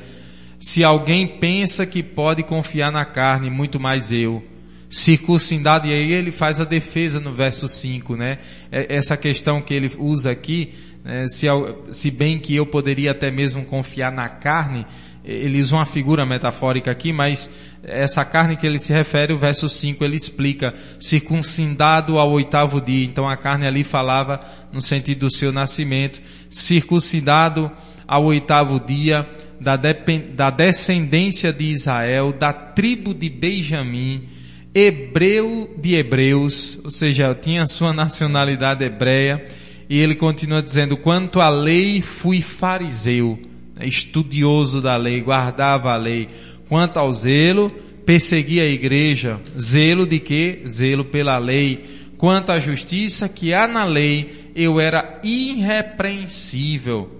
se 0.58 0.82
alguém 0.82 1.26
pensa 1.38 1.86
que 1.86 2.02
pode 2.02 2.42
confiar 2.42 2.90
na 2.90 3.04
carne, 3.04 3.50
muito 3.50 3.78
mais 3.78 4.10
eu. 4.10 4.42
Circuncidado, 4.88 5.86
e 5.86 5.92
aí 5.92 6.12
ele 6.12 6.32
faz 6.32 6.60
a 6.60 6.64
defesa 6.64 7.20
no 7.20 7.32
verso 7.34 7.68
5, 7.68 8.16
né? 8.16 8.38
É, 8.72 8.96
essa 8.96 9.16
questão 9.16 9.60
que 9.60 9.74
ele 9.74 9.92
usa 9.98 10.30
aqui, 10.30 10.72
né? 11.04 11.26
se, 11.28 11.46
se 11.92 12.10
bem 12.10 12.38
que 12.38 12.56
eu 12.56 12.64
poderia 12.64 13.10
até 13.10 13.30
mesmo 13.30 13.64
confiar 13.66 14.10
na 14.10 14.30
carne, 14.30 14.86
ele 15.22 15.60
usa 15.60 15.76
uma 15.76 15.84
figura 15.84 16.24
metafórica 16.24 16.90
aqui, 16.90 17.12
mas 17.12 17.50
essa 17.82 18.24
carne 18.24 18.56
que 18.56 18.66
ele 18.66 18.78
se 18.78 18.92
refere, 18.92 19.32
o 19.32 19.38
verso 19.38 19.68
5, 19.68 20.04
ele 20.04 20.16
explica, 20.16 20.74
circuncidado 20.98 22.18
ao 22.18 22.30
oitavo 22.32 22.80
dia. 22.80 23.04
Então 23.04 23.28
a 23.28 23.36
carne 23.36 23.66
ali 23.66 23.84
falava 23.84 24.40
no 24.72 24.80
sentido 24.80 25.20
do 25.20 25.30
seu 25.30 25.52
nascimento, 25.52 26.20
circuncidado 26.50 27.70
ao 28.06 28.24
oitavo 28.24 28.80
dia, 28.80 29.28
da, 29.60 29.76
da 29.76 30.50
descendência 30.50 31.52
de 31.52 31.64
Israel, 31.64 32.32
da 32.32 32.52
tribo 32.52 33.12
de 33.12 33.28
Benjamim, 33.28 34.28
hebreu 34.74 35.74
de 35.78 35.96
hebreus, 35.96 36.78
ou 36.84 36.90
seja, 36.90 37.34
tinha 37.34 37.66
sua 37.66 37.92
nacionalidade 37.92 38.84
hebreia, 38.84 39.44
e 39.88 39.98
ele 39.98 40.14
continua 40.14 40.62
dizendo, 40.62 40.96
quanto 40.96 41.40
à 41.40 41.48
lei 41.48 42.00
fui 42.00 42.40
fariseu, 42.40 43.38
né, 43.74 43.86
estudioso 43.86 44.80
da 44.80 44.96
lei, 44.96 45.20
guardava 45.20 45.90
a 45.90 45.96
lei, 45.96 46.28
quanto 46.68 46.98
ao 46.98 47.12
zelo, 47.12 47.70
persegui 48.04 48.60
a 48.60 48.66
igreja, 48.66 49.40
zelo 49.58 50.06
de 50.06 50.20
quê? 50.20 50.62
Zelo 50.66 51.04
pela 51.04 51.38
lei, 51.38 51.84
quanto 52.16 52.52
à 52.52 52.58
justiça 52.58 53.28
que 53.28 53.54
há 53.54 53.66
na 53.66 53.84
lei, 53.84 54.50
eu 54.54 54.80
era 54.80 55.20
irrepreensível. 55.22 57.10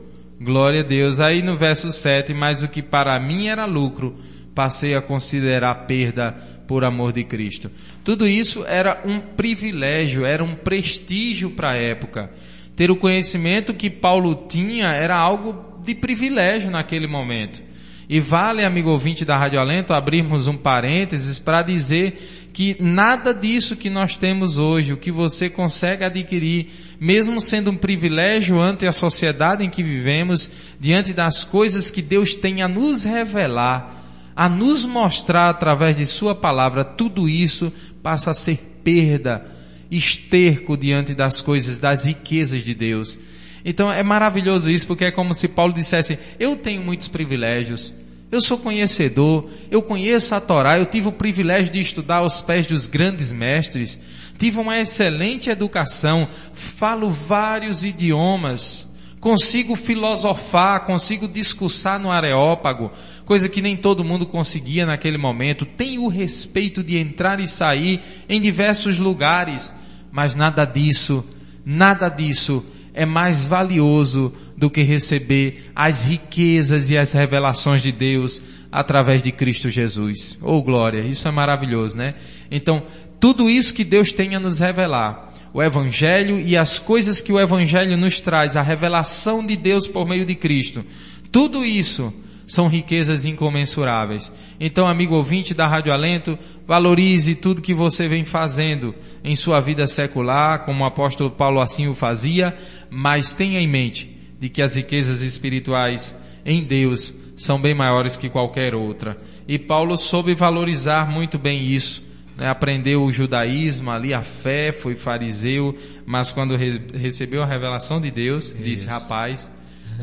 Glória 0.41 0.81
a 0.81 0.85
Deus. 0.85 1.19
Aí 1.21 1.43
no 1.43 1.57
verso 1.57 1.91
7, 1.91 2.33
mas 2.33 2.63
o 2.63 2.69
que 2.69 2.83
para 2.83 3.19
mim 3.19 3.49
era 3.49 3.65
lucro, 3.65 4.13
passei 4.55 4.95
a 4.95 5.03
considerar 5.03 5.87
perda 5.87 6.33
por 6.67 6.85
amor 6.85 7.13
de 7.13 7.25
Cristo. 7.25 7.71
Tudo 8.05 8.29
isso 8.29 8.65
era 8.67 9.03
um 9.05 9.19
privilégio, 9.19 10.25
era 10.25 10.45
um 10.45 10.55
prestígio 10.55 11.51
para 11.51 11.73
a 11.73 11.77
época. 11.77 12.31
Ter 12.77 12.91
o 12.91 12.97
conhecimento 12.97 13.75
que 13.75 13.91
Paulo 13.91 14.47
tinha 14.49 14.89
era 14.89 15.17
algo 15.17 15.81
de 15.83 15.95
privilégio 15.95 16.71
naquele 16.71 17.07
momento. 17.07 17.68
E 18.09 18.21
vale, 18.21 18.65
amigo 18.65 18.89
ouvinte 18.89 19.23
da 19.23 19.37
Rádio 19.37 19.61
Alento, 19.61 19.93
abrirmos 19.93 20.47
um 20.47 20.57
parênteses 20.57 21.39
para 21.39 21.61
dizer 21.61 22.49
que 22.55 22.75
nada 22.81 23.35
disso 23.35 23.77
que 23.77 23.91
nós 23.91 24.17
temos 24.17 24.57
hoje, 24.57 24.95
o 24.95 24.97
que 24.97 25.13
você 25.13 25.51
consegue 25.51 26.05
adquirir, 26.05 26.69
mesmo 26.99 27.39
sendo 27.39 27.71
um 27.71 27.77
privilégio 27.77 28.59
ante 28.59 28.87
a 28.87 28.93
sociedade 28.93 29.63
em 29.63 29.69
que 29.69 29.83
vivemos, 29.83 30.51
diante 30.81 31.13
das 31.13 31.45
coisas 31.45 31.91
que 31.91 32.01
Deus 32.01 32.35
tem 32.35 32.63
a 32.63 32.69
nos 32.69 33.05
revelar, 33.05 33.95
a 34.35 34.49
nos 34.49 34.87
mostrar 34.87 35.51
através 35.51 35.95
de 35.95 36.07
Sua 36.07 36.35
palavra, 36.35 36.85
tudo 36.85 37.29
isso 37.29 37.71
passa 38.03 38.31
a 38.31 38.35
ser 38.35 38.57
perda, 38.83 39.47
esterco 39.91 40.79
diante 40.79 41.13
das 41.13 41.43
coisas, 41.43 41.79
das 41.79 42.07
riquezas 42.07 42.65
de 42.65 42.73
Deus. 42.73 43.19
Então 43.65 43.93
é 43.93 44.03
maravilhoso 44.03 44.71
isso, 44.71 44.87
porque 44.87 45.05
é 45.05 45.11
como 45.11 45.35
se 45.35 45.47
Paulo 45.49 45.75
dissesse, 45.75 46.19
eu 46.41 46.57
tenho 46.57 46.83
muitos 46.83 47.09
privilégios, 47.09 47.93
eu 48.31 48.41
sou 48.41 48.59
conhecedor, 48.59 49.49
eu 49.71 49.83
conheço 49.83 50.35
a 50.35 50.41
Torá, 50.41 50.79
eu 50.79 50.87
tive 50.87 51.09
o 51.09 51.13
privilégio 51.13 51.73
de 51.73 51.79
estudar 51.79 52.17
aos 52.17 52.41
pés 52.41 52.67
dos 52.67 52.87
grandes 52.87 53.33
mestres, 53.33 53.99
tive 54.39 54.59
uma 54.59 54.79
excelente 54.79 55.49
educação, 55.49 56.29
falo 56.53 57.11
vários 57.11 57.83
idiomas, 57.83 58.87
consigo 59.19 59.75
filosofar, 59.75 60.85
consigo 60.85 61.27
discursar 61.27 61.99
no 61.99 62.11
areópago, 62.11 62.93
coisa 63.25 63.49
que 63.49 63.63
nem 63.63 63.77
todo 63.77 64.05
mundo 64.05 64.27
conseguia 64.27 64.85
naquele 64.85 65.17
momento, 65.17 65.65
tenho 65.65 66.03
o 66.05 66.09
respeito 66.09 66.83
de 66.83 66.99
entrar 66.99 67.41
e 67.41 67.47
sair 67.47 68.01
em 68.29 68.41
diversos 68.41 68.99
lugares, 68.99 69.75
mas 70.13 70.35
nada 70.35 70.67
disso, 70.67 71.25
nada 71.65 72.11
disso 72.11 72.65
é 72.93 73.07
mais 73.07 73.47
valioso 73.47 74.35
do 74.59 74.69
que 74.69 74.83
receber 74.83 75.71
as 75.75 76.05
riquezas 76.05 76.91
e 76.91 76.99
as 76.99 77.13
revelações 77.13 77.81
de 77.81 77.93
Deus 77.93 78.43
através 78.73 79.23
de 79.23 79.31
Cristo 79.31 79.71
Jesus. 79.71 80.37
Oh 80.43 80.61
glória, 80.61 81.01
isso 81.01 81.29
é 81.29 81.31
maravilhoso, 81.31 81.97
né? 81.97 82.15
Então, 82.51 82.83
tudo 83.21 83.49
isso 83.49 83.73
que 83.73 83.85
Deus 83.85 84.13
tem 84.13 84.35
a 84.35 84.41
nos 84.41 84.59
revelar, 84.59 85.33
o 85.55 85.63
Evangelho 85.63 86.41
e 86.41 86.57
as 86.57 86.77
coisas 86.77 87.23
que 87.23 87.33
o 87.33 87.39
Evangelho 87.39 87.97
nos 87.97 88.21
traz, 88.21 88.57
a 88.57 88.63
revelação 88.63 89.47
de 89.47 89.55
Deus 89.55 89.87
por 89.87 90.09
meio 90.09 90.25
de 90.25 90.35
Cristo, 90.35 90.85
tudo 91.31 91.65
isso 91.65 92.13
são 92.45 92.67
riquezas 92.67 93.25
incomensuráveis. 93.27 94.33
Então, 94.59 94.89
amigo 94.89 95.15
ouvinte 95.15 95.55
da 95.55 95.69
Rádio 95.69 95.93
Alento, 95.93 96.37
valorize 96.67 97.37
tudo 97.37 97.63
que 97.63 97.75
você 97.75 98.09
vem 98.09 98.25
fazendo 98.25 98.93
em 99.23 99.37
sua 99.37 99.61
vida 99.61 99.87
secular, 99.87 100.65
como 100.65 100.83
o 100.83 100.87
apóstolo 100.87 101.31
Paulo 101.31 101.61
assim 101.61 101.87
o 101.87 101.95
fazia, 101.95 102.57
mas 102.91 103.33
tenha 103.33 103.61
em 103.61 103.69
mente 103.69 104.18
de 104.41 104.49
que 104.49 104.63
as 104.63 104.75
riquezas 104.75 105.21
espirituais 105.21 106.15
em 106.45 106.63
Deus 106.63 107.13
são 107.37 107.61
bem 107.61 107.75
maiores 107.75 108.17
que 108.17 108.29
qualquer 108.29 108.75
outra. 108.75 109.17
E 109.47 109.59
Paulo 109.59 109.97
soube 109.97 110.35
valorizar 110.35 111.11
muito 111.11 111.39
bem 111.39 111.65
isso. 111.65 112.03
Né? 112.37 112.49
Aprendeu 112.49 113.03
o 113.03 113.13
judaísmo, 113.13 113.91
ali 113.91 114.13
a 114.13 114.23
fé, 114.23 114.73
foi 114.73 114.95
fariseu, 114.95 115.77
mas 116.05 116.31
quando 116.31 116.57
re 116.57 116.81
recebeu 116.95 117.43
a 117.43 117.47
revelação 117.47 118.01
de 118.01 118.11
Deus, 118.11 118.47
isso. 118.47 118.63
disse, 118.63 118.87
rapaz, 118.87 119.51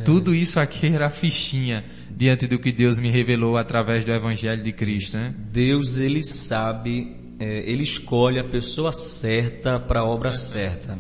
tudo 0.04 0.36
isso 0.36 0.60
aqui 0.60 0.88
era 0.88 1.10
fichinha 1.10 1.86
diante 2.12 2.48
do 2.48 2.60
que 2.60 2.72
Deus 2.72 3.00
me 3.00 3.10
revelou 3.10 3.58
através 3.58 4.04
do 4.04 4.12
Evangelho 4.12 4.64
de 4.64 4.72
Cristo. 4.72 5.18
Né? 5.18 5.34
Deus, 5.52 5.98
ele 5.98 6.24
sabe, 6.24 7.16
é, 7.40 7.70
ele 7.70 7.84
escolhe 7.84 8.40
a 8.40 8.44
pessoa 8.44 8.92
certa 8.92 9.80
para 9.80 10.02
a 10.02 10.06
obra 10.06 10.34
certa. 10.34 10.98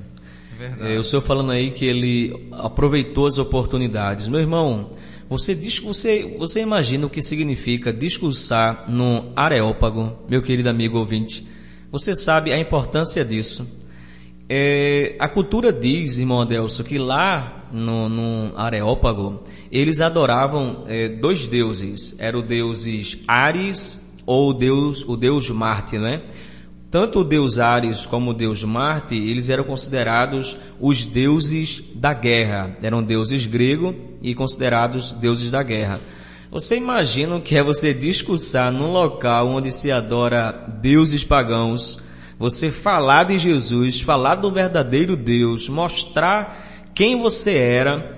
É, 0.79 0.97
o 0.97 1.03
senhor 1.03 1.21
falando 1.21 1.51
aí 1.51 1.71
que 1.71 1.85
ele 1.85 2.49
aproveitou 2.51 3.25
as 3.25 3.37
oportunidades. 3.37 4.27
Meu 4.27 4.39
irmão, 4.39 4.91
você, 5.29 5.55
você, 5.55 6.35
você 6.37 6.61
imagina 6.61 7.05
o 7.05 7.09
que 7.09 7.21
significa 7.21 7.91
discursar 7.91 8.85
no 8.89 9.31
Areópago, 9.35 10.17
meu 10.29 10.41
querido 10.41 10.69
amigo 10.69 10.97
ouvinte? 10.97 11.45
Você 11.91 12.13
sabe 12.13 12.53
a 12.53 12.59
importância 12.59 13.23
disso. 13.25 13.67
É, 14.47 15.15
a 15.19 15.27
cultura 15.27 15.73
diz, 15.73 16.19
irmão 16.19 16.41
Adelso, 16.41 16.83
que 16.83 16.99
lá 16.99 17.67
no, 17.71 18.07
no 18.07 18.57
Areópago, 18.57 19.41
eles 19.71 19.99
adoravam 19.99 20.85
é, 20.87 21.09
dois 21.09 21.47
deuses. 21.47 22.15
Eram 22.19 22.41
os 22.41 22.45
deuses 22.45 23.17
Ares 23.27 23.99
ou 24.25 24.51
o 24.51 24.53
deus, 24.53 25.03
o 25.07 25.17
deus 25.17 25.49
Marte, 25.49 25.97
né? 25.97 26.21
Tanto 26.95 27.19
o 27.19 27.23
deus 27.25 27.59
Ares 27.59 28.05
como 28.05 28.31
o 28.31 28.33
deus 28.33 28.63
Marte, 28.63 29.15
eles 29.15 29.49
eram 29.49 29.65
considerados 29.65 30.55
os 30.79 31.03
deuses 31.03 31.83
da 31.93 32.13
guerra. 32.13 32.77
Eram 32.81 33.03
deuses 33.03 33.45
grego 33.45 33.93
e 34.21 34.33
considerados 34.33 35.11
deuses 35.11 35.51
da 35.51 35.61
guerra. 35.61 35.99
Você 36.49 36.77
imagina 36.77 37.35
o 37.35 37.41
que 37.41 37.57
é 37.57 37.61
você 37.61 37.93
discursar 37.93 38.71
num 38.71 38.93
local 38.93 39.49
onde 39.49 39.73
se 39.73 39.91
adora 39.91 40.53
deuses 40.81 41.21
pagãos, 41.21 41.99
você 42.39 42.71
falar 42.71 43.25
de 43.25 43.37
Jesus, 43.37 43.99
falar 43.99 44.35
do 44.35 44.49
verdadeiro 44.49 45.17
Deus, 45.17 45.67
mostrar 45.67 46.89
quem 46.93 47.21
você 47.21 47.57
era, 47.57 48.15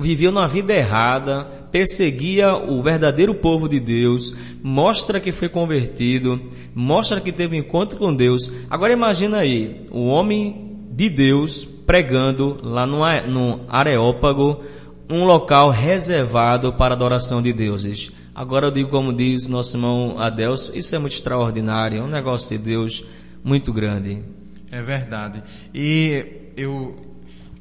vivia 0.00 0.30
uma 0.30 0.46
vida 0.46 0.72
errada, 0.72 1.46
perseguia 1.74 2.54
o 2.54 2.80
verdadeiro 2.80 3.34
povo 3.34 3.68
de 3.68 3.80
Deus, 3.80 4.32
mostra 4.62 5.18
que 5.18 5.32
foi 5.32 5.48
convertido, 5.48 6.40
mostra 6.72 7.20
que 7.20 7.32
teve 7.32 7.56
um 7.56 7.58
encontro 7.58 7.98
com 7.98 8.14
Deus. 8.14 8.48
Agora 8.70 8.92
imagina 8.92 9.38
aí, 9.38 9.84
o 9.90 10.06
homem 10.06 10.86
de 10.92 11.10
Deus 11.10 11.64
pregando 11.64 12.60
lá 12.62 12.86
no, 12.86 13.00
no 13.26 13.60
Areópago, 13.68 14.62
um 15.10 15.24
local 15.24 15.70
reservado 15.70 16.72
para 16.74 16.94
adoração 16.94 17.42
de 17.42 17.52
deuses. 17.52 18.12
Agora 18.32 18.68
eu 18.68 18.70
digo 18.70 18.88
como 18.88 19.12
diz 19.12 19.48
nosso 19.48 19.76
irmão 19.76 20.14
Adelso, 20.20 20.70
isso 20.76 20.94
é 20.94 20.98
muito 21.00 21.14
extraordinário, 21.14 21.98
é 21.98 22.02
um 22.04 22.06
negócio 22.06 22.56
de 22.56 22.62
Deus 22.62 23.04
muito 23.42 23.72
grande. 23.72 24.22
É 24.70 24.80
verdade. 24.80 25.42
E 25.74 26.52
eu 26.56 27.13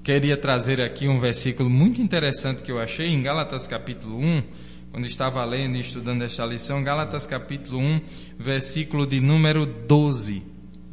queria 0.04 0.36
trazer 0.36 0.82
aqui 0.82 1.08
um 1.08 1.18
versículo 1.18 1.70
muito 1.70 2.02
interessante 2.02 2.62
que 2.62 2.72
eu 2.72 2.78
achei 2.78 3.08
em 3.08 3.22
Gálatas 3.22 3.66
capítulo 3.66 4.20
1, 4.20 4.44
quando 4.92 5.06
estava 5.06 5.44
lendo 5.46 5.78
e 5.78 5.80
estudando 5.80 6.24
esta 6.24 6.46
lição, 6.46 6.84
Gálatas 6.84 7.26
capítulo 7.26 7.80
1, 7.80 8.02
versículo 8.38 9.08
de 9.08 9.22
número 9.22 9.66
12. 9.66 10.44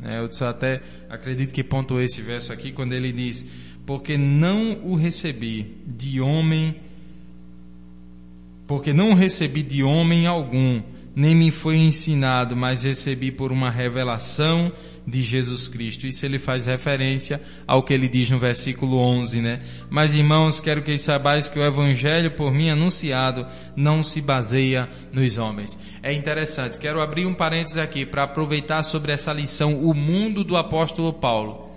É, 0.03 0.21
eu 0.21 0.49
até 0.49 0.81
acredito 1.09 1.53
que 1.53 1.65
pontuou 1.65 2.01
esse 2.01 2.23
verso 2.23 2.53
aqui 2.53 2.71
quando 2.71 2.93
ele 2.93 3.11
diz: 3.13 3.45
Porque 3.85 4.17
não 4.17 4.81
o 4.85 4.95
recebi 4.95 5.77
de 5.85 6.21
homem, 6.21 6.77
porque 8.67 8.93
não 8.93 9.11
o 9.11 9.15
recebi 9.15 9.65
de 9.65 9.83
homem 9.83 10.29
algum, 10.29 10.81
nem 11.15 11.35
me 11.35 11.51
foi 11.51 11.77
ensinado, 11.77 12.57
mas 12.57 12.83
recebi 12.83 13.33
por 13.33 13.51
uma 13.51 13.71
revelação 13.71 14.73
de 15.07 15.23
Jesus 15.23 15.69
Cristo. 15.69 16.07
Isso 16.07 16.25
ele 16.25 16.39
faz 16.39 16.67
referência 16.67 17.41
ao 17.67 17.83
que 17.83 17.93
ele 17.93 18.09
diz 18.09 18.31
no 18.31 18.39
versículo 18.39 18.99
11, 18.99 19.41
né? 19.41 19.59
Mas 19.89 20.15
irmãos, 20.15 20.61
quero 20.61 20.83
que 20.83 20.97
saibais 20.97 21.49
que 21.49 21.59
o 21.59 21.65
evangelho 21.65 22.37
por 22.37 22.53
mim 22.53 22.71
anunciado 22.71 23.47
não 23.77 24.03
se 24.03 24.21
baseia 24.21 24.89
nos 25.13 25.37
homens. 25.37 25.79
É 26.03 26.13
interessante, 26.13 26.79
quero 26.79 27.01
abrir 27.01 27.27
um 27.27 27.35
parênteses 27.35 27.79
aqui 27.79 28.07
para 28.07 28.25
aproveitar 28.25 28.83
sobre 28.83 29.13
essa 29.13 29.33
lição, 29.33 29.83
o 29.85 29.93
mundo 29.93 30.45
do 30.45 30.57
apóstolo 30.57 31.13
Paulo. 31.13 31.71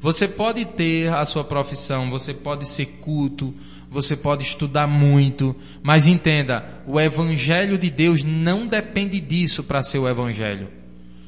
Você 0.00 0.26
pode 0.26 0.64
ter 0.64 1.12
a 1.12 1.26
sua 1.26 1.44
profissão, 1.44 2.08
você 2.08 2.32
pode 2.32 2.66
ser 2.66 2.86
culto, 3.00 3.54
você 3.90 4.16
pode 4.16 4.44
estudar 4.44 4.86
muito, 4.86 5.54
mas 5.82 6.06
entenda, 6.06 6.80
o 6.86 7.00
evangelho 7.00 7.76
de 7.76 7.90
Deus 7.90 8.22
não 8.22 8.68
depende 8.68 9.20
disso 9.20 9.64
para 9.64 9.82
ser 9.82 9.98
o 9.98 10.08
evangelho. 10.08 10.68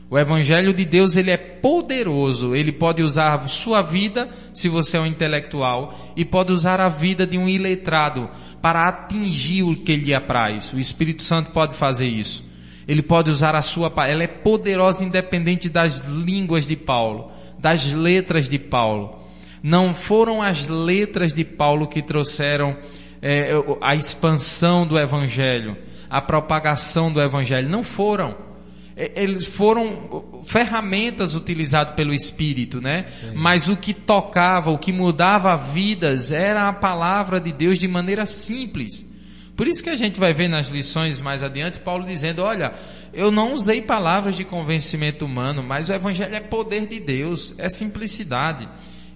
O 0.09 0.19
evangelho 0.19 0.75
de 0.75 0.85
Deus, 0.85 1.17
ele 1.17 1.31
é 1.31 1.39
poderoso. 1.39 2.55
Ele 2.55 2.71
pode 2.71 3.03
usar 3.03 3.49
sua 3.49 3.81
vida, 3.81 4.29
se 4.53 4.69
você 4.69 4.99
é 4.99 5.01
um 5.01 5.07
intelectual, 5.07 6.13
e 6.15 6.23
pode 6.23 6.53
usar 6.53 6.81
a 6.81 6.89
vida 6.91 7.27
de 7.27 7.39
um 7.39 7.49
iletrado 7.49 8.29
para 8.61 8.87
atingir 8.87 9.63
o 9.63 9.75
que 9.75 9.97
lhe 9.97 10.15
apraz. 10.15 10.71
O 10.75 10.79
Espírito 10.79 11.23
Santo 11.23 11.51
pode 11.53 11.77
fazer 11.77 12.07
isso. 12.07 12.45
Ele 12.87 13.01
pode 13.01 13.31
usar 13.31 13.57
a 13.57 13.63
sua, 13.63 13.91
ela 14.07 14.23
é 14.23 14.27
poderosa 14.27 15.03
independente 15.03 15.71
das 15.71 16.07
línguas 16.07 16.67
de 16.67 16.77
Paulo, 16.77 17.33
das 17.59 17.95
letras 17.95 18.51
de 18.51 18.59
Paulo. 18.59 19.22
Não 19.63 19.95
foram 19.95 20.43
as 20.43 20.67
letras 20.67 21.33
de 21.33 21.45
Paulo 21.45 21.87
que 21.87 22.03
trouxeram 22.03 22.77
é, 23.21 23.53
a 23.81 23.95
expansão 23.95 24.87
do 24.87 24.99
evangelho, 24.99 25.77
a 26.11 26.21
propagação 26.21 27.13
do 27.13 27.21
evangelho. 27.21 27.69
Não 27.69 27.85
foram 27.85 28.53
eles 28.95 29.47
foram 29.47 30.43
ferramentas 30.45 31.35
utilizadas 31.35 31.95
pelo 31.95 32.13
Espírito, 32.13 32.81
né? 32.81 33.07
Sim. 33.09 33.33
Mas 33.35 33.67
o 33.67 33.77
que 33.77 33.95
tocava, 33.95 34.71
o 34.71 34.79
que 34.79 34.93
mudava 34.93 35.57
vidas 35.57 36.31
era 36.31 36.69
a 36.69 36.73
palavra 36.73 37.41
de 37.41 37.53
Deus 37.53 37.79
de 37.79 37.89
maneira 37.89 38.27
simples. 38.27 39.11
Por 39.57 39.67
isso 39.67 39.83
que 39.83 39.91
a 39.91 39.97
gente 39.97 40.19
vai 40.21 40.35
ver 40.35 40.49
nas 40.49 40.69
lições 40.69 41.21
mais 41.21 41.43
adiante 41.43 41.79
Paulo 41.79 42.05
dizendo, 42.05 42.43
olha, 42.43 42.73
eu 43.13 43.31
não 43.31 43.53
usei 43.53 43.83
palavras 43.83 44.35
de 44.35 44.45
convencimento 44.45 45.25
humano, 45.25 45.63
mas 45.63 45.89
o 45.89 45.93
evangelho 45.93 46.35
é 46.35 46.41
poder 46.41 46.87
de 46.87 47.01
Deus, 47.01 47.55
é 47.59 47.69
simplicidade. 47.69 48.69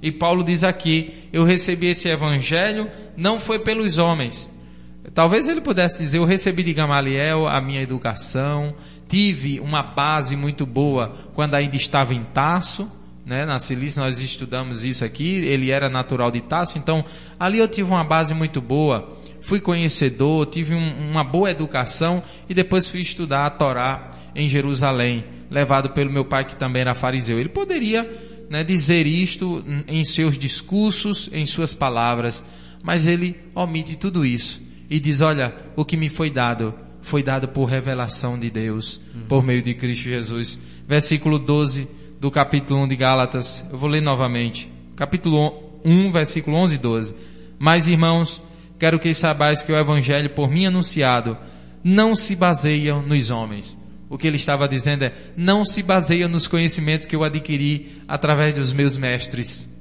E 0.03 0.13
Paulo 0.13 0.45
diz 0.45 0.63
aqui, 0.63 1.29
eu 1.33 1.45
recebi 1.45 1.89
esse 1.89 2.09
evangelho 2.09 2.91
não 3.17 3.39
foi 3.39 3.59
pelos 3.61 3.99
homens. 3.99 4.51
Talvez 5.15 5.49
ele 5.49 5.61
pudesse 5.61 6.03
dizer, 6.03 6.19
eu 6.19 6.25
recebi 6.25 6.63
de 6.63 6.73
Gamaliel 6.73 7.47
a 7.47 7.61
minha 7.61 7.81
educação, 7.81 8.75
tive 9.09 9.61
uma 9.61 9.83
base 9.83 10.37
muito 10.37 10.67
boa 10.67 11.15
quando 11.33 11.55
ainda 11.55 11.77
estava 11.77 12.13
em 12.13 12.23
Taço, 12.23 12.91
né? 13.25 13.45
Na 13.45 13.59
Cilícia 13.59 14.03
nós 14.03 14.21
estudamos 14.21 14.85
isso 14.85 15.05
aqui, 15.05 15.25
ele 15.25 15.71
era 15.71 15.89
natural 15.89 16.31
de 16.31 16.41
Taço, 16.43 16.79
então 16.79 17.05
ali 17.39 17.59
eu 17.59 17.69
tive 17.69 17.91
uma 17.91 18.05
base 18.05 18.35
muito 18.35 18.61
boa, 18.61 19.17
fui 19.41 19.61
conhecedor, 19.61 20.47
tive 20.47 20.75
um, 20.75 21.11
uma 21.11 21.25
boa 21.25 21.51
educação 21.51 22.23
e 22.49 22.55
depois 22.55 22.89
fui 22.89 23.01
estudar 23.01 23.47
a 23.47 23.51
Torá 23.51 24.11
em 24.35 24.49
Jerusalém, 24.49 25.25
levado 25.51 25.91
pelo 25.91 26.13
meu 26.13 26.25
pai 26.25 26.45
que 26.45 26.57
também 26.57 26.83
era 26.83 26.95
fariseu. 26.95 27.39
Ele 27.39 27.49
poderia 27.49 28.36
né, 28.49 28.63
dizer 28.65 29.07
isto 29.07 29.65
em 29.87 30.05
seus 30.05 30.39
discursos, 30.39 31.29
em 31.33 31.45
suas 31.45 31.75
palavras, 31.75 32.45
mas 32.83 33.07
ele 33.07 33.37
omite 33.55 33.97
tudo 33.97 34.25
isso 34.25 34.63
e 34.89 35.01
diz, 35.01 35.21
olha, 35.21 35.55
o 35.75 35.85
que 35.85 35.97
me 35.97 36.09
foi 36.09 36.31
dado 36.31 36.75
foi 37.01 37.23
dado 37.23 37.49
por 37.49 37.67
revelação 37.67 38.37
de 38.37 38.51
Deus, 38.51 39.01
uhum. 39.15 39.23
por 39.29 39.45
meio 39.45 39.63
de 39.63 39.75
Cristo 39.75 40.05
Jesus. 40.05 40.59
Versículo 40.89 41.39
12 41.39 41.89
do 42.21 42.33
capítulo 42.33 42.83
1 42.83 42.89
de 42.89 42.97
Gálatas, 42.97 43.65
eu 43.71 43.79
vou 43.79 43.89
ler 43.89 44.03
novamente. 44.03 44.69
Capítulo 44.97 45.81
1, 45.85 46.11
versículo 46.11 46.57
11 46.57 46.75
e 46.75 46.79
12. 46.79 47.15
Mas 47.61 47.87
irmãos, 47.87 48.43
quero 48.79 48.99
que 48.99 49.13
saibais 49.15 49.63
que 49.63 49.71
o 49.71 49.79
evangelho 49.79 50.35
por 50.35 50.51
mim 50.51 50.67
anunciado 50.67 51.37
não 51.85 52.15
se 52.17 52.35
baseia 52.35 52.97
nos 52.97 53.31
homens. 53.31 53.79
O 54.09 54.17
que 54.17 54.27
ele 54.27 54.37
estava 54.37 54.69
dizendo 54.69 55.05
é, 55.05 55.13
não 55.37 55.65
se 55.65 55.83
baseia 55.83 56.29
nos 56.29 56.47
conhecimentos 56.47 57.07
que 57.07 57.17
eu 57.17 57.25
adquiri 57.25 58.03
através 58.07 58.55
dos 58.55 58.73
meus 58.73 58.97
mestres, 58.97 59.75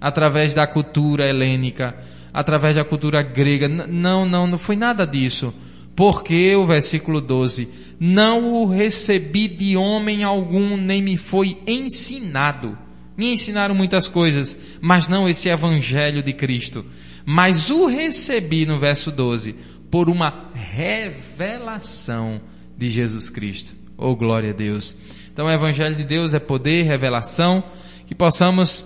através 0.00 0.54
da 0.54 0.66
cultura 0.66 1.28
helênica, 1.28 1.96
através 2.32 2.76
da 2.76 2.84
cultura 2.84 3.22
grega. 3.22 3.68
Não, 3.68 4.24
não, 4.24 4.46
não 4.46 4.58
foi 4.58 4.76
nada 4.76 5.06
disso 5.06 5.52
porque 5.96 6.54
o 6.56 6.66
versículo 6.66 7.20
12, 7.20 7.68
não 8.00 8.52
o 8.52 8.66
recebi 8.66 9.46
de 9.46 9.76
homem 9.76 10.24
algum, 10.24 10.76
nem 10.76 11.00
me 11.00 11.16
foi 11.16 11.58
ensinado. 11.66 12.76
Me 13.16 13.32
ensinaram 13.32 13.74
muitas 13.76 14.08
coisas, 14.08 14.60
mas 14.80 15.06
não 15.06 15.28
esse 15.28 15.48
evangelho 15.48 16.20
de 16.22 16.32
Cristo. 16.32 16.84
Mas 17.24 17.70
o 17.70 17.86
recebi 17.86 18.66
no 18.66 18.80
verso 18.80 19.12
12, 19.12 19.54
por 19.88 20.10
uma 20.10 20.50
revelação 20.52 22.40
de 22.76 22.88
Jesus 22.88 23.30
Cristo. 23.30 23.74
Oh 23.96 24.14
glória 24.16 24.50
a 24.50 24.52
Deus. 24.52 24.96
Então 25.32 25.46
o 25.46 25.50
evangelho 25.50 25.96
de 25.96 26.04
Deus 26.04 26.34
é 26.34 26.38
poder, 26.38 26.82
revelação, 26.82 27.62
que 28.06 28.14
possamos 28.14 28.84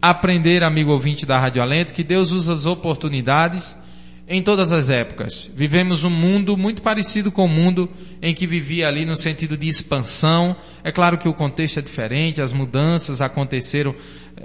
aprender, 0.00 0.62
amigo 0.62 0.92
ouvinte 0.92 1.26
da 1.26 1.38
Rádio 1.38 1.62
Alento, 1.62 1.92
que 1.92 2.04
Deus 2.04 2.30
usa 2.30 2.52
as 2.52 2.66
oportunidades, 2.66 3.76
em 4.28 4.42
todas 4.42 4.72
as 4.72 4.90
épocas. 4.90 5.50
Vivemos 5.54 6.04
um 6.04 6.10
mundo 6.10 6.54
muito 6.54 6.82
parecido 6.82 7.32
com 7.32 7.46
o 7.46 7.48
mundo 7.48 7.88
em 8.20 8.34
que 8.34 8.46
vivia 8.46 8.86
ali 8.86 9.06
no 9.06 9.16
sentido 9.16 9.56
de 9.56 9.66
expansão. 9.66 10.54
É 10.84 10.92
claro 10.92 11.16
que 11.16 11.26
o 11.26 11.32
contexto 11.32 11.78
é 11.78 11.82
diferente, 11.82 12.42
as 12.42 12.52
mudanças 12.52 13.22
aconteceram 13.22 13.94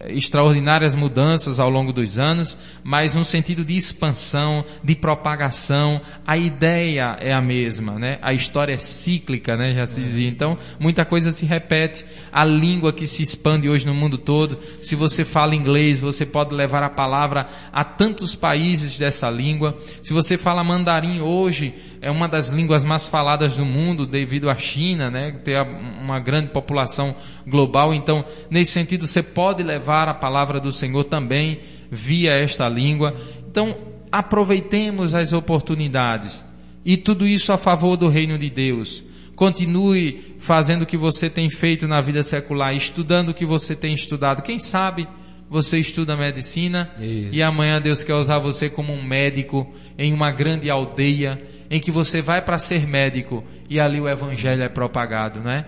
extraordinárias 0.07 0.95
mudanças 0.95 1.59
ao 1.59 1.69
longo 1.69 1.93
dos 1.93 2.19
anos, 2.19 2.57
mas 2.83 3.13
no 3.13 3.23
sentido 3.23 3.63
de 3.63 3.75
expansão, 3.75 4.65
de 4.83 4.95
propagação, 4.95 6.01
a 6.25 6.37
ideia 6.37 7.17
é 7.19 7.33
a 7.33 7.41
mesma, 7.41 7.99
né? 7.99 8.19
A 8.21 8.33
história 8.33 8.73
é 8.73 8.77
cíclica, 8.77 9.55
né? 9.55 9.73
Já 9.73 9.85
se 9.85 10.01
dizia. 10.01 10.27
Então, 10.27 10.57
muita 10.79 11.05
coisa 11.05 11.31
se 11.31 11.45
repete. 11.45 12.05
A 12.31 12.43
língua 12.43 12.93
que 12.93 13.05
se 13.05 13.21
expande 13.21 13.69
hoje 13.69 13.85
no 13.85 13.93
mundo 13.93 14.17
todo. 14.17 14.57
Se 14.81 14.95
você 14.95 15.23
fala 15.23 15.55
inglês, 15.55 16.01
você 16.01 16.25
pode 16.25 16.53
levar 16.53 16.83
a 16.83 16.89
palavra 16.89 17.47
a 17.71 17.83
tantos 17.83 18.35
países 18.35 18.97
dessa 18.97 19.29
língua. 19.29 19.77
Se 20.01 20.13
você 20.13 20.37
fala 20.37 20.63
mandarim 20.63 21.21
hoje, 21.21 21.73
é 22.03 22.11
uma 22.11 22.27
das 22.27 22.49
línguas 22.49 22.83
mais 22.83 23.07
faladas 23.07 23.55
do 23.55 23.65
mundo 23.65 24.05
devido 24.05 24.49
à 24.49 24.57
China, 24.57 25.09
né? 25.09 25.31
Ter 25.41 25.57
uma 25.61 26.19
grande 26.19 26.49
população 26.49 27.15
global. 27.47 27.93
Então, 27.93 28.25
nesse 28.49 28.73
sentido, 28.73 29.07
você 29.07 29.23
pode 29.23 29.63
levar 29.63 30.09
a 30.09 30.13
palavra 30.13 30.59
do 30.59 30.69
Senhor 30.69 31.05
também 31.05 31.61
via 31.89 32.31
esta 32.31 32.67
língua. 32.67 33.15
Então, 33.49 33.77
aproveitemos 34.11 35.15
as 35.15 35.31
oportunidades. 35.31 36.45
E 36.83 36.97
tudo 36.97 37.25
isso 37.25 37.53
a 37.53 37.57
favor 37.57 37.95
do 37.95 38.09
reino 38.09 38.37
de 38.37 38.49
Deus. 38.49 39.01
Continue 39.33 40.35
fazendo 40.39 40.81
o 40.81 40.85
que 40.85 40.97
você 40.97 41.29
tem 41.29 41.49
feito 41.49 41.87
na 41.87 42.01
vida 42.01 42.21
secular, 42.21 42.75
estudando 42.75 43.29
o 43.29 43.33
que 43.33 43.45
você 43.45 43.77
tem 43.77 43.93
estudado. 43.93 44.41
Quem 44.41 44.59
sabe 44.59 45.07
você 45.49 45.77
estuda 45.77 46.17
medicina 46.17 46.91
isso. 46.99 47.29
e 47.31 47.41
amanhã 47.41 47.79
Deus 47.79 48.03
quer 48.03 48.15
usar 48.15 48.39
você 48.39 48.69
como 48.69 48.91
um 48.91 49.03
médico 49.03 49.71
em 49.97 50.11
uma 50.11 50.31
grande 50.31 50.69
aldeia 50.69 51.39
em 51.69 51.79
que 51.79 51.91
você 51.91 52.21
vai 52.21 52.43
para 52.43 52.57
ser 52.57 52.87
médico 52.87 53.43
e 53.69 53.79
ali 53.79 53.99
o 53.99 54.07
evangelho 54.07 54.61
é 54.61 54.69
propagado, 54.69 55.39
né? 55.39 55.65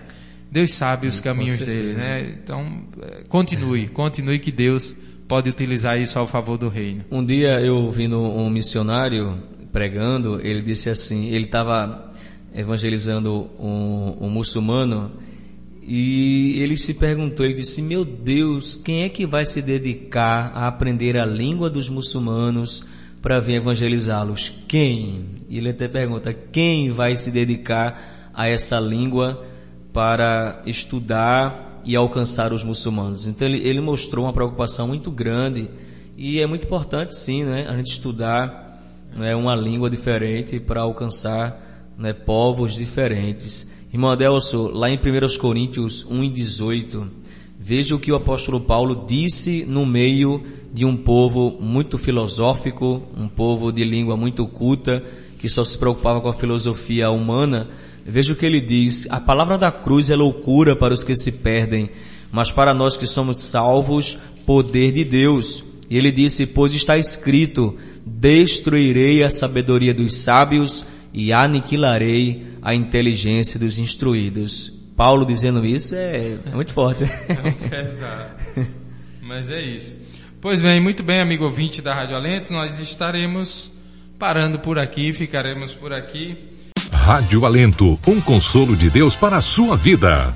Deus 0.50 0.72
sabe 0.72 1.06
os 1.06 1.20
caminhos 1.20 1.58
dele, 1.58 1.94
né? 1.94 2.36
Então, 2.42 2.84
é, 3.02 3.24
continue, 3.28 3.88
continue 3.88 4.38
que 4.38 4.52
Deus 4.52 4.96
pode 5.26 5.48
utilizar 5.48 5.98
isso 5.98 6.18
ao 6.18 6.26
favor 6.26 6.56
do 6.56 6.68
reino. 6.68 7.04
Um 7.10 7.24
dia 7.24 7.60
eu 7.60 7.76
ouvindo 7.76 8.20
um 8.20 8.48
missionário 8.48 9.36
pregando, 9.72 10.40
ele 10.40 10.62
disse 10.62 10.88
assim, 10.88 11.28
ele 11.28 11.46
estava 11.46 12.12
evangelizando 12.54 13.50
um, 13.58 14.16
um 14.20 14.30
muçulmano 14.30 15.12
e 15.82 16.60
ele 16.62 16.76
se 16.76 16.94
perguntou, 16.94 17.44
ele 17.44 17.54
disse, 17.54 17.82
meu 17.82 18.04
Deus, 18.04 18.80
quem 18.82 19.02
é 19.02 19.08
que 19.08 19.26
vai 19.26 19.44
se 19.44 19.60
dedicar 19.60 20.52
a 20.54 20.66
aprender 20.66 21.18
a 21.18 21.26
língua 21.26 21.68
dos 21.68 21.88
muçulmanos 21.88 22.84
para 23.20 23.40
vir 23.40 23.54
evangelizá-los? 23.54 24.52
Quem? 24.68 25.26
Ele 25.50 25.70
até 25.70 25.88
pergunta, 25.88 26.32
quem 26.32 26.90
vai 26.90 27.16
se 27.16 27.30
dedicar 27.30 28.30
a 28.32 28.48
essa 28.48 28.78
língua 28.78 29.44
para 29.92 30.62
estudar 30.66 31.80
e 31.84 31.96
alcançar 31.96 32.52
os 32.52 32.62
muçulmanos? 32.62 33.26
Então 33.26 33.48
ele, 33.48 33.66
ele 33.66 33.80
mostrou 33.80 34.24
uma 34.24 34.32
preocupação 34.32 34.88
muito 34.88 35.10
grande 35.10 35.68
e 36.16 36.40
é 36.40 36.46
muito 36.46 36.66
importante 36.66 37.14
sim, 37.14 37.44
né, 37.44 37.66
a 37.68 37.76
gente 37.76 37.90
estudar 37.90 38.80
né, 39.16 39.34
uma 39.34 39.54
língua 39.54 39.90
diferente 39.90 40.58
para 40.58 40.82
alcançar 40.82 41.92
né, 41.98 42.12
povos 42.12 42.74
diferentes. 42.74 43.68
Irmão 43.92 44.10
Adelso, 44.10 44.68
lá 44.68 44.90
em 44.90 44.98
1 44.98 45.38
Coríntios 45.38 46.04
1 46.04 46.24
e 46.24 46.28
18, 46.30 47.10
veja 47.58 47.94
o 47.94 47.98
que 47.98 48.12
o 48.12 48.16
apóstolo 48.16 48.60
Paulo 48.60 49.06
disse 49.06 49.64
no 49.64 49.86
meio 49.86 50.44
de 50.76 50.84
um 50.84 50.94
povo 50.94 51.56
muito 51.58 51.96
filosófico, 51.96 53.02
um 53.16 53.28
povo 53.28 53.72
de 53.72 53.82
língua 53.82 54.14
muito 54.14 54.46
culta, 54.46 55.02
que 55.38 55.48
só 55.48 55.64
se 55.64 55.78
preocupava 55.78 56.20
com 56.20 56.28
a 56.28 56.34
filosofia 56.34 57.08
humana, 57.08 57.70
veja 58.04 58.34
o 58.34 58.36
que 58.36 58.44
ele 58.44 58.60
diz, 58.60 59.06
a 59.08 59.18
palavra 59.18 59.56
da 59.56 59.72
cruz 59.72 60.10
é 60.10 60.14
loucura 60.14 60.76
para 60.76 60.92
os 60.92 61.02
que 61.02 61.16
se 61.16 61.32
perdem, 61.32 61.88
mas 62.30 62.52
para 62.52 62.74
nós 62.74 62.94
que 62.94 63.06
somos 63.06 63.38
salvos, 63.38 64.18
poder 64.44 64.92
de 64.92 65.02
Deus. 65.02 65.64
E 65.88 65.96
ele 65.96 66.12
disse, 66.12 66.44
pois 66.44 66.74
está 66.74 66.98
escrito, 66.98 67.74
destruirei 68.04 69.22
a 69.22 69.30
sabedoria 69.30 69.94
dos 69.94 70.16
sábios 70.16 70.84
e 71.10 71.32
aniquilarei 71.32 72.48
a 72.60 72.74
inteligência 72.74 73.58
dos 73.58 73.78
instruídos. 73.78 74.70
Paulo 74.94 75.24
dizendo 75.24 75.64
isso 75.64 75.94
é, 75.94 76.32
é 76.44 76.54
muito 76.54 76.74
forte. 76.74 77.04
É 77.04 77.68
pesado. 77.70 78.34
Mas 79.22 79.48
é 79.48 79.74
isso. 79.74 80.05
Pois 80.46 80.62
bem, 80.62 80.78
muito 80.78 81.02
bem, 81.02 81.20
amigo 81.20 81.42
ouvinte 81.42 81.82
da 81.82 81.92
Rádio 81.92 82.14
Alento, 82.14 82.52
nós 82.52 82.78
estaremos 82.78 83.68
parando 84.16 84.60
por 84.60 84.78
aqui, 84.78 85.12
ficaremos 85.12 85.74
por 85.74 85.92
aqui. 85.92 86.38
Rádio 86.92 87.44
Alento, 87.44 87.98
um 88.06 88.20
consolo 88.20 88.76
de 88.76 88.88
Deus 88.88 89.16
para 89.16 89.38
a 89.38 89.40
sua 89.40 89.76
vida. 89.76 90.32